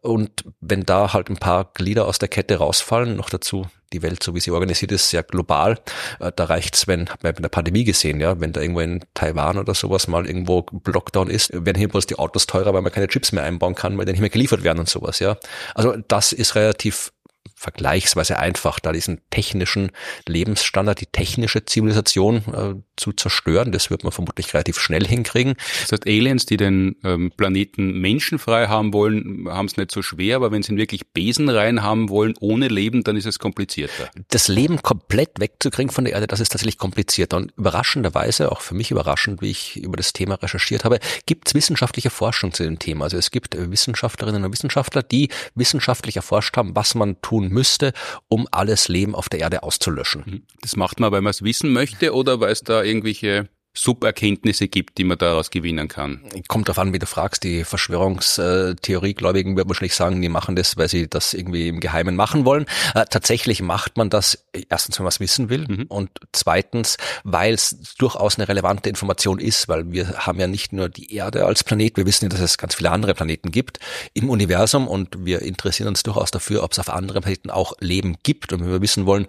Und 0.02 0.44
wenn 0.60 0.84
da 0.84 1.12
halt 1.12 1.30
ein 1.30 1.36
paar 1.36 1.70
Glieder 1.74 2.06
aus 2.06 2.18
der 2.18 2.28
Kette 2.28 2.56
rausfallen, 2.56 3.16
noch 3.16 3.30
dazu 3.30 3.66
die 3.94 4.02
Welt, 4.02 4.22
so 4.22 4.34
wie 4.34 4.40
sie 4.40 4.50
organisiert 4.50 4.92
ist, 4.92 5.08
sehr 5.08 5.22
global. 5.22 5.78
Äh, 6.20 6.32
da 6.34 6.44
reicht's, 6.44 6.86
wenn, 6.86 7.08
hat 7.08 7.22
man 7.22 7.32
bei 7.34 7.40
der 7.40 7.48
Pandemie 7.48 7.84
gesehen, 7.84 8.20
ja, 8.20 8.38
wenn 8.40 8.52
da 8.52 8.60
irgendwo 8.60 8.80
in 8.80 9.00
Taiwan 9.14 9.58
oder 9.58 9.74
sowas 9.74 10.08
mal 10.08 10.26
irgendwo 10.26 10.66
Lockdown 10.84 11.30
ist, 11.30 11.50
werden 11.52 11.78
hier 11.78 11.88
bloß 11.88 12.06
die 12.06 12.18
Autos 12.18 12.46
teurer, 12.46 12.74
weil 12.74 12.82
man 12.82 12.92
keine 12.92 13.08
Chips 13.08 13.32
mehr 13.32 13.44
einbauen 13.44 13.74
kann, 13.74 13.96
weil 13.96 14.04
die 14.04 14.12
nicht 14.12 14.20
mehr 14.20 14.30
geliefert 14.30 14.64
werden 14.64 14.80
und 14.80 14.88
sowas, 14.88 15.20
ja. 15.20 15.36
Also 15.74 15.96
das 16.08 16.32
ist 16.32 16.56
relativ 16.56 17.12
vergleichsweise 17.54 18.38
einfach, 18.38 18.80
da 18.80 18.92
diesen 18.92 19.20
technischen 19.30 19.90
Lebensstandard, 20.26 21.00
die 21.00 21.06
technische 21.06 21.64
Zivilisation 21.64 22.36
äh, 22.52 22.74
zu 22.96 23.12
zerstören. 23.12 23.72
Das 23.72 23.90
wird 23.90 24.04
man 24.04 24.12
vermutlich 24.12 24.52
relativ 24.54 24.78
schnell 24.78 25.06
hinkriegen. 25.06 25.54
Das 25.82 25.92
heißt, 25.92 26.06
Aliens, 26.06 26.46
die 26.46 26.56
den 26.56 26.96
ähm, 27.04 27.32
Planeten 27.36 28.00
menschenfrei 28.00 28.68
haben 28.68 28.92
wollen, 28.92 29.48
haben 29.48 29.66
es 29.66 29.76
nicht 29.76 29.90
so 29.90 30.02
schwer, 30.02 30.36
aber 30.36 30.52
wenn 30.52 30.62
sie 30.62 30.72
ihn 30.72 30.78
wirklich 30.78 31.08
besenrein 31.12 31.82
haben 31.82 32.08
wollen, 32.08 32.34
ohne 32.40 32.68
Leben, 32.68 33.02
dann 33.04 33.16
ist 33.16 33.26
es 33.26 33.38
komplizierter. 33.38 34.10
Das 34.28 34.48
Leben 34.48 34.82
komplett 34.82 35.40
wegzukriegen 35.40 35.90
von 35.90 36.04
der 36.04 36.14
Erde, 36.14 36.26
das 36.26 36.40
ist 36.40 36.50
tatsächlich 36.50 36.78
komplizierter. 36.78 37.36
Und 37.36 37.52
überraschenderweise, 37.56 38.52
auch 38.52 38.60
für 38.60 38.74
mich 38.74 38.90
überraschend, 38.90 39.40
wie 39.40 39.50
ich 39.50 39.76
über 39.76 39.96
das 39.96 40.12
Thema 40.12 40.34
recherchiert 40.36 40.84
habe, 40.84 40.98
gibt 41.26 41.48
es 41.48 41.54
wissenschaftliche 41.54 42.10
Forschung 42.10 42.52
zu 42.52 42.62
dem 42.62 42.78
Thema. 42.78 43.04
Also 43.04 43.16
es 43.16 43.30
gibt 43.30 43.56
Wissenschaftlerinnen 43.56 44.44
und 44.44 44.52
Wissenschaftler, 44.52 45.02
die 45.02 45.28
wissenschaftlich 45.54 46.16
erforscht 46.16 46.56
haben, 46.56 46.76
was 46.76 46.94
man 46.94 47.20
tun 47.34 47.48
müsste, 47.48 47.92
um 48.28 48.46
alles 48.50 48.88
Leben 48.88 49.14
auf 49.14 49.28
der 49.28 49.40
Erde 49.40 49.62
auszulöschen. 49.62 50.46
Das 50.60 50.76
macht 50.76 51.00
man, 51.00 51.10
weil 51.12 51.20
man 51.20 51.30
es 51.30 51.42
wissen 51.42 51.72
möchte 51.72 52.14
oder 52.14 52.40
weil 52.40 52.52
es 52.52 52.62
da 52.62 52.82
irgendwelche 52.82 53.48
Suberkenntnisse 53.76 54.68
gibt, 54.68 54.98
die 54.98 55.04
man 55.04 55.18
daraus 55.18 55.50
gewinnen 55.50 55.88
kann. 55.88 56.20
Kommt 56.46 56.68
darauf 56.68 56.78
an, 56.78 56.92
wie 56.92 57.00
du 57.00 57.06
fragst. 57.06 57.42
Die 57.42 57.64
Verschwörungstheoriegläubigen 57.64 59.56
würden 59.56 59.68
wahrscheinlich 59.68 59.96
sagen, 59.96 60.22
die 60.22 60.28
machen 60.28 60.54
das, 60.54 60.76
weil 60.76 60.88
sie 60.88 61.08
das 61.08 61.34
irgendwie 61.34 61.68
im 61.68 61.80
Geheimen 61.80 62.14
machen 62.14 62.44
wollen. 62.44 62.66
Äh, 62.94 63.06
tatsächlich 63.10 63.60
macht 63.62 63.96
man 63.96 64.10
das 64.10 64.46
erstens, 64.68 64.98
wenn 64.98 65.04
man 65.04 65.08
es 65.08 65.18
wissen 65.18 65.50
will 65.50 65.66
mhm. 65.66 65.86
und 65.88 66.10
zweitens, 66.32 66.98
weil 67.24 67.54
es 67.54 67.94
durchaus 67.98 68.38
eine 68.38 68.48
relevante 68.48 68.88
Information 68.88 69.40
ist, 69.40 69.68
weil 69.68 69.90
wir 69.90 70.18
haben 70.18 70.38
ja 70.38 70.46
nicht 70.46 70.72
nur 70.72 70.88
die 70.88 71.12
Erde 71.12 71.44
als 71.44 71.64
Planet, 71.64 71.96
wir 71.96 72.06
wissen 72.06 72.26
ja, 72.26 72.28
dass 72.28 72.40
es 72.40 72.58
ganz 72.58 72.76
viele 72.76 72.92
andere 72.92 73.14
Planeten 73.14 73.50
gibt 73.50 73.80
im 74.14 74.30
Universum 74.30 74.86
und 74.86 75.24
wir 75.24 75.42
interessieren 75.42 75.88
uns 75.88 76.04
durchaus 76.04 76.30
dafür, 76.30 76.62
ob 76.62 76.72
es 76.72 76.78
auf 76.78 76.90
anderen 76.90 77.22
Planeten 77.22 77.50
auch 77.50 77.72
Leben 77.80 78.16
gibt 78.22 78.52
und 78.52 78.60
wenn 78.60 78.70
wir 78.70 78.82
wissen 78.82 79.04
wollen, 79.04 79.26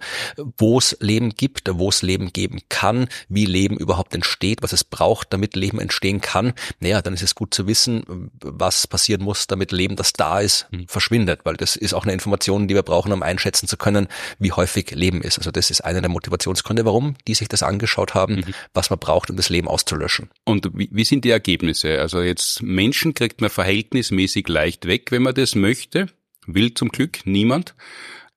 wo 0.56 0.78
es 0.78 0.96
Leben 1.00 1.30
gibt, 1.30 1.68
wo 1.72 1.88
es 1.88 2.02
Leben 2.02 2.32
geben 2.32 2.60
kann, 2.68 3.08
wie 3.28 3.44
Leben 3.44 3.76
überhaupt 3.76 4.14
entsteht, 4.14 4.35
entsteht, 4.36 4.62
was 4.62 4.72
es 4.72 4.84
braucht, 4.84 5.32
damit 5.32 5.56
Leben 5.56 5.80
entstehen 5.80 6.20
kann, 6.20 6.52
naja, 6.80 7.00
dann 7.00 7.14
ist 7.14 7.22
es 7.22 7.34
gut 7.34 7.54
zu 7.54 7.66
wissen, 7.66 8.30
was 8.40 8.86
passieren 8.86 9.22
muss, 9.22 9.46
damit 9.46 9.72
Leben, 9.72 9.96
das 9.96 10.12
da 10.12 10.40
ist, 10.40 10.66
mhm. 10.70 10.86
verschwindet, 10.88 11.40
weil 11.44 11.56
das 11.56 11.76
ist 11.76 11.94
auch 11.94 12.04
eine 12.04 12.12
Information, 12.12 12.68
die 12.68 12.74
wir 12.74 12.82
brauchen, 12.82 13.12
um 13.12 13.22
einschätzen 13.22 13.66
zu 13.66 13.76
können, 13.76 14.08
wie 14.38 14.52
häufig 14.52 14.90
Leben 14.90 15.22
ist. 15.22 15.38
Also 15.38 15.50
das 15.50 15.70
ist 15.70 15.82
einer 15.82 16.02
der 16.02 16.10
Motivationsgründe, 16.10 16.84
warum 16.84 17.14
die 17.26 17.34
sich 17.34 17.48
das 17.48 17.62
angeschaut 17.62 18.14
haben, 18.14 18.36
mhm. 18.36 18.54
was 18.74 18.90
man 18.90 18.98
braucht, 18.98 19.30
um 19.30 19.36
das 19.36 19.48
Leben 19.48 19.68
auszulöschen. 19.68 20.30
Und 20.44 20.70
wie, 20.74 20.88
wie 20.92 21.04
sind 21.04 21.24
die 21.24 21.30
Ergebnisse? 21.30 21.98
Also 22.00 22.20
jetzt 22.20 22.62
Menschen 22.62 23.14
kriegt 23.14 23.40
man 23.40 23.50
verhältnismäßig 23.50 24.48
leicht 24.48 24.86
weg, 24.86 25.10
wenn 25.10 25.22
man 25.22 25.34
das 25.34 25.54
möchte. 25.54 26.08
Will 26.46 26.74
zum 26.74 26.90
Glück 26.90 27.20
niemand 27.24 27.74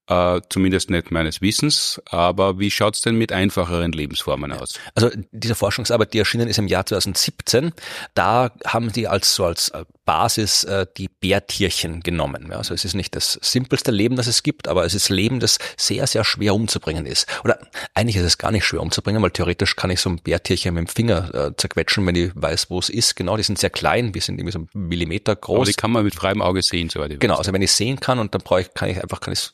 äh, 0.10 0.42
zumindest 0.50 0.90
nicht 0.90 1.12
meines 1.12 1.42
Wissens. 1.42 2.02
Aber 2.10 2.60
wie 2.60 2.72
schaut's 2.72 3.02
denn 3.02 3.16
mit 3.16 3.32
einfacheren 3.32 3.92
Lebensformen 3.92 4.52
aus? 4.52 4.80
Also 4.96 5.10
diese 5.32 5.56
Forschungsarbeit, 5.56 6.14
die 6.14 6.20
erschienen 6.20 6.48
ist 6.48 6.58
im 6.58 6.68
Jahr 6.68 6.86
2017, 6.86 7.72
da 8.16 8.52
haben 8.66 8.92
die 8.92 9.08
als 9.08 9.36
so 9.36 9.46
als 9.46 9.70
äh, 9.70 9.86
Basis 10.06 10.64
äh, 10.64 10.88
die 10.98 11.08
Bärtierchen 11.08 12.02
genommen. 12.02 12.52
Also 12.52 12.74
es 12.74 12.84
ist 12.84 12.96
nicht 12.96 13.16
das 13.16 13.38
simpelste 13.42 13.92
Leben, 13.92 14.16
das 14.16 14.26
es 14.26 14.42
gibt, 14.42 14.68
aber 14.68 14.84
es 14.84 14.96
ist 14.96 15.10
Leben, 15.10 15.40
das 15.40 15.60
sehr, 15.78 16.08
sehr 16.08 16.24
schwer 16.24 16.56
umzubringen 16.56 17.06
ist. 17.06 17.28
Oder 17.44 17.60
eigentlich 17.94 18.16
ist 18.16 18.24
es 18.24 18.38
gar 18.40 18.52
nicht 18.52 18.66
schwer 18.66 18.82
umzubringen, 18.82 19.22
weil 19.22 19.30
theoretisch 19.30 19.76
kann 19.76 19.92
ich 19.92 20.02
so 20.02 20.10
ein 20.10 20.18
Bärtierchen 20.18 20.74
mit 20.74 20.88
dem 20.88 20.88
Finger 20.88 21.34
äh, 21.36 21.56
zerquetschen, 21.56 22.06
wenn 22.08 22.16
ich 22.16 22.32
weiß, 22.34 22.72
wo 22.72 22.80
es 22.80 22.90
ist. 22.90 23.16
Genau, 23.16 23.38
die 23.38 23.44
sind 23.44 23.60
sehr 23.60 23.70
klein, 23.70 24.12
die 24.12 24.20
sind 24.20 24.40
irgendwie 24.40 24.54
so 24.54 24.60
einen 24.60 24.88
Millimeter 24.88 25.36
groß. 25.36 25.58
Aber 25.58 25.66
die 25.66 25.74
kann 25.74 25.92
man 25.92 26.04
mit 26.04 26.16
freiem 26.16 26.42
Auge 26.42 26.64
sehen, 26.64 26.90
soweit 26.90 27.12
ich 27.12 27.20
Genau, 27.20 27.36
also 27.36 27.54
wenn 27.54 27.62
ich 27.62 27.72
sehen 27.72 28.00
kann 28.00 28.18
und 28.18 28.34
dann 28.34 28.42
brauche 28.42 28.62
ich, 28.62 28.74
kann 28.74 28.90
ich 28.90 29.00
einfach, 29.00 29.20
kann 29.20 29.34
ich 29.34 29.52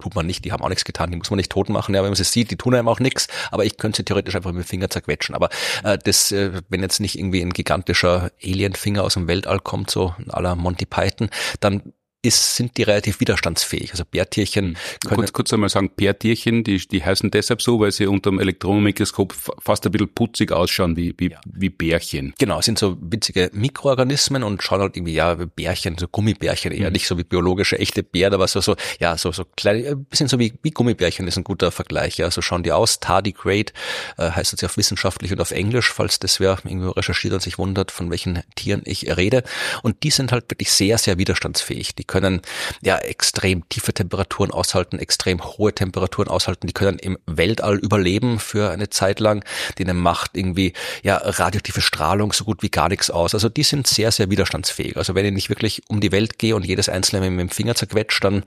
tut 0.00 0.14
man 0.14 0.26
nicht, 0.26 0.44
die 0.44 0.52
haben 0.52 0.62
auch 0.62 0.68
nichts 0.68 0.84
getan, 0.84 1.10
die 1.10 1.16
muss 1.16 1.30
man 1.30 1.36
nicht 1.38 1.52
tot 1.52 1.68
machen, 1.68 1.94
ja, 1.94 2.02
wenn 2.02 2.10
man 2.10 2.16
sie 2.16 2.24
sieht, 2.24 2.50
die 2.50 2.56
tun 2.56 2.74
einem 2.74 2.88
auch 2.88 3.00
nichts, 3.00 3.28
aber 3.50 3.64
ich 3.64 3.76
könnte 3.76 3.98
sie 3.98 4.04
theoretisch 4.04 4.34
einfach 4.34 4.52
mit 4.52 4.64
dem 4.64 4.68
Finger 4.68 4.90
zerquetschen. 4.90 5.34
Aber 5.34 5.48
äh, 5.84 5.98
das, 5.98 6.32
äh, 6.32 6.60
wenn 6.68 6.82
jetzt 6.82 7.00
nicht 7.00 7.18
irgendwie 7.18 7.40
ein 7.40 7.52
gigantischer 7.52 8.30
Alien-Finger 8.42 9.04
aus 9.04 9.14
dem 9.14 9.28
Weltall 9.28 9.60
kommt, 9.60 9.90
so 9.90 10.14
aller 10.28 10.54
Monty 10.54 10.86
Python, 10.86 11.30
dann 11.60 11.92
ist, 12.22 12.56
sind 12.56 12.76
die 12.76 12.82
relativ 12.82 13.20
widerstandsfähig. 13.20 13.92
Also 13.92 14.04
Bärtierchen 14.04 14.76
können. 15.06 15.16
Kurz, 15.16 15.32
kurz 15.32 15.52
einmal 15.52 15.68
sagen, 15.68 15.90
Bärtierchen, 15.94 16.64
die, 16.64 16.78
die 16.78 17.04
heißen 17.04 17.30
deshalb 17.30 17.62
so, 17.62 17.78
weil 17.78 17.92
sie 17.92 18.06
unter 18.06 18.30
dem 18.30 18.40
Elektronenmikroskop 18.40 19.34
fast 19.60 19.86
ein 19.86 19.92
bisschen 19.92 20.12
putzig 20.12 20.50
ausschauen 20.50 20.96
wie, 20.96 21.14
wie, 21.16 21.30
ja. 21.30 21.40
wie 21.46 21.68
Bärchen. 21.70 22.34
Genau, 22.38 22.60
sind 22.60 22.78
so 22.78 22.96
witzige 23.00 23.50
Mikroorganismen 23.52 24.42
und 24.42 24.62
schauen 24.64 24.80
halt 24.80 24.96
irgendwie, 24.96 25.14
ja, 25.14 25.34
Bärchen, 25.34 25.96
so 25.96 26.08
Gummibärchen, 26.08 26.72
eher 26.72 26.88
mhm. 26.88 26.94
nicht 26.94 27.06
so 27.06 27.16
wie 27.18 27.24
biologische 27.24 27.78
echte 27.78 28.02
Bären, 28.02 28.34
aber 28.34 28.48
so, 28.48 28.60
so, 28.60 28.74
ja, 28.98 29.16
so, 29.16 29.30
so 29.30 29.44
kleine, 29.56 29.88
ein 29.88 30.04
bisschen 30.04 30.26
so 30.26 30.40
wie, 30.40 30.54
wie 30.62 30.72
Gummibärchen 30.72 31.28
ist 31.28 31.36
ein 31.36 31.44
guter 31.44 31.70
Vergleich, 31.70 32.18
ja, 32.18 32.30
so 32.32 32.42
schauen 32.42 32.64
die 32.64 32.72
aus. 32.72 32.98
Tardigrade 32.98 33.72
äh, 34.16 34.30
heißt 34.30 34.52
jetzt 34.52 34.62
ja 34.62 34.68
auf 34.68 34.76
wissenschaftlich 34.76 35.30
und 35.30 35.40
auf 35.40 35.52
Englisch, 35.52 35.92
falls 35.92 36.18
das 36.18 36.40
wer 36.40 36.58
irgendwo 36.64 36.90
recherchiert 36.90 37.34
und 37.34 37.42
sich 37.42 37.58
wundert, 37.58 37.92
von 37.92 38.10
welchen 38.10 38.42
Tieren 38.56 38.82
ich 38.84 39.16
rede. 39.16 39.44
Und 39.82 40.02
die 40.02 40.10
sind 40.10 40.32
halt 40.32 40.50
wirklich 40.50 40.72
sehr, 40.72 40.98
sehr 40.98 41.16
widerstandsfähig. 41.18 41.94
Die 41.94 42.07
können 42.08 42.42
ja 42.82 42.98
extrem 42.98 43.68
tiefe 43.68 43.94
Temperaturen 43.94 44.50
aushalten, 44.50 44.98
extrem 44.98 45.44
hohe 45.44 45.72
Temperaturen 45.72 46.26
aushalten, 46.26 46.66
die 46.66 46.72
können 46.72 46.98
im 46.98 47.18
Weltall 47.26 47.78
überleben 47.78 48.40
für 48.40 48.70
eine 48.70 48.90
Zeit 48.90 49.20
lang, 49.20 49.44
denen 49.78 49.96
macht 49.96 50.36
irgendwie 50.36 50.72
ja 51.04 51.16
radioaktive 51.16 51.80
Strahlung 51.80 52.32
so 52.32 52.44
gut 52.44 52.62
wie 52.62 52.70
gar 52.70 52.88
nichts 52.88 53.10
aus. 53.10 53.34
Also 53.34 53.48
die 53.48 53.62
sind 53.62 53.86
sehr, 53.86 54.10
sehr 54.10 54.30
widerstandsfähig. 54.30 54.96
Also 54.96 55.14
wenn 55.14 55.24
ich 55.26 55.32
nicht 55.32 55.48
wirklich 55.50 55.82
um 55.88 56.00
die 56.00 56.10
Welt 56.10 56.38
gehe 56.38 56.56
und 56.56 56.66
jedes 56.66 56.88
einzelne 56.88 57.30
mit 57.30 57.40
dem 57.40 57.50
Finger 57.50 57.74
zerquetscht, 57.74 58.24
dann 58.24 58.42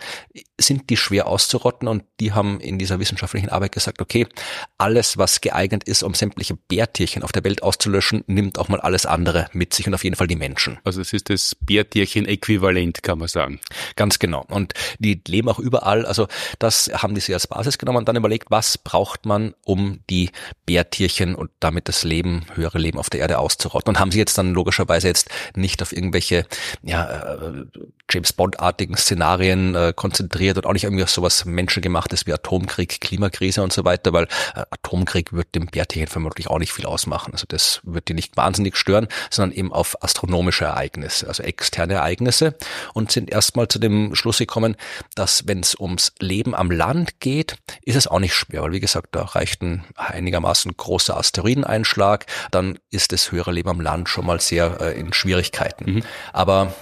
sind 0.59 0.89
die 0.89 0.97
schwer 0.97 1.27
auszurotten 1.27 1.87
und 1.87 2.03
die 2.19 2.33
haben 2.33 2.59
in 2.59 2.79
dieser 2.79 2.99
wissenschaftlichen 2.99 3.49
Arbeit 3.49 3.71
gesagt, 3.71 4.01
okay, 4.01 4.27
alles, 4.77 5.17
was 5.17 5.41
geeignet 5.41 5.83
ist, 5.83 6.03
um 6.03 6.13
sämtliche 6.13 6.55
Bärtierchen 6.55 7.23
auf 7.23 7.31
der 7.31 7.43
Welt 7.43 7.63
auszulöschen, 7.63 8.23
nimmt 8.27 8.57
auch 8.57 8.67
mal 8.67 8.81
alles 8.81 9.05
andere 9.05 9.47
mit 9.53 9.73
sich 9.73 9.87
und 9.87 9.93
auf 9.93 10.03
jeden 10.03 10.15
Fall 10.15 10.27
die 10.27 10.35
Menschen. 10.35 10.79
Also 10.83 11.01
es 11.01 11.13
ist 11.13 11.29
das 11.29 11.55
Bärtierchen-Äquivalent, 11.61 13.03
kann 13.03 13.19
man 13.19 13.27
sagen 13.27 13.50
sagen. 13.51 13.59
Ganz 13.95 14.19
genau. 14.19 14.45
Und 14.49 14.73
die 14.99 15.21
leben 15.27 15.49
auch 15.49 15.59
überall. 15.59 16.05
Also 16.05 16.27
das 16.59 16.89
haben 16.93 17.15
die 17.15 17.21
sich 17.21 17.33
als 17.33 17.47
Basis 17.47 17.77
genommen 17.77 17.99
und 17.99 18.07
dann 18.07 18.15
überlegt, 18.15 18.51
was 18.51 18.77
braucht 18.77 19.25
man, 19.25 19.53
um 19.65 19.99
die 20.09 20.31
Bärtierchen 20.65 21.35
und 21.35 21.51
damit 21.59 21.87
das 21.87 22.03
Leben, 22.03 22.45
höhere 22.53 22.77
Leben 22.77 22.99
auf 22.99 23.09
der 23.09 23.21
Erde 23.21 23.39
auszurotten. 23.39 23.89
Und 23.89 23.99
haben 23.99 24.11
sie 24.11 24.19
jetzt 24.19 24.37
dann 24.37 24.53
logischerweise 24.53 25.07
jetzt 25.07 25.29
nicht 25.55 25.81
auf 25.81 25.91
irgendwelche 25.91 26.45
ja, 26.83 27.35
äh, 27.35 27.65
James 28.09 28.33
Bond-artigen 28.33 28.97
Szenarien 28.97 29.75
äh, 29.75 29.93
konzentriert 29.95 30.57
und 30.57 30.65
auch 30.65 30.73
nicht 30.73 30.83
irgendwie 30.83 31.03
auf 31.03 31.09
sowas 31.09 31.45
menschengemachtes 31.45 32.27
wie 32.27 32.33
Atomkrieg, 32.33 33.01
Klimakrise 33.01 33.63
und 33.63 33.73
so 33.73 33.85
weiter, 33.85 34.13
weil 34.13 34.25
äh, 34.55 34.63
Atomkrieg 34.69 35.33
wird 35.33 35.55
dem 35.55 35.67
Bärtierchen 35.67 36.07
vermutlich 36.07 36.47
auch 36.47 36.59
nicht 36.59 36.73
viel 36.73 36.85
ausmachen. 36.85 37.33
Also 37.33 37.45
das 37.47 37.81
wird 37.83 38.09
die 38.09 38.13
nicht 38.13 38.37
wahnsinnig 38.37 38.75
stören, 38.75 39.07
sondern 39.29 39.57
eben 39.57 39.71
auf 39.71 40.01
astronomische 40.03 40.65
Ereignisse, 40.65 41.27
also 41.27 41.43
externe 41.43 41.95
Ereignisse 41.95 42.55
und 42.93 43.11
sind 43.11 43.29
erstmal 43.41 43.67
zu 43.67 43.79
dem 43.79 44.13
Schluss 44.13 44.37
gekommen, 44.37 44.75
dass 45.15 45.47
wenn 45.47 45.61
es 45.61 45.73
ums 45.79 46.13
Leben 46.19 46.53
am 46.53 46.69
Land 46.69 47.19
geht, 47.19 47.55
ist 47.83 47.95
es 47.95 48.05
auch 48.05 48.19
nicht 48.19 48.35
schwer, 48.35 48.61
weil 48.61 48.71
wie 48.71 48.79
gesagt, 48.79 49.15
da 49.15 49.23
reicht 49.23 49.63
ein 49.63 49.83
einigermaßen 49.95 50.71
großer 50.77 51.17
Asteroideneinschlag, 51.17 52.27
dann 52.51 52.77
ist 52.91 53.13
das 53.13 53.31
höhere 53.31 53.51
Leben 53.51 53.69
am 53.69 53.81
Land 53.81 54.09
schon 54.09 54.27
mal 54.27 54.39
sehr 54.39 54.79
äh, 54.79 54.99
in 54.99 55.11
Schwierigkeiten. 55.11 55.91
Mhm. 55.91 56.03
Aber 56.33 56.75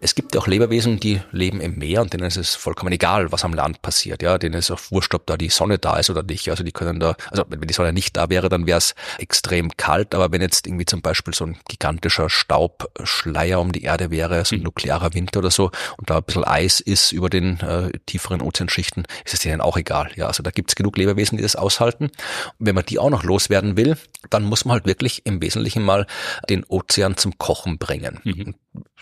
es 0.00 0.14
gibt 0.14 0.34
ja 0.34 0.40
auch 0.40 0.46
Lebewesen, 0.46 0.98
die 0.98 1.20
leben 1.30 1.60
im 1.60 1.78
Meer 1.78 2.00
und 2.00 2.12
denen 2.14 2.24
ist 2.24 2.38
es 2.38 2.54
vollkommen 2.54 2.90
egal, 2.92 3.30
was 3.32 3.44
am 3.44 3.52
Land 3.52 3.82
passiert. 3.82 4.22
Ja, 4.22 4.38
denen 4.38 4.54
ist 4.54 4.70
auch 4.70 4.80
wurscht, 4.90 5.14
ob 5.14 5.26
da 5.26 5.36
die 5.36 5.50
Sonne 5.50 5.78
da 5.78 5.98
ist 5.98 6.08
oder 6.08 6.22
nicht. 6.22 6.48
Also 6.48 6.64
die 6.64 6.72
können 6.72 7.00
da, 7.00 7.16
also 7.30 7.44
wenn 7.48 7.60
die 7.60 7.74
Sonne 7.74 7.92
nicht 7.92 8.16
da 8.16 8.30
wäre, 8.30 8.48
dann 8.48 8.66
wäre 8.66 8.78
es 8.78 8.94
extrem 9.18 9.76
kalt. 9.76 10.14
Aber 10.14 10.32
wenn 10.32 10.40
jetzt 10.40 10.66
irgendwie 10.66 10.86
zum 10.86 11.02
Beispiel 11.02 11.34
so 11.34 11.44
ein 11.44 11.58
gigantischer 11.68 12.30
Staubschleier 12.30 13.60
um 13.60 13.72
die 13.72 13.82
Erde 13.82 14.10
wäre, 14.10 14.42
so 14.46 14.54
ein 14.54 14.60
mhm. 14.60 14.64
nuklearer 14.64 15.12
Winter 15.12 15.40
oder 15.40 15.50
so, 15.50 15.70
und 15.98 16.08
da 16.08 16.16
ein 16.16 16.24
bisschen 16.24 16.44
Eis 16.44 16.80
ist 16.80 17.12
über 17.12 17.28
den 17.28 17.60
äh, 17.60 17.90
tieferen 18.06 18.40
Ozeanschichten, 18.40 19.04
ist 19.26 19.34
es 19.34 19.40
denen 19.40 19.60
auch 19.60 19.76
egal. 19.76 20.10
Ja, 20.16 20.28
also 20.28 20.42
da 20.42 20.50
gibt 20.50 20.70
es 20.70 20.76
genug 20.76 20.96
Lebewesen, 20.96 21.36
die 21.36 21.42
das 21.42 21.56
aushalten. 21.56 22.04
Und 22.04 22.66
wenn 22.66 22.74
man 22.74 22.86
die 22.86 22.98
auch 22.98 23.10
noch 23.10 23.22
loswerden 23.22 23.76
will, 23.76 23.98
dann 24.30 24.44
muss 24.44 24.64
man 24.64 24.74
halt 24.74 24.86
wirklich 24.86 25.26
im 25.26 25.42
Wesentlichen 25.42 25.82
mal 25.82 26.06
den 26.48 26.64
Ozean 26.64 27.18
zum 27.18 27.36
Kochen 27.36 27.76
bringen. 27.76 28.20
Mhm 28.24 28.54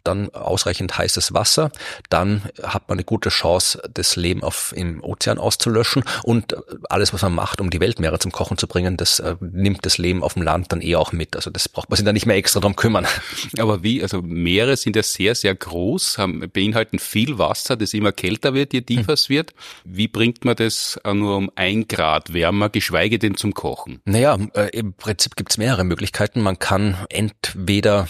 dann 0.04 0.30
ausreichend 0.30 0.96
heißes 0.96 1.34
Wasser, 1.34 1.70
dann 2.08 2.42
hat 2.62 2.88
man 2.88 2.96
eine 2.96 3.04
gute 3.04 3.28
Chance, 3.28 3.82
das 3.92 4.16
Leben 4.16 4.42
auf, 4.42 4.72
im 4.74 5.02
Ozean 5.02 5.38
auszulöschen 5.38 6.04
und 6.22 6.56
alles, 6.88 7.12
was 7.12 7.22
man 7.22 7.34
macht, 7.34 7.60
um 7.60 7.70
die 7.70 7.80
Weltmeere 7.80 8.18
zum 8.18 8.32
Kochen 8.32 8.56
zu 8.56 8.66
bringen, 8.66 8.96
das 8.96 9.20
äh, 9.20 9.36
nimmt 9.40 9.84
das 9.84 9.98
Leben 9.98 10.22
auf 10.22 10.34
dem 10.34 10.42
Land 10.42 10.72
dann 10.72 10.80
eh 10.80 10.96
auch 10.96 11.12
mit. 11.12 11.36
Also 11.36 11.50
das 11.50 11.68
braucht 11.68 11.90
man 11.90 11.96
sich 11.96 12.06
dann 12.06 12.14
nicht 12.14 12.26
mehr 12.26 12.36
extra 12.36 12.60
drum 12.60 12.76
kümmern. 12.76 13.06
Aber 13.58 13.82
wie, 13.82 14.02
also 14.02 14.22
Meere 14.22 14.76
sind 14.76 14.96
ja 14.96 15.02
sehr, 15.02 15.34
sehr 15.34 15.54
groß, 15.54 16.18
haben, 16.18 16.48
beinhalten 16.50 16.98
viel 16.98 17.38
Wasser, 17.38 17.76
das 17.76 17.92
immer 17.92 18.12
kälter 18.12 18.54
wird, 18.54 18.72
je 18.72 18.82
tiefer 18.82 19.12
es 19.12 19.28
hm. 19.28 19.36
wird. 19.36 19.54
Wie 19.84 20.08
bringt 20.08 20.44
man 20.44 20.56
das 20.56 20.98
nur 21.04 21.36
um 21.36 21.50
ein 21.54 21.86
Grad 21.88 22.32
wärmer, 22.32 22.70
geschweige 22.70 23.18
denn 23.18 23.36
zum 23.36 23.52
Kochen? 23.52 24.00
Naja, 24.04 24.38
äh, 24.54 24.70
im 24.70 24.94
Prinzip 24.94 25.36
gibt 25.36 25.50
es 25.50 25.58
mehrere 25.58 25.84
Möglichkeiten. 25.84 26.40
Man 26.40 26.58
kann 26.58 26.96
entweder 27.10 28.08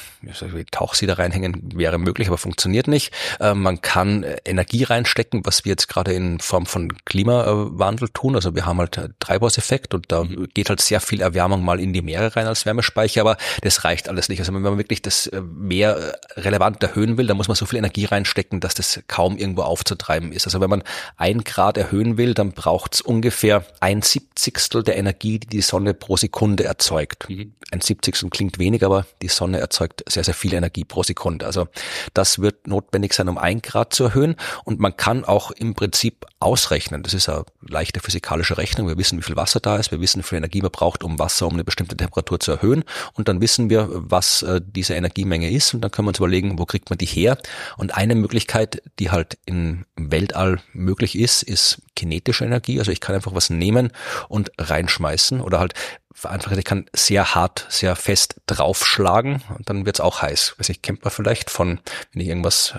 Tauchsieder 0.71 1.19
reinhängen, 1.19 1.48
wäre 1.75 1.99
möglich, 1.99 2.29
aber 2.29 2.39
funktioniert 2.39 2.89
nicht. 2.89 3.13
Äh, 3.41 3.55
man 3.55 3.83
kann 3.83 4.23
äh, 4.23 4.37
Energie 4.45 4.85
reinstecken, 4.85 5.45
was 5.45 5.65
wir 5.65 5.71
jetzt 5.71 5.89
gerade 5.89 6.13
in 6.13 6.41
Form 6.41 6.67
von 6.67 6.93
Klimawandel 7.05 8.09
tun. 8.09 8.35
Also 8.35 8.55
wir 8.55 8.67
haben 8.67 8.79
halt 8.79 8.99
Treibhauseffekt 9.21 9.95
und 9.95 10.11
da 10.11 10.25
mhm. 10.25 10.49
geht 10.55 10.69
halt 10.69 10.81
sehr 10.81 11.01
viel 11.01 11.21
Erwärmung 11.21 11.65
mal 11.65 11.81
in 11.81 11.93
die 11.93 12.03
Meere 12.03 12.35
rein 12.35 12.47
als 12.47 12.67
Wärmespeicher, 12.67 13.21
aber 13.21 13.37
das 13.63 13.85
reicht 13.85 14.09
alles 14.09 14.29
nicht. 14.29 14.41
Also 14.41 14.55
wenn 14.55 14.63
man 14.63 14.79
wirklich 14.79 15.03
das 15.03 15.27
äh, 15.27 15.41
Meer 15.41 16.19
relevant 16.37 16.83
erhöhen 16.83 17.19
will, 17.19 17.27
dann 17.27 17.37
muss 17.37 17.49
man 17.49 17.57
so 17.57 17.67
viel 17.67 17.79
Energie 17.79 18.05
reinstecken, 18.05 18.61
dass 18.61 18.75
das 18.75 19.01
kaum 19.09 19.37
irgendwo 19.37 19.63
aufzutreiben 19.63 20.33
ist. 20.33 20.47
Also 20.47 20.61
wenn 20.61 20.71
man 20.71 20.83
ein 21.17 21.45
Grad 21.45 21.77
erhöhen 21.77 22.17
will, 22.17 22.35
dann 22.35 22.53
braucht 22.53 22.95
es 22.95 23.01
ungefähr 23.01 23.65
ein 23.81 24.03
Siebzigstel 24.03 24.83
der 24.83 24.97
Energie, 24.97 25.39
die 25.39 25.59
die 25.59 25.63
Sonne 25.63 25.93
pro 25.93 26.17
Sekunde 26.17 26.65
erzeugt. 26.65 27.29
Mhm. 27.29 27.53
Ein 27.71 27.81
Siebzigstel 27.81 28.31
klingt 28.31 28.59
wenig, 28.59 28.85
aber 28.85 29.07
die 29.21 29.29
Sonne 29.29 29.59
erzeugt 29.59 30.05
sehr, 30.09 30.25
sehr 30.25 30.35
viel 30.35 30.55
Energie 30.55 30.85
pro 30.85 31.03
Sekunde. 31.03 31.38
Also 31.45 31.69
Das 32.15 32.41
wird 32.41 32.67
notwendig 32.67 33.13
sein, 33.15 33.29
um 33.29 33.39
ein 33.39 33.63
Grad 33.63 33.93
zu 33.93 34.05
erhöhen. 34.05 34.37
Und 34.65 34.81
man 34.81 34.97
kann 34.97 35.25
auch 35.25 35.51
im 35.51 35.75
Prinzip 35.75 36.27
ausrechnen. 36.41 37.03
Das 37.03 37.15
ist 37.15 37.29
eine 37.29 37.45
leichte 37.61 38.01
physikalische 38.01 38.59
Rechnung. 38.59 38.89
Wir 38.89 38.99
wissen, 38.99 39.19
wie 39.19 39.23
viel 39.23 39.37
Wasser 39.37 39.61
da 39.61 39.77
ist. 39.77 39.91
Wir 39.91 40.01
wissen, 40.01 40.21
wie 40.21 40.25
viel 40.25 40.39
Energie 40.39 40.63
man 40.63 40.71
braucht, 40.71 41.03
um 41.03 41.19
Wasser 41.19 41.47
um 41.47 41.55
eine 41.55 41.65
bestimmte 41.65 41.97
Temperatur 41.97 42.41
zu 42.41 42.53
erhöhen. 42.53 42.85
Und 43.15 43.29
dann 43.29 43.41
wissen 43.41 43.71
wir, 43.71 43.89
was 43.91 44.43
äh, 44.43 44.61
diese 44.65 44.95
Energiemenge 44.95 45.51
ist. 45.51 45.75
Und 45.75 45.81
dann 45.81 45.91
können 45.91 46.07
wir 46.07 46.11
uns 46.11 46.19
überlegen, 46.19 46.59
wo 46.59 46.67
kriegt 46.67 46.91
man 46.91 46.99
die 46.99 47.07
her. 47.07 47.39
Und 47.77 47.97
eine 47.97 48.15
Möglichkeit, 48.15 48.83
die 48.99 49.11
halt 49.11 49.39
im 49.47 49.85
Weltall 49.97 50.61
möglich 50.73 51.19
ist, 51.19 51.43
ist 51.43 51.83
kinetische 51.97 52.45
Energie. 52.45 52.79
Also 52.79 52.93
ich 52.93 53.01
kann 53.01 53.15
einfach 53.15 53.35
was 53.35 53.51
nehmen 53.51 53.91
und 54.29 54.53
reinschmeißen 54.59 55.41
oder 55.41 55.59
halt 55.59 55.75
vereinfacht, 56.19 56.57
ich 56.57 56.65
kann 56.65 56.87
sehr 56.93 57.35
hart, 57.35 57.67
sehr 57.69 57.95
fest 57.97 58.37
draufschlagen 58.47 59.43
und 59.57 59.71
dann 59.71 59.87
wird's 59.87 60.01
auch 60.01 60.23
heiß. 60.23 60.57
Weiß 60.59 60.69
ich, 60.69 60.83
kennt 60.83 61.05
man 61.05 61.11
vielleicht 61.11 61.51
von, 61.51 61.81
wenn 62.13 62.23
ich 62.23 62.29
irgendwas 62.29 62.75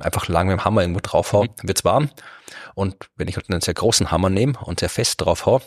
einfach 0.00 0.28
lang 0.28 0.48
mit 0.48 0.58
dem 0.58 0.64
Hammer 0.64 0.82
irgendwo 0.82 1.00
draufhau, 1.02 1.44
mhm. 1.44 1.48
wird's 1.62 1.84
warm. 1.84 2.10
Und 2.74 2.96
wenn 3.16 3.28
ich 3.28 3.36
halt 3.36 3.50
einen 3.50 3.60
sehr 3.60 3.74
großen 3.74 4.10
Hammer 4.10 4.30
nehme 4.30 4.54
und 4.60 4.80
sehr 4.80 4.88
fest 4.88 5.20
drauf 5.20 5.46
hau, 5.46 5.62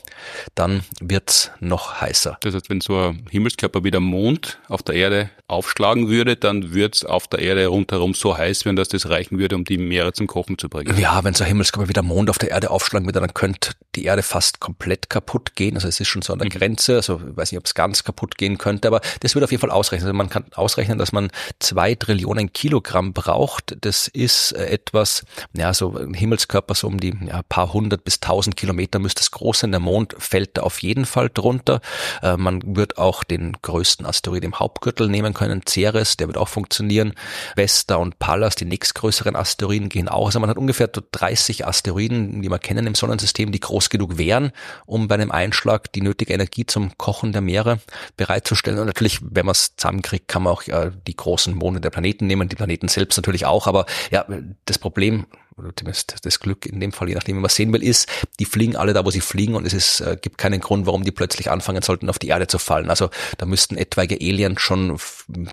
dann 0.56 0.84
wird's 1.00 1.52
noch 1.60 2.02
heißer. 2.02 2.38
Das 2.42 2.54
heißt, 2.54 2.70
wenn 2.70 2.82
so 2.82 2.98
ein 2.98 3.26
Himmelskörper 3.30 3.84
wie 3.84 3.92
der 3.92 4.00
Mond 4.00 4.60
auf 4.68 4.84
der 4.84 4.96
Erde 4.96 5.30
aufschlagen 5.48 6.10
würde, 6.10 6.36
dann 6.36 6.74
wird's 6.74 7.06
auf 7.06 7.28
der 7.28 7.40
Erde 7.40 7.68
rundherum 7.68 8.14
so 8.14 8.38
heiß 8.38 8.66
werden, 8.66 8.76
dass 8.76 8.90
das 8.90 9.10
reichen 9.10 9.40
würde, 9.40 9.56
um 9.56 9.64
die 9.64 9.78
Meere 9.78 10.12
zum 10.14 10.28
Kochen 10.28 10.58
zu 10.58 10.68
bringen. 10.70 10.98
Ja, 11.00 11.24
wenn 11.24 11.34
so 11.34 11.44
ein 11.44 11.48
Himmelskörper 11.48 11.88
wie 11.88 11.94
der 11.94 12.04
Mond 12.04 12.30
auf 12.30 12.38
der 12.38 12.52
Erde 12.52 12.70
aufschlagen 12.70 13.08
würde, 13.08 13.22
dann 13.22 13.34
könnte 13.34 13.72
die 13.96 14.06
Erde 14.06 14.24
fast 14.24 14.60
komplett 14.60 15.10
kaputt 15.10 15.56
gehen. 15.56 15.76
Also 15.76 15.88
es 15.88 16.00
ist 16.00 16.08
schon 16.08 16.22
so 16.22 16.34
an 16.34 16.40
der 16.40 16.48
mhm. 16.48 16.58
Grenze. 16.60 16.96
Also 16.96 17.22
ich 17.30 17.38
weiß 17.38 17.52
nicht, 17.52 17.60
ob 17.60 17.66
es 17.66 17.74
ganz 17.74 18.04
kaputt 18.04 18.38
gehen 18.38 18.58
könnte, 18.58 18.88
aber 18.88 19.02
das 19.22 19.36
würde 19.36 19.46
auf 19.46 19.52
jeden 19.52 19.62
Fall 19.62 19.72
ausrechnen. 19.72 20.08
Also 20.08 20.18
man 20.18 20.30
kann 20.30 20.46
ausrechnen, 20.54 20.98
dass 20.98 21.12
man 21.12 21.30
zwei 21.60 21.96
Trillionen 21.96 22.52
Kilogramm 22.52 23.14
braucht. 23.14 23.78
Das 23.82 24.08
ist 24.08 24.52
äh, 24.52 24.68
etwas, 24.68 25.24
ja, 25.54 25.74
so 25.74 25.96
ein 25.96 26.14
Himmelskörper 26.14 26.76
so 26.76 26.88
um 26.88 26.97
die 27.00 27.14
ja, 27.28 27.42
paar 27.44 27.74
hundert 27.74 28.04
bis 28.04 28.20
tausend 28.20 28.56
Kilometer 28.56 29.00
müsste 29.00 29.22
es 29.22 29.32
groß 29.32 29.60
sein. 29.60 29.72
Der 29.72 29.80
Mond 29.80 30.16
fällt 30.18 30.58
da 30.58 30.64
auf 30.64 30.82
jeden 30.82 31.06
Fall 31.06 31.30
drunter. 31.30 31.82
Äh, 32.22 32.38
man 32.38 32.76
wird 32.76 32.98
auch 32.98 33.24
den 33.24 33.54
größten 33.62 34.06
Asteroid 34.06 34.44
im 34.44 34.60
Hauptgürtel 34.60 35.10
nehmen 35.10 35.34
können, 35.34 35.62
Ceres, 35.68 36.18
der 36.18 36.28
wird 36.28 36.38
auch 36.38 36.48
funktionieren. 36.48 37.14
Vesta 37.56 37.96
und 37.96 38.20
Pallas, 38.20 38.56
die 38.56 38.66
nächstgrößeren 38.66 39.36
Asteroiden, 39.36 39.90
gehen 39.90 40.08
auch. 40.08 40.28
Also 40.28 40.40
man 40.40 40.50
hat 40.50 40.58
ungefähr 40.58 40.88
30 40.88 41.66
Asteroiden, 41.66 42.42
die 42.42 42.50
wir 42.50 42.60
kennen 42.60 42.88
im 42.88 42.96
Sonnensystem, 42.96 43.52
die 43.52 43.60
groß 43.60 43.90
genug 43.90 44.18
wären, 44.18 44.52
um 44.86 45.08
bei 45.08 45.16
einem 45.16 45.32
Einschlag 45.32 45.92
die 45.94 46.02
nötige 46.02 46.34
Energie 46.34 46.66
zum 46.66 46.98
Kochen 46.98 47.34
der 47.34 47.42
Meere 47.42 47.80
bereitzustellen. 48.16 48.80
Und 48.80 48.88
natürlich, 48.88 49.20
wenn 49.22 49.46
man 49.46 49.54
es 49.54 49.76
zusammenkriegt, 49.76 50.28
kann 50.28 50.44
man 50.44 50.54
auch 50.54 50.68
äh, 50.68 50.92
die 51.08 51.16
großen 51.16 51.54
Monde 51.54 51.82
der 51.82 51.90
Planeten 51.90 52.28
nehmen, 52.28 52.50
die 52.50 52.56
Planeten 52.56 52.88
selbst 52.88 53.18
natürlich 53.18 53.46
auch. 53.46 53.68
Aber 53.68 53.86
ja, 54.12 54.26
das 54.66 54.80
Problem 54.80 55.26
oder 55.58 55.76
zumindest 55.76 56.16
das 56.24 56.40
Glück 56.40 56.66
in 56.66 56.80
dem 56.80 56.92
Fall, 56.92 57.10
je 57.10 57.16
nachdem, 57.16 57.38
wie 57.38 57.42
man 57.42 57.50
sehen 57.50 57.74
will, 57.74 57.84
ist, 57.84 58.08
die 58.40 58.46
fliegen 58.46 58.76
alle 58.76 58.94
da, 58.94 59.06
wo 59.06 59.12
sie 59.12 59.22
fliegen 59.22 59.56
und 59.56 59.66
es 59.66 59.74
ist, 59.74 60.02
äh, 60.02 60.18
gibt 60.22 60.38
keinen 60.38 60.62
Grund, 60.62 60.86
warum 60.86 61.04
die 61.04 61.12
plötzlich 61.12 61.50
anfangen 61.50 61.82
sollten, 61.82 62.10
auf 62.10 62.20
die 62.20 62.28
Erde 62.28 62.48
zu 62.48 62.60
fallen. 62.60 62.90
Also 62.90 63.10
da 63.38 63.46
müssten 63.46 63.78
etwaige 63.78 64.16
Aliens 64.16 64.62
schon 64.62 64.98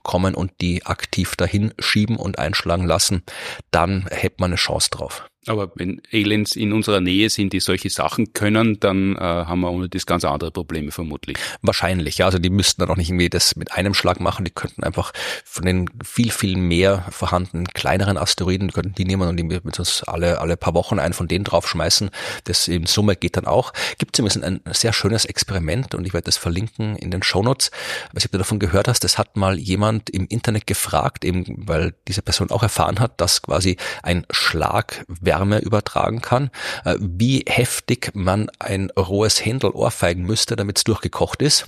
kommen 0.03 0.35
und 0.35 0.53
die 0.61 0.85
aktiv 0.85 1.37
dahin 1.37 1.73
schieben 1.79 2.17
und 2.17 2.39
einschlagen 2.39 2.87
lassen. 2.87 3.23
Dann 3.71 4.07
hätte 4.11 4.37
man 4.39 4.51
eine 4.51 4.57
Chance 4.57 4.91
drauf. 4.91 5.25
Aber 5.47 5.73
wenn 5.75 6.01
Aliens 6.13 6.57
in 6.57 6.73
unserer 6.73 7.01
Nähe 7.01 7.29
sind, 7.31 7.53
die 7.53 7.61
solche 7.61 7.91
Sachen 7.91 8.33
können, 8.33 8.81
dann 8.81 9.17
äh, 9.17 9.21
haben 9.21 9.61
wir 9.61 9.71
ohne 9.71 9.89
das 9.89 10.07
ganz 10.07 10.25
andere 10.25 10.51
Probleme 10.51 10.91
vermutlich. 10.91 11.37
Wahrscheinlich, 11.63 12.19
ja. 12.19 12.27
Also 12.27 12.39
die 12.39 12.51
müssten 12.51 12.81
dann 12.81 12.91
auch 12.91 12.97
nicht 12.97 13.11
irgendwie 13.11 13.29
das 13.29 13.57
mit 13.57 13.73
einem 13.73 13.95
Schlag 13.95 14.21
machen. 14.21 14.45
Die 14.45 14.51
könnten 14.51 14.83
einfach 14.83 15.13
von 15.45 15.65
den 15.65 15.91
viel, 16.05 16.31
viel 16.31 16.57
mehr 16.57 17.05
vorhandenen 17.11 17.67
kleineren 17.69 18.17
Asteroiden, 18.17 18.73
könnten 18.73 18.95
die 18.95 19.05
nehmen 19.05 19.29
und 19.29 19.37
die 19.37 19.45
mit 19.45 19.79
uns 19.79 20.03
alle, 20.05 20.41
alle 20.41 20.57
paar 20.57 20.75
Wochen 20.75 20.99
einen 20.99 21.15
von 21.15 21.29
denen 21.29 21.45
draufschmeißen. 21.45 22.11
Das 22.45 22.69
in 22.69 22.87
Summe 22.87 23.17
geht 23.17 23.37
dann 23.37 23.47
auch. 23.47 23.73
Gibt 23.99 24.19
es 24.19 24.37
ein 24.37 24.61
sehr 24.73 24.93
schönes 24.93 25.25
Experiment 25.25 25.95
und 25.95 26.07
ich 26.07 26.15
werde 26.15 26.25
das 26.25 26.37
verlinken 26.37 26.97
in 26.97 27.11
den 27.11 27.23
Shownotes. 27.23 27.71
Ich 28.09 28.15
nicht, 28.15 28.27
ob 28.27 28.33
du 28.33 28.39
davon 28.39 28.59
gehört 28.59 28.89
hast. 28.89 29.05
Das 29.05 29.19
hat 29.19 29.37
mal 29.37 29.59
jemand 29.59 30.11
im 30.11 30.27
Internet 30.27 30.67
gefragt, 30.67 31.25
eben 31.25 31.45
weil 31.69 31.95
diese 32.09 32.23
Person 32.23 32.51
auch 32.51 32.63
erfahren 32.63 33.01
hat, 33.01 33.21
dass 33.21 33.43
quasi 33.43 33.77
ein 34.03 34.27
Schlag 34.31 35.05
Wärme 35.35 35.59
übertragen 35.59 36.21
kann, 36.21 36.51
äh, 36.85 36.95
wie 37.01 37.45
heftig 37.47 38.13
man 38.15 38.51
ein 38.61 38.91
rohes 38.91 39.45
Händel 39.45 39.71
ohrfeigen 39.71 40.25
müsste, 40.25 40.55
damit 40.55 40.79
es 40.79 40.85
durchgekocht 40.85 41.43
ist. 41.43 41.65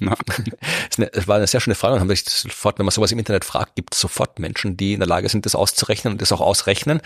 das 0.00 1.28
war 1.28 1.36
eine 1.36 1.46
sehr 1.46 1.60
schöne 1.60 1.74
Frage 1.74 1.94
und 1.94 2.00
haben 2.00 2.08
sich 2.08 2.24
sofort, 2.24 2.78
wenn 2.78 2.86
man 2.86 2.92
sowas 2.92 3.10
im 3.10 3.18
Internet 3.18 3.44
fragt, 3.44 3.74
gibt 3.74 3.94
es 3.94 4.00
sofort 4.00 4.38
Menschen, 4.38 4.76
die 4.76 4.92
in 4.92 5.00
der 5.00 5.08
Lage 5.08 5.28
sind, 5.28 5.44
das 5.44 5.54
auszurechnen 5.54 6.14
und 6.14 6.22
das 6.22 6.30
auch 6.30 6.40
ausrechnen. 6.40 7.00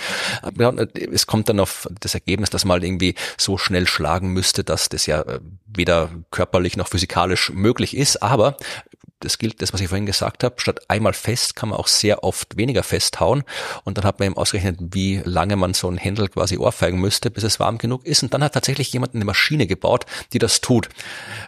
Es 1.12 1.26
kommt 1.26 1.48
dann 1.48 1.60
auf 1.60 1.88
das 2.00 2.14
Ergebnis, 2.14 2.50
dass 2.50 2.64
man 2.64 2.74
halt 2.74 2.84
irgendwie 2.84 3.14
so 3.38 3.56
schnell 3.56 3.86
schlagen 3.86 4.28
müsste, 4.32 4.62
dass 4.62 4.88
das 4.90 5.06
ja 5.06 5.22
äh, 5.22 5.40
weder 5.66 6.10
körperlich 6.30 6.76
noch 6.76 6.88
physikalisch 6.88 7.50
möglich 7.50 7.96
ist, 7.96 8.22
aber 8.22 8.56
das 9.24 9.38
gilt 9.38 9.62
das, 9.62 9.72
was 9.72 9.80
ich 9.80 9.88
vorhin 9.88 10.06
gesagt 10.06 10.44
habe, 10.44 10.56
statt 10.58 10.80
einmal 10.88 11.12
fest 11.12 11.56
kann 11.56 11.70
man 11.70 11.78
auch 11.78 11.88
sehr 11.88 12.22
oft 12.24 12.56
weniger 12.56 12.82
festhauen. 12.82 13.42
Und 13.84 13.98
dann 13.98 14.04
hat 14.04 14.18
man 14.18 14.26
eben 14.26 14.36
ausgerechnet, 14.36 14.78
wie 14.92 15.20
lange 15.24 15.56
man 15.56 15.74
so 15.74 15.88
ein 15.88 15.96
Händel 15.96 16.28
quasi 16.28 16.58
ohrfeigen 16.58 17.00
müsste, 17.00 17.30
bis 17.30 17.44
es 17.44 17.58
warm 17.58 17.78
genug 17.78 18.04
ist. 18.04 18.22
Und 18.22 18.34
dann 18.34 18.44
hat 18.44 18.54
tatsächlich 18.54 18.92
jemand 18.92 19.14
eine 19.14 19.24
Maschine 19.24 19.66
gebaut, 19.66 20.06
die 20.32 20.38
das 20.38 20.60
tut. 20.60 20.88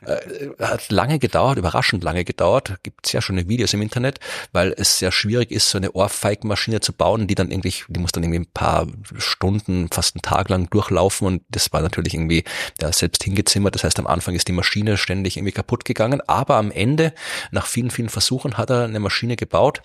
Äh, 0.05 0.17
hat 0.61 0.91
lange 0.91 1.19
gedauert, 1.19 1.59
überraschend 1.59 2.03
lange 2.03 2.25
gedauert, 2.25 2.77
gibt 2.83 3.07
sehr 3.07 3.23
schöne 3.23 3.49
Videos 3.49 3.75
im 3.75 3.83
Internet, 3.83 4.21
weil 4.53 4.75
es 4.77 4.99
sehr 4.99 5.13
schwierig 5.13 5.51
ist, 5.51 5.71
so 5.71 5.79
eine 5.79 5.93
Ohrfeigmaschine 5.93 6.81
zu 6.81 6.93
bauen, 6.93 7.27
die 7.27 7.35
dann 7.35 7.51
irgendwie, 7.51 7.75
die 7.89 8.01
muss 8.01 8.13
dann 8.13 8.23
irgendwie 8.23 8.41
ein 8.41 8.53
paar 8.53 8.87
Stunden, 9.19 9.89
fast 9.93 10.17
einen 10.17 10.23
Tag 10.23 10.49
lang 10.49 10.71
durchlaufen. 10.71 11.27
Und 11.27 11.43
das 11.51 11.73
war 11.73 11.83
natürlich 11.83 12.15
irgendwie 12.15 12.45
ja, 12.81 12.93
selbst 12.93 13.23
hingezimmert, 13.23 13.75
das 13.75 13.85
heißt 13.85 13.99
am 13.99 14.07
Anfang 14.07 14.35
ist 14.35 14.49
die 14.49 14.53
Maschine 14.53 14.97
ständig 14.97 15.37
irgendwie 15.37 15.53
kaputt 15.53 15.85
gegangen, 15.85 16.21
aber 16.27 16.57
am 16.57 16.71
Ende 16.71 17.13
nach 17.51 17.66
vielen, 17.67 17.91
vielen 17.91 18.09
Versuchen 18.09 18.57
hat 18.57 18.71
er 18.71 18.85
eine 18.85 19.01
Maschine 19.01 19.37
gebaut, 19.37 19.83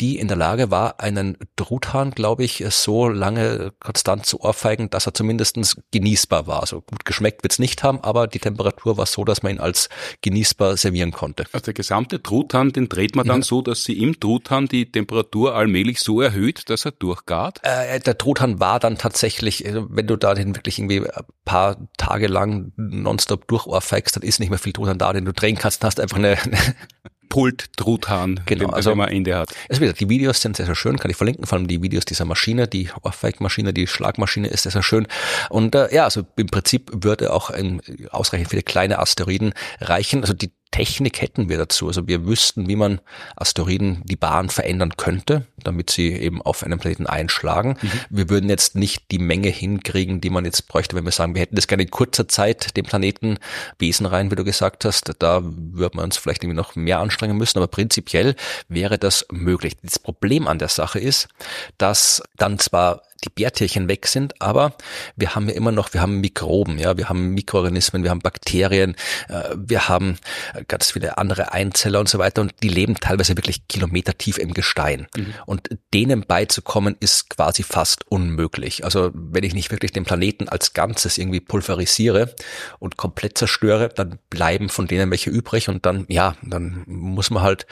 die 0.00 0.18
in 0.18 0.28
der 0.28 0.36
Lage 0.36 0.70
war, 0.70 1.00
einen 1.00 1.36
Truthahn, 1.56 2.12
glaube 2.12 2.44
ich, 2.44 2.64
so 2.70 3.08
lange 3.08 3.72
konstant 3.80 4.26
zu 4.26 4.40
ohrfeigen, 4.40 4.90
dass 4.90 5.06
er 5.06 5.14
zumindestens 5.14 5.76
genießbar 5.90 6.46
war. 6.46 6.60
Also 6.60 6.80
gut 6.80 7.04
geschmeckt 7.04 7.42
wird's 7.42 7.58
nicht 7.58 7.82
haben, 7.82 8.00
aber 8.02 8.26
die 8.26 8.38
Temperatur 8.38 8.96
war 8.96 9.06
so, 9.06 9.24
dass 9.24 9.42
man 9.42 9.52
ihn 9.52 9.60
als 9.60 9.88
genießbar 10.22 10.76
servieren 10.76 11.12
konnte. 11.12 11.44
Also 11.52 11.66
der 11.66 11.74
gesamte 11.74 12.22
Truthahn, 12.22 12.72
den 12.72 12.88
dreht 12.88 13.16
man 13.16 13.26
dann 13.26 13.40
ja. 13.40 13.44
so, 13.44 13.62
dass 13.62 13.84
sie 13.84 13.98
im 14.00 14.18
Truthahn 14.18 14.66
die 14.66 14.90
Temperatur 14.90 15.54
allmählich 15.54 16.00
so 16.00 16.20
erhöht, 16.20 16.70
dass 16.70 16.84
er 16.84 16.92
durchgart? 16.92 17.60
Äh, 17.62 18.00
der 18.00 18.18
Truthahn 18.18 18.60
war 18.60 18.80
dann 18.80 18.98
tatsächlich, 18.98 19.64
äh, 19.64 19.82
wenn 19.88 20.06
du 20.06 20.16
da 20.16 20.34
den 20.34 20.54
wirklich 20.54 20.78
irgendwie 20.78 21.00
ein 21.00 21.24
paar 21.44 21.76
Tage 21.96 22.26
lang 22.26 22.72
nonstop 22.76 23.46
durchohrfeigst, 23.48 24.16
dann 24.16 24.22
ist 24.22 24.40
nicht 24.40 24.50
mehr 24.50 24.58
viel 24.58 24.72
Truthahn 24.72 24.98
da, 24.98 25.12
den 25.12 25.24
du 25.24 25.32
drehen 25.32 25.56
kannst, 25.56 25.82
dann 25.82 25.88
hast 25.88 26.00
einfach 26.00 26.18
eine, 26.18 26.36
eine 26.42 26.58
Pult-Truthahn, 27.34 28.42
genau, 28.46 28.66
den, 28.66 28.74
also, 28.74 28.90
den 28.90 28.98
man 28.98 29.08
Ende 29.08 29.36
hat. 29.36 29.52
Also 29.68 29.82
wieder, 29.82 29.92
die 29.92 30.08
Videos 30.08 30.40
sind 30.40 30.56
sehr, 30.56 30.66
sehr 30.66 30.76
schön, 30.76 31.00
kann 31.00 31.10
ich 31.10 31.16
verlinken, 31.16 31.46
vor 31.46 31.58
allem 31.58 31.66
die 31.66 31.82
Videos 31.82 32.04
dieser 32.04 32.24
Maschine, 32.24 32.68
die 32.68 32.90
Ohrfeigmaschine, 33.02 33.74
die 33.74 33.88
Schlagmaschine 33.88 34.46
ist 34.46 34.62
sehr, 34.62 34.70
sehr 34.70 34.84
schön. 34.84 35.08
Und 35.50 35.74
äh, 35.74 35.92
ja, 35.92 36.04
also 36.04 36.22
im 36.36 36.46
Prinzip 36.46 36.92
würde 36.92 37.32
auch 37.32 37.50
ein, 37.50 37.82
ausreichend 38.10 38.50
viele 38.50 38.62
kleine 38.62 39.00
Asteroiden 39.00 39.52
reichen. 39.80 40.20
Also 40.20 40.32
die 40.32 40.52
Technik 40.74 41.22
hätten 41.22 41.48
wir 41.48 41.56
dazu. 41.56 41.86
Also 41.86 42.08
wir 42.08 42.26
wüssten, 42.26 42.68
wie 42.68 42.74
man 42.74 43.00
Asteroiden 43.36 44.02
die 44.06 44.16
Bahn 44.16 44.48
verändern 44.48 44.96
könnte, 44.96 45.46
damit 45.62 45.88
sie 45.88 46.08
eben 46.08 46.42
auf 46.42 46.64
einen 46.64 46.80
Planeten 46.80 47.06
einschlagen. 47.06 47.76
Mhm. 47.80 47.90
Wir 48.10 48.28
würden 48.28 48.50
jetzt 48.50 48.74
nicht 48.74 49.12
die 49.12 49.20
Menge 49.20 49.50
hinkriegen, 49.50 50.20
die 50.20 50.30
man 50.30 50.44
jetzt 50.44 50.66
bräuchte, 50.66 50.96
wenn 50.96 51.04
wir 51.04 51.12
sagen, 51.12 51.36
wir 51.36 51.42
hätten 51.42 51.54
das 51.54 51.68
gerne 51.68 51.84
in 51.84 51.90
kurzer 51.92 52.26
Zeit 52.26 52.76
den 52.76 52.84
Planeten 52.84 53.38
Besen 53.78 54.04
rein, 54.04 54.32
wie 54.32 54.34
du 54.34 54.42
gesagt 54.42 54.84
hast. 54.84 55.12
Da 55.20 55.42
würde 55.44 55.96
man 55.96 56.06
uns 56.06 56.16
vielleicht 56.16 56.42
irgendwie 56.42 56.56
noch 56.56 56.74
mehr 56.74 56.98
anstrengen 56.98 57.36
müssen, 57.36 57.58
aber 57.58 57.68
prinzipiell 57.68 58.34
wäre 58.68 58.98
das 58.98 59.26
möglich. 59.30 59.76
Das 59.80 60.00
Problem 60.00 60.48
an 60.48 60.58
der 60.58 60.66
Sache 60.66 60.98
ist, 60.98 61.28
dass 61.78 62.20
dann 62.36 62.58
zwar 62.58 63.02
die 63.24 63.30
Bärtierchen 63.30 63.88
weg 63.88 64.06
sind, 64.06 64.40
aber 64.40 64.76
wir 65.16 65.34
haben 65.34 65.48
ja 65.48 65.54
immer 65.54 65.72
noch, 65.72 65.92
wir 65.94 66.00
haben 66.00 66.20
Mikroben, 66.20 66.78
ja, 66.78 66.96
wir 66.96 67.08
haben 67.08 67.30
Mikroorganismen, 67.30 68.02
wir 68.02 68.10
haben 68.10 68.20
Bakterien, 68.20 68.96
äh, 69.28 69.54
wir 69.56 69.88
haben 69.88 70.16
äh, 70.54 70.64
ganz 70.66 70.92
viele 70.92 71.18
andere 71.18 71.52
Einzeller 71.52 72.00
und 72.00 72.08
so 72.08 72.18
weiter 72.18 72.42
und 72.42 72.52
die 72.62 72.68
leben 72.68 72.96
teilweise 72.96 73.36
wirklich 73.36 73.66
kilometertief 73.68 74.38
im 74.38 74.54
Gestein. 74.54 75.06
Mhm. 75.16 75.34
Und 75.46 75.68
denen 75.92 76.22
beizukommen 76.22 76.96
ist 77.00 77.30
quasi 77.30 77.62
fast 77.62 78.10
unmöglich. 78.10 78.84
Also 78.84 79.10
wenn 79.14 79.44
ich 79.44 79.54
nicht 79.54 79.70
wirklich 79.70 79.92
den 79.92 80.04
Planeten 80.04 80.48
als 80.48 80.72
Ganzes 80.72 81.18
irgendwie 81.18 81.40
pulverisiere 81.40 82.34
und 82.78 82.96
komplett 82.96 83.38
zerstöre, 83.38 83.88
dann 83.88 84.18
bleiben 84.30 84.68
von 84.68 84.86
denen 84.86 85.10
welche 85.10 85.30
übrig 85.30 85.68
und 85.68 85.86
dann, 85.86 86.06
ja, 86.08 86.36
dann 86.42 86.84
muss 86.86 87.30
man 87.30 87.42
halt 87.42 87.66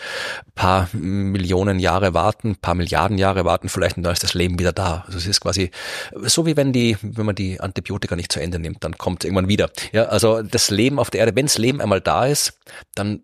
paar 0.55 0.88
Millionen 0.92 1.78
Jahre 1.78 2.14
warten, 2.14 2.57
paar 2.57 2.74
Milliarden 2.74 3.18
Jahre 3.18 3.44
warten 3.44 3.68
vielleicht 3.68 3.96
und 3.96 4.03
dann 4.03 4.12
ist 4.12 4.22
das 4.22 4.34
Leben 4.34 4.59
wieder 4.59 4.72
da. 4.72 5.05
Also 5.07 5.18
es 5.18 5.26
ist 5.26 5.40
quasi 5.43 5.70
so 6.14 6.47
wie 6.47 6.57
wenn 6.57 6.72
die, 6.72 6.97
wenn 7.03 7.26
man 7.26 7.34
die 7.34 7.61
Antibiotika 7.61 8.16
nicht 8.16 8.32
zu 8.32 8.40
Ende 8.40 8.59
nimmt, 8.59 8.84
dann 8.84 8.97
kommt 8.97 9.22
es 9.22 9.26
irgendwann 9.26 9.49
wieder. 9.49 9.70
Ja, 9.93 10.05
also 10.05 10.43
das 10.43 10.70
Leben 10.70 10.99
auf 10.99 11.11
der 11.11 11.20
Erde, 11.20 11.36
wenns 11.36 11.59
Leben 11.59 11.80
einmal 11.80 12.01
da 12.01 12.26
ist, 12.26 12.59
dann 12.95 13.22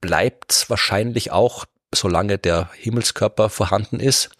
bleibt 0.00 0.66
wahrscheinlich 0.68 1.32
auch 1.32 1.66
solange 1.94 2.36
der 2.36 2.68
Himmelskörper 2.74 3.48
vorhanden 3.48 4.00
ist. 4.00 4.30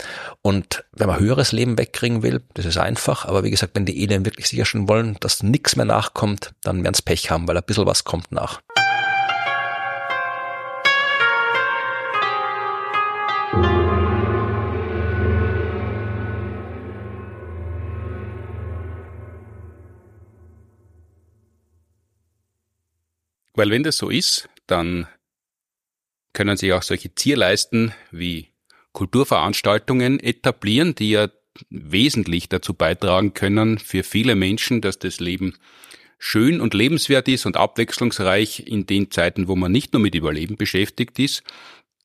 Und 0.43 0.85
wenn 0.93 1.07
man 1.07 1.21
höheres 1.21 1.53
Leben 1.53 1.79
wegkriegen 1.79 2.23
will, 2.23 2.43
das 2.55 2.67
ist 2.67 2.77
einfach. 2.77 3.25
Aber 3.25 3.45
wie 3.45 3.51
gesagt, 3.51 3.75
wenn 3.75 3.87
die 3.87 4.05
Alien 4.05 4.25
wirklich 4.25 4.49
sicherstellen 4.49 4.89
wollen, 4.89 5.17
dass 5.21 5.43
nichts 5.43 5.77
mehr 5.77 5.87
nachkommt, 5.87 6.53
dann 6.63 6.83
werden 6.83 6.95
sie 6.95 7.03
Pech 7.03 7.31
haben, 7.31 7.49
weil 7.49 7.57
ein 7.57 7.65
bisschen 7.65 7.87
was 7.87 8.05
kommt 8.05 8.31
nach. 8.33 8.61
Weil 23.57 23.71
wenn 23.71 23.83
das 23.83 23.97
so 23.97 24.11
ist, 24.11 24.49
dann 24.67 25.09
können 26.35 26.57
sich 26.57 26.73
auch 26.75 26.83
solche 26.83 27.15
Zierleisten 27.15 27.93
wie 28.11 28.49
Kulturveranstaltungen 28.93 30.21
etablieren, 30.21 30.95
die 30.95 31.11
ja 31.11 31.29
wesentlich 31.71 32.51
dazu 32.51 32.75
beitragen 32.75 33.33
können 33.33 33.79
für 33.79 34.03
viele 34.03 34.35
Menschen, 34.35 34.83
dass 34.83 34.99
das 34.99 35.21
Leben 35.21 35.57
schön 36.19 36.61
und 36.61 36.75
lebenswert 36.75 37.29
ist 37.29 37.47
und 37.47 37.57
abwechslungsreich 37.57 38.67
in 38.67 38.85
den 38.85 39.11
Zeiten, 39.11 39.49
wo 39.49 39.57
man 39.57 39.73
nicht 39.73 39.95
nur 39.95 40.03
mit 40.03 40.15
Überleben 40.15 40.57
beschäftigt 40.57 41.19
ist. 41.19 41.43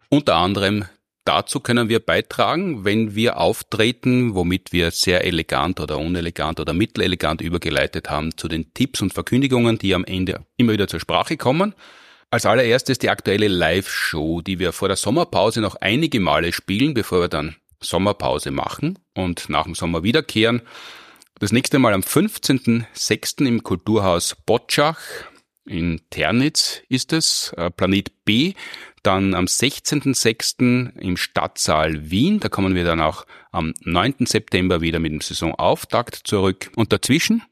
Unter 0.09 0.35
anderem 0.35 0.85
dazu 1.25 1.59
können 1.59 1.89
wir 1.89 1.99
beitragen, 1.99 2.85
wenn 2.85 3.15
wir 3.15 3.37
auftreten, 3.37 4.35
womit 4.35 4.71
wir 4.71 4.91
sehr 4.91 5.25
elegant 5.25 5.79
oder 5.79 5.97
unelegant 5.97 6.59
oder 6.59 6.73
mittelelegant 6.73 7.41
übergeleitet 7.41 8.09
haben 8.09 8.37
zu 8.37 8.47
den 8.47 8.73
Tipps 8.73 9.01
und 9.01 9.13
Verkündigungen, 9.13 9.77
die 9.77 9.93
am 9.95 10.05
Ende 10.05 10.45
immer 10.57 10.73
wieder 10.73 10.87
zur 10.87 10.99
Sprache 10.99 11.37
kommen. 11.37 11.73
Als 12.29 12.45
allererstes 12.45 12.97
die 12.97 13.09
aktuelle 13.09 13.49
Live-Show, 13.49 14.41
die 14.41 14.59
wir 14.59 14.71
vor 14.71 14.87
der 14.87 14.97
Sommerpause 14.97 15.59
noch 15.59 15.75
einige 15.75 16.19
Male 16.19 16.53
spielen, 16.53 16.93
bevor 16.93 17.21
wir 17.21 17.27
dann 17.27 17.55
Sommerpause 17.81 18.51
machen 18.51 18.99
und 19.15 19.49
nach 19.49 19.65
dem 19.65 19.75
Sommer 19.75 20.03
wiederkehren. 20.03 20.61
Das 21.39 21.51
nächste 21.51 21.79
Mal 21.79 21.93
am 21.93 22.01
15.06. 22.01 23.45
im 23.45 23.63
Kulturhaus 23.63 24.35
Botschach 24.45 24.99
in 25.65 26.01
Ternitz 26.09 26.81
ist 26.89 27.13
es, 27.13 27.53
äh, 27.57 27.69
Planet 27.69 28.25
B. 28.25 28.53
Dann 29.03 29.33
am 29.33 29.45
16.06. 29.45 30.95
im 30.99 31.17
Stadtsaal 31.17 32.09
Wien. 32.11 32.39
Da 32.39 32.49
kommen 32.49 32.75
wir 32.75 32.83
dann 32.83 33.01
auch 33.01 33.25
am 33.51 33.73
9. 33.81 34.25
September 34.25 34.81
wieder 34.81 34.99
mit 34.99 35.11
dem 35.11 35.21
Saisonauftakt 35.21 36.21
zurück. 36.23 36.71
Und 36.75 36.93
dazwischen 36.93 37.43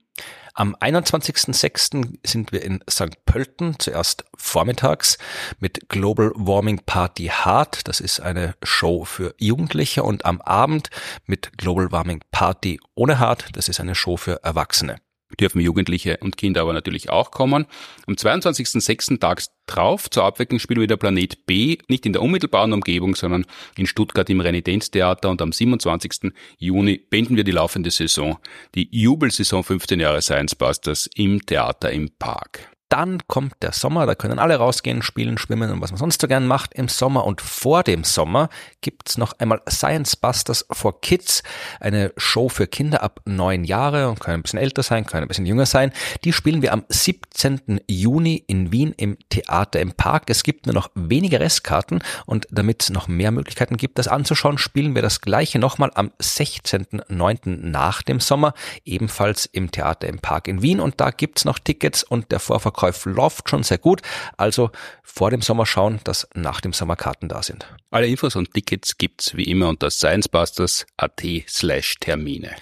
am 0.60 0.76
21.06. 0.76 2.18
sind 2.26 2.52
wir 2.52 2.64
in 2.64 2.84
St. 2.90 3.26
Pölten, 3.26 3.80
zuerst 3.80 4.26
vormittags 4.36 5.18
mit 5.60 5.88
Global 5.88 6.34
Warming 6.36 6.82
Party 6.86 7.28
Hard. 7.28 7.88
Das 7.88 8.02
ist 8.02 8.20
eine 8.20 8.56
Show 8.64 9.06
für 9.06 9.34
Jugendliche 9.38 10.04
und 10.04 10.26
am 10.26 10.42
Abend 10.42 10.90
mit 11.26 11.58
Global 11.58 11.94
Warming 11.94 12.22
Party 12.32 12.80
ohne 12.94 13.20
Hard. 13.20 13.46
Das 13.54 13.70
ist 13.70 13.80
eine 13.80 13.96
Show 13.96 14.18
für 14.18 14.44
Erwachsene 14.44 14.98
dürfen 15.38 15.62
Jugendliche 15.62 16.18
und 16.22 16.38
Kinder 16.38 16.62
aber 16.62 16.74
natürlich 16.74 17.10
auch 17.10 17.32
kommen. 17.32 17.66
Am 18.08 18.14
22.06. 18.16 19.20
tags 19.20 19.52
drauf 19.66 20.10
zur 20.10 20.24
Abwechslung 20.24 20.60
spielen 20.60 20.80
wir 20.80 20.84
wieder 20.84 20.98
Planet 20.98 21.46
B, 21.46 21.78
nicht 21.88 22.06
in 22.06 22.14
der 22.14 22.22
unmittelbaren 22.22 22.74
Umgebung, 22.74 23.16
sondern 23.16 23.46
in 23.78 23.86
Stuttgart 23.86 24.30
im 24.30 24.42
Renitenztheater 24.42 25.30
und 25.30 25.42
am 25.42 25.52
27. 25.52 26.32
Juni 26.58 26.98
beenden 26.98 27.36
wir 27.36 27.44
die 27.44 27.52
laufende 27.52 27.92
Saison, 27.92 28.38
die 28.76 28.90
Jubelsaison 28.92 29.64
15 29.64 30.00
Jahre 30.00 30.22
Science 30.22 30.56
Busters 30.56 31.10
im 31.16 31.46
Theater 31.46 31.92
im 31.92 32.10
Park. 32.18 32.70
Dann 32.90 33.20
kommt 33.28 33.54
der 33.62 33.72
Sommer, 33.72 34.08
da 34.08 34.16
können 34.16 34.40
alle 34.40 34.56
rausgehen, 34.56 35.04
spielen, 35.04 35.38
schwimmen 35.38 35.70
und 35.70 35.80
was 35.80 35.92
man 35.92 36.00
sonst 36.00 36.22
so 36.22 36.28
gern 36.28 36.48
macht 36.48 36.74
im 36.74 36.88
Sommer. 36.88 37.24
Und 37.24 37.40
vor 37.40 37.84
dem 37.84 38.04
Sommer 38.04 38.50
gibt's 38.82 39.16
noch 39.16 39.34
einmal 39.38 39.62
Science 39.70 40.16
Busters 40.16 40.66
for 40.72 41.00
Kids, 41.00 41.44
eine 41.80 42.12
Show 42.18 42.50
für 42.50 42.66
Kinder 42.66 43.04
ab 43.04 43.22
neun 43.26 43.64
Jahre 43.64 44.10
und 44.10 44.20
können 44.20 44.40
ein 44.40 44.42
bisschen 44.42 44.58
älter 44.58 44.82
sein, 44.82 45.06
können 45.06 45.22
ein 45.22 45.28
bisschen 45.28 45.46
jünger 45.46 45.68
sein. 45.68 45.94
Die 46.24 46.34
spielen 46.34 46.64
wir 46.64 46.74
am 46.74 46.84
17. 46.90 47.82
Juni 47.88 48.44
in 48.48 48.72
Wien 48.72 48.96
im 48.98 49.20
Theater 49.30 49.80
im 49.80 49.92
Park. 49.92 50.24
Es 50.32 50.42
gibt 50.42 50.66
nur 50.66 50.74
noch 50.74 50.90
wenige 50.96 51.40
Restkarten 51.40 52.02
und 52.26 52.48
damit 52.50 52.82
es 52.82 52.90
noch 52.90 53.08
mehr 53.08 53.30
Möglichkeiten 53.30 53.78
gibt, 53.78 54.00
das 54.00 54.08
anzuschauen, 54.08 54.58
spielen 54.58 54.96
wir 54.96 55.04
das 55.04 55.22
gleiche 55.22 55.60
nochmal 55.60 55.92
am 55.94 56.12
16.9. 56.20 57.40
nach 57.46 58.02
dem 58.02 58.20
Sommer, 58.20 58.56
ebenfalls 58.84 59.46
im 59.46 59.70
Theater 59.70 60.08
im 60.08 60.18
Park 60.18 60.48
in 60.48 60.64
Wien. 60.64 60.80
Und 60.80 61.00
da 61.00 61.12
gibt's 61.12 61.46
noch 61.46 61.60
Tickets 61.60 62.04
und 62.04 62.32
der 62.32 62.40
Vorverkauf 62.40 62.79
Verkauf 62.80 63.06
läuft 63.06 63.50
schon 63.50 63.64
sehr 63.64 63.78
gut. 63.78 64.02
Also 64.38 64.72
vor 65.04 65.32
dem 65.32 65.42
Sommer 65.42 65.66
schauen, 65.66 66.00
dass 66.04 66.28
nach 66.34 66.62
dem 66.62 66.72
Sommer 66.72 66.96
Karten 66.96 67.28
da 67.28 67.44
sind. 67.44 67.68
Alle 67.92 68.08
Infos 68.08 68.36
und 68.36 68.54
Tickets 68.54 68.98
gibt's 68.98 69.36
wie 69.36 69.44
immer 69.44 69.68
unter 69.68 69.90
sciencebusters.at 69.90 71.22
slash 71.48 71.96
Termine. 72.00 72.56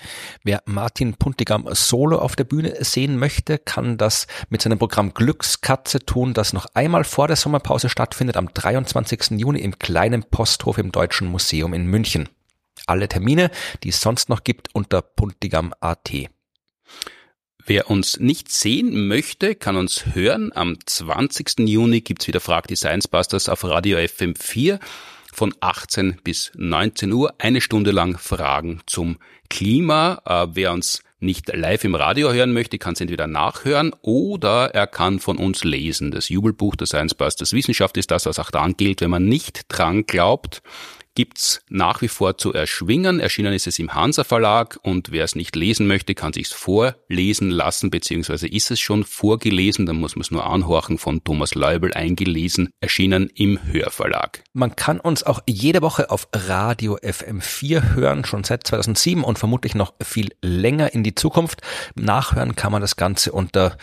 Wer 0.44 0.64
Martin 0.66 1.16
Puntigam 1.16 1.68
solo 1.72 2.18
auf 2.18 2.36
der 2.36 2.46
Bühne 2.46 2.84
sehen 2.84 3.20
möchte, 3.20 3.60
kann 3.60 3.98
das 3.98 4.28
mit 4.50 4.62
seinem 4.62 4.80
Programm 4.80 5.14
Glückskatze 5.14 6.00
tun, 6.00 6.34
das 6.34 6.54
noch 6.54 6.66
einmal 6.74 7.04
vor 7.04 7.28
der 7.28 7.36
Sommerpause 7.36 7.90
stattfindet 7.90 8.38
am 8.38 8.52
23. 8.54 9.40
Juni 9.40 9.60
im 9.60 9.78
kleinen 9.78 10.24
Posthof 10.24 10.78
im 10.78 10.92
Deutschen 10.92 11.28
Museum 11.28 11.74
in 11.74 11.86
München. 11.86 12.30
Alle 12.86 13.08
Termine, 13.08 13.52
die 13.84 13.90
es 13.90 14.02
sonst 14.02 14.30
noch 14.30 14.44
gibt, 14.44 14.74
unter 14.74 15.02
puntigam.at. 15.02 16.12
Wer 17.70 17.90
uns 17.90 18.18
nicht 18.18 18.50
sehen 18.50 19.10
möchte, 19.10 19.54
kann 19.54 19.76
uns 19.76 20.16
hören. 20.16 20.54
Am 20.56 20.78
20. 20.86 21.68
Juni 21.68 22.00
gibt's 22.00 22.26
wieder 22.26 22.40
Frag 22.40 22.68
die 22.68 22.78
Science 22.78 23.10
Busters 23.10 23.50
auf 23.50 23.66
Radio 23.66 23.98
FM4 23.98 24.80
von 25.34 25.54
18 25.60 26.22
bis 26.24 26.54
19 26.56 27.12
Uhr. 27.12 27.34
Eine 27.40 27.60
Stunde 27.60 27.92
lang 27.92 28.18
Fragen 28.18 28.80
zum 28.86 29.18
Klima. 29.50 30.22
Äh, 30.26 30.48
wer 30.56 30.72
uns 30.72 31.04
nicht 31.20 31.54
live 31.54 31.84
im 31.84 31.96
Radio 31.96 32.32
hören 32.32 32.54
möchte, 32.54 32.78
kann 32.78 32.94
es 32.94 33.02
entweder 33.02 33.28
nachhören 33.28 33.94
oder 34.02 34.74
er 34.74 34.88
kann 34.88 35.20
von 35.20 35.38
uns 35.38 35.66
lesen. 35.66 36.12
Das 36.12 36.30
Jubelbuch 36.30 36.78
der 36.78 36.88
Science 36.88 37.16
Busters 37.16 37.52
Wissenschaft 37.52 37.98
ist 37.98 38.12
das, 38.12 38.28
was 38.28 38.40
auch 38.40 38.50
dran 38.50 38.78
gilt, 38.78 39.02
wenn 39.02 39.12
man 39.12 39.26
nicht 39.26 39.66
dran 39.68 40.06
glaubt 40.06 40.62
gibt's 41.18 41.62
nach 41.68 42.04
wie 42.04 42.10
vor 42.10 42.38
zu 42.38 42.54
erschwingen. 42.54 43.20
Erschienen 43.20 43.52
ist 43.52 43.66
es 43.66 43.80
im 43.80 43.96
Hansa 43.96 44.24
Verlag 44.24 44.78
und 44.84 45.12
wer 45.12 45.24
es 45.24 45.34
nicht 45.34 45.56
lesen 45.56 45.88
möchte, 45.88 46.14
kann 46.14 46.32
sich's 46.32 46.54
vorlesen 46.54 47.50
lassen, 47.50 47.90
beziehungsweise 47.90 48.48
ist 48.48 48.70
es 48.70 48.80
schon 48.80 49.04
vorgelesen, 49.04 49.88
dann 49.88 49.96
muss 49.96 50.16
man 50.16 50.22
es 50.22 50.30
nur 50.30 50.46
anhorchen 50.46 51.00
von 51.00 51.24
Thomas 51.24 51.56
Leubel 51.56 51.92
eingelesen, 51.92 52.70
erschienen 52.82 53.32
im 53.34 53.58
Hörverlag. 53.66 54.44
Man 54.54 54.76
kann 54.76 55.00
uns 55.00 55.24
auch 55.24 55.42
jede 55.48 55.82
Woche 55.82 56.12
auf 56.12 56.28
Radio 56.34 56.98
FM4 56.98 57.96
hören, 57.96 58.24
schon 58.24 58.44
seit 58.44 58.68
2007 58.68 59.24
und 59.24 59.40
vermutlich 59.40 59.74
noch 59.74 59.96
viel 60.04 60.30
länger 60.44 60.94
in 60.94 61.02
die 61.02 61.16
Zukunft. 61.16 61.62
Nachhören 61.96 62.56
kann 62.56 62.72
man 62.72 62.82
das 62.82 62.96
Ganze 62.96 63.32
unter 63.32 63.76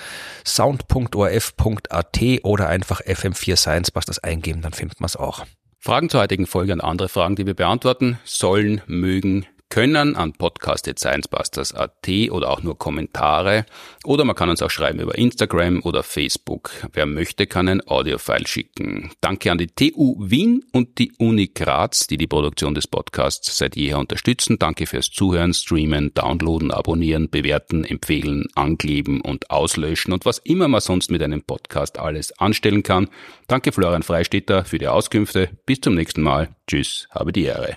sound.orf.at 0.46 2.20
oder 2.44 2.68
einfach 2.68 3.00
FM4 3.00 3.56
Science 3.56 3.90
Busters 3.90 4.20
eingeben, 4.20 4.62
dann 4.62 4.72
findet 4.72 5.00
man 5.00 5.06
es 5.06 5.16
auch. 5.16 5.44
Fragen 5.84 6.08
zur 6.08 6.22
heutigen 6.22 6.46
Folge 6.46 6.72
und 6.72 6.80
andere 6.80 7.10
Fragen, 7.10 7.36
die 7.36 7.44
wir 7.44 7.52
beantworten 7.52 8.18
sollen, 8.24 8.80
mögen, 8.86 9.44
können 9.74 10.14
an 10.14 10.34
podcast.sciencebusters.at 10.34 12.30
oder 12.30 12.50
auch 12.50 12.62
nur 12.62 12.78
Kommentare. 12.78 13.66
Oder 14.04 14.24
man 14.24 14.36
kann 14.36 14.48
uns 14.48 14.62
auch 14.62 14.70
schreiben 14.70 15.00
über 15.00 15.18
Instagram 15.18 15.82
oder 15.82 16.04
Facebook. 16.04 16.70
Wer 16.92 17.06
möchte, 17.06 17.48
kann 17.48 17.66
ein 17.66 17.84
Audiofile 17.84 18.46
schicken. 18.46 19.10
Danke 19.20 19.50
an 19.50 19.58
die 19.58 19.66
TU 19.66 20.14
Wien 20.20 20.64
und 20.70 21.00
die 21.00 21.10
Uni 21.18 21.50
Graz, 21.52 22.06
die 22.06 22.18
die 22.18 22.28
Produktion 22.28 22.76
des 22.76 22.86
Podcasts 22.86 23.58
seit 23.58 23.74
jeher 23.74 23.98
unterstützen. 23.98 24.60
Danke 24.60 24.86
fürs 24.86 25.10
Zuhören, 25.10 25.52
Streamen, 25.52 26.14
Downloaden, 26.14 26.70
Abonnieren, 26.70 27.28
Bewerten, 27.28 27.82
Empfehlen, 27.82 28.46
Ankleben 28.54 29.22
und 29.22 29.50
Auslöschen 29.50 30.12
und 30.12 30.24
was 30.24 30.38
immer 30.38 30.68
man 30.68 30.82
sonst 30.82 31.10
mit 31.10 31.20
einem 31.20 31.42
Podcast 31.42 31.98
alles 31.98 32.30
anstellen 32.38 32.84
kann. 32.84 33.08
Danke 33.48 33.72
Florian 33.72 34.04
Freistetter 34.04 34.64
für 34.64 34.78
die 34.78 34.86
Auskünfte. 34.86 35.48
Bis 35.66 35.80
zum 35.80 35.96
nächsten 35.96 36.22
Mal. 36.22 36.54
Tschüss, 36.68 37.08
habe 37.10 37.32
die 37.32 37.42
Ehre. 37.42 37.76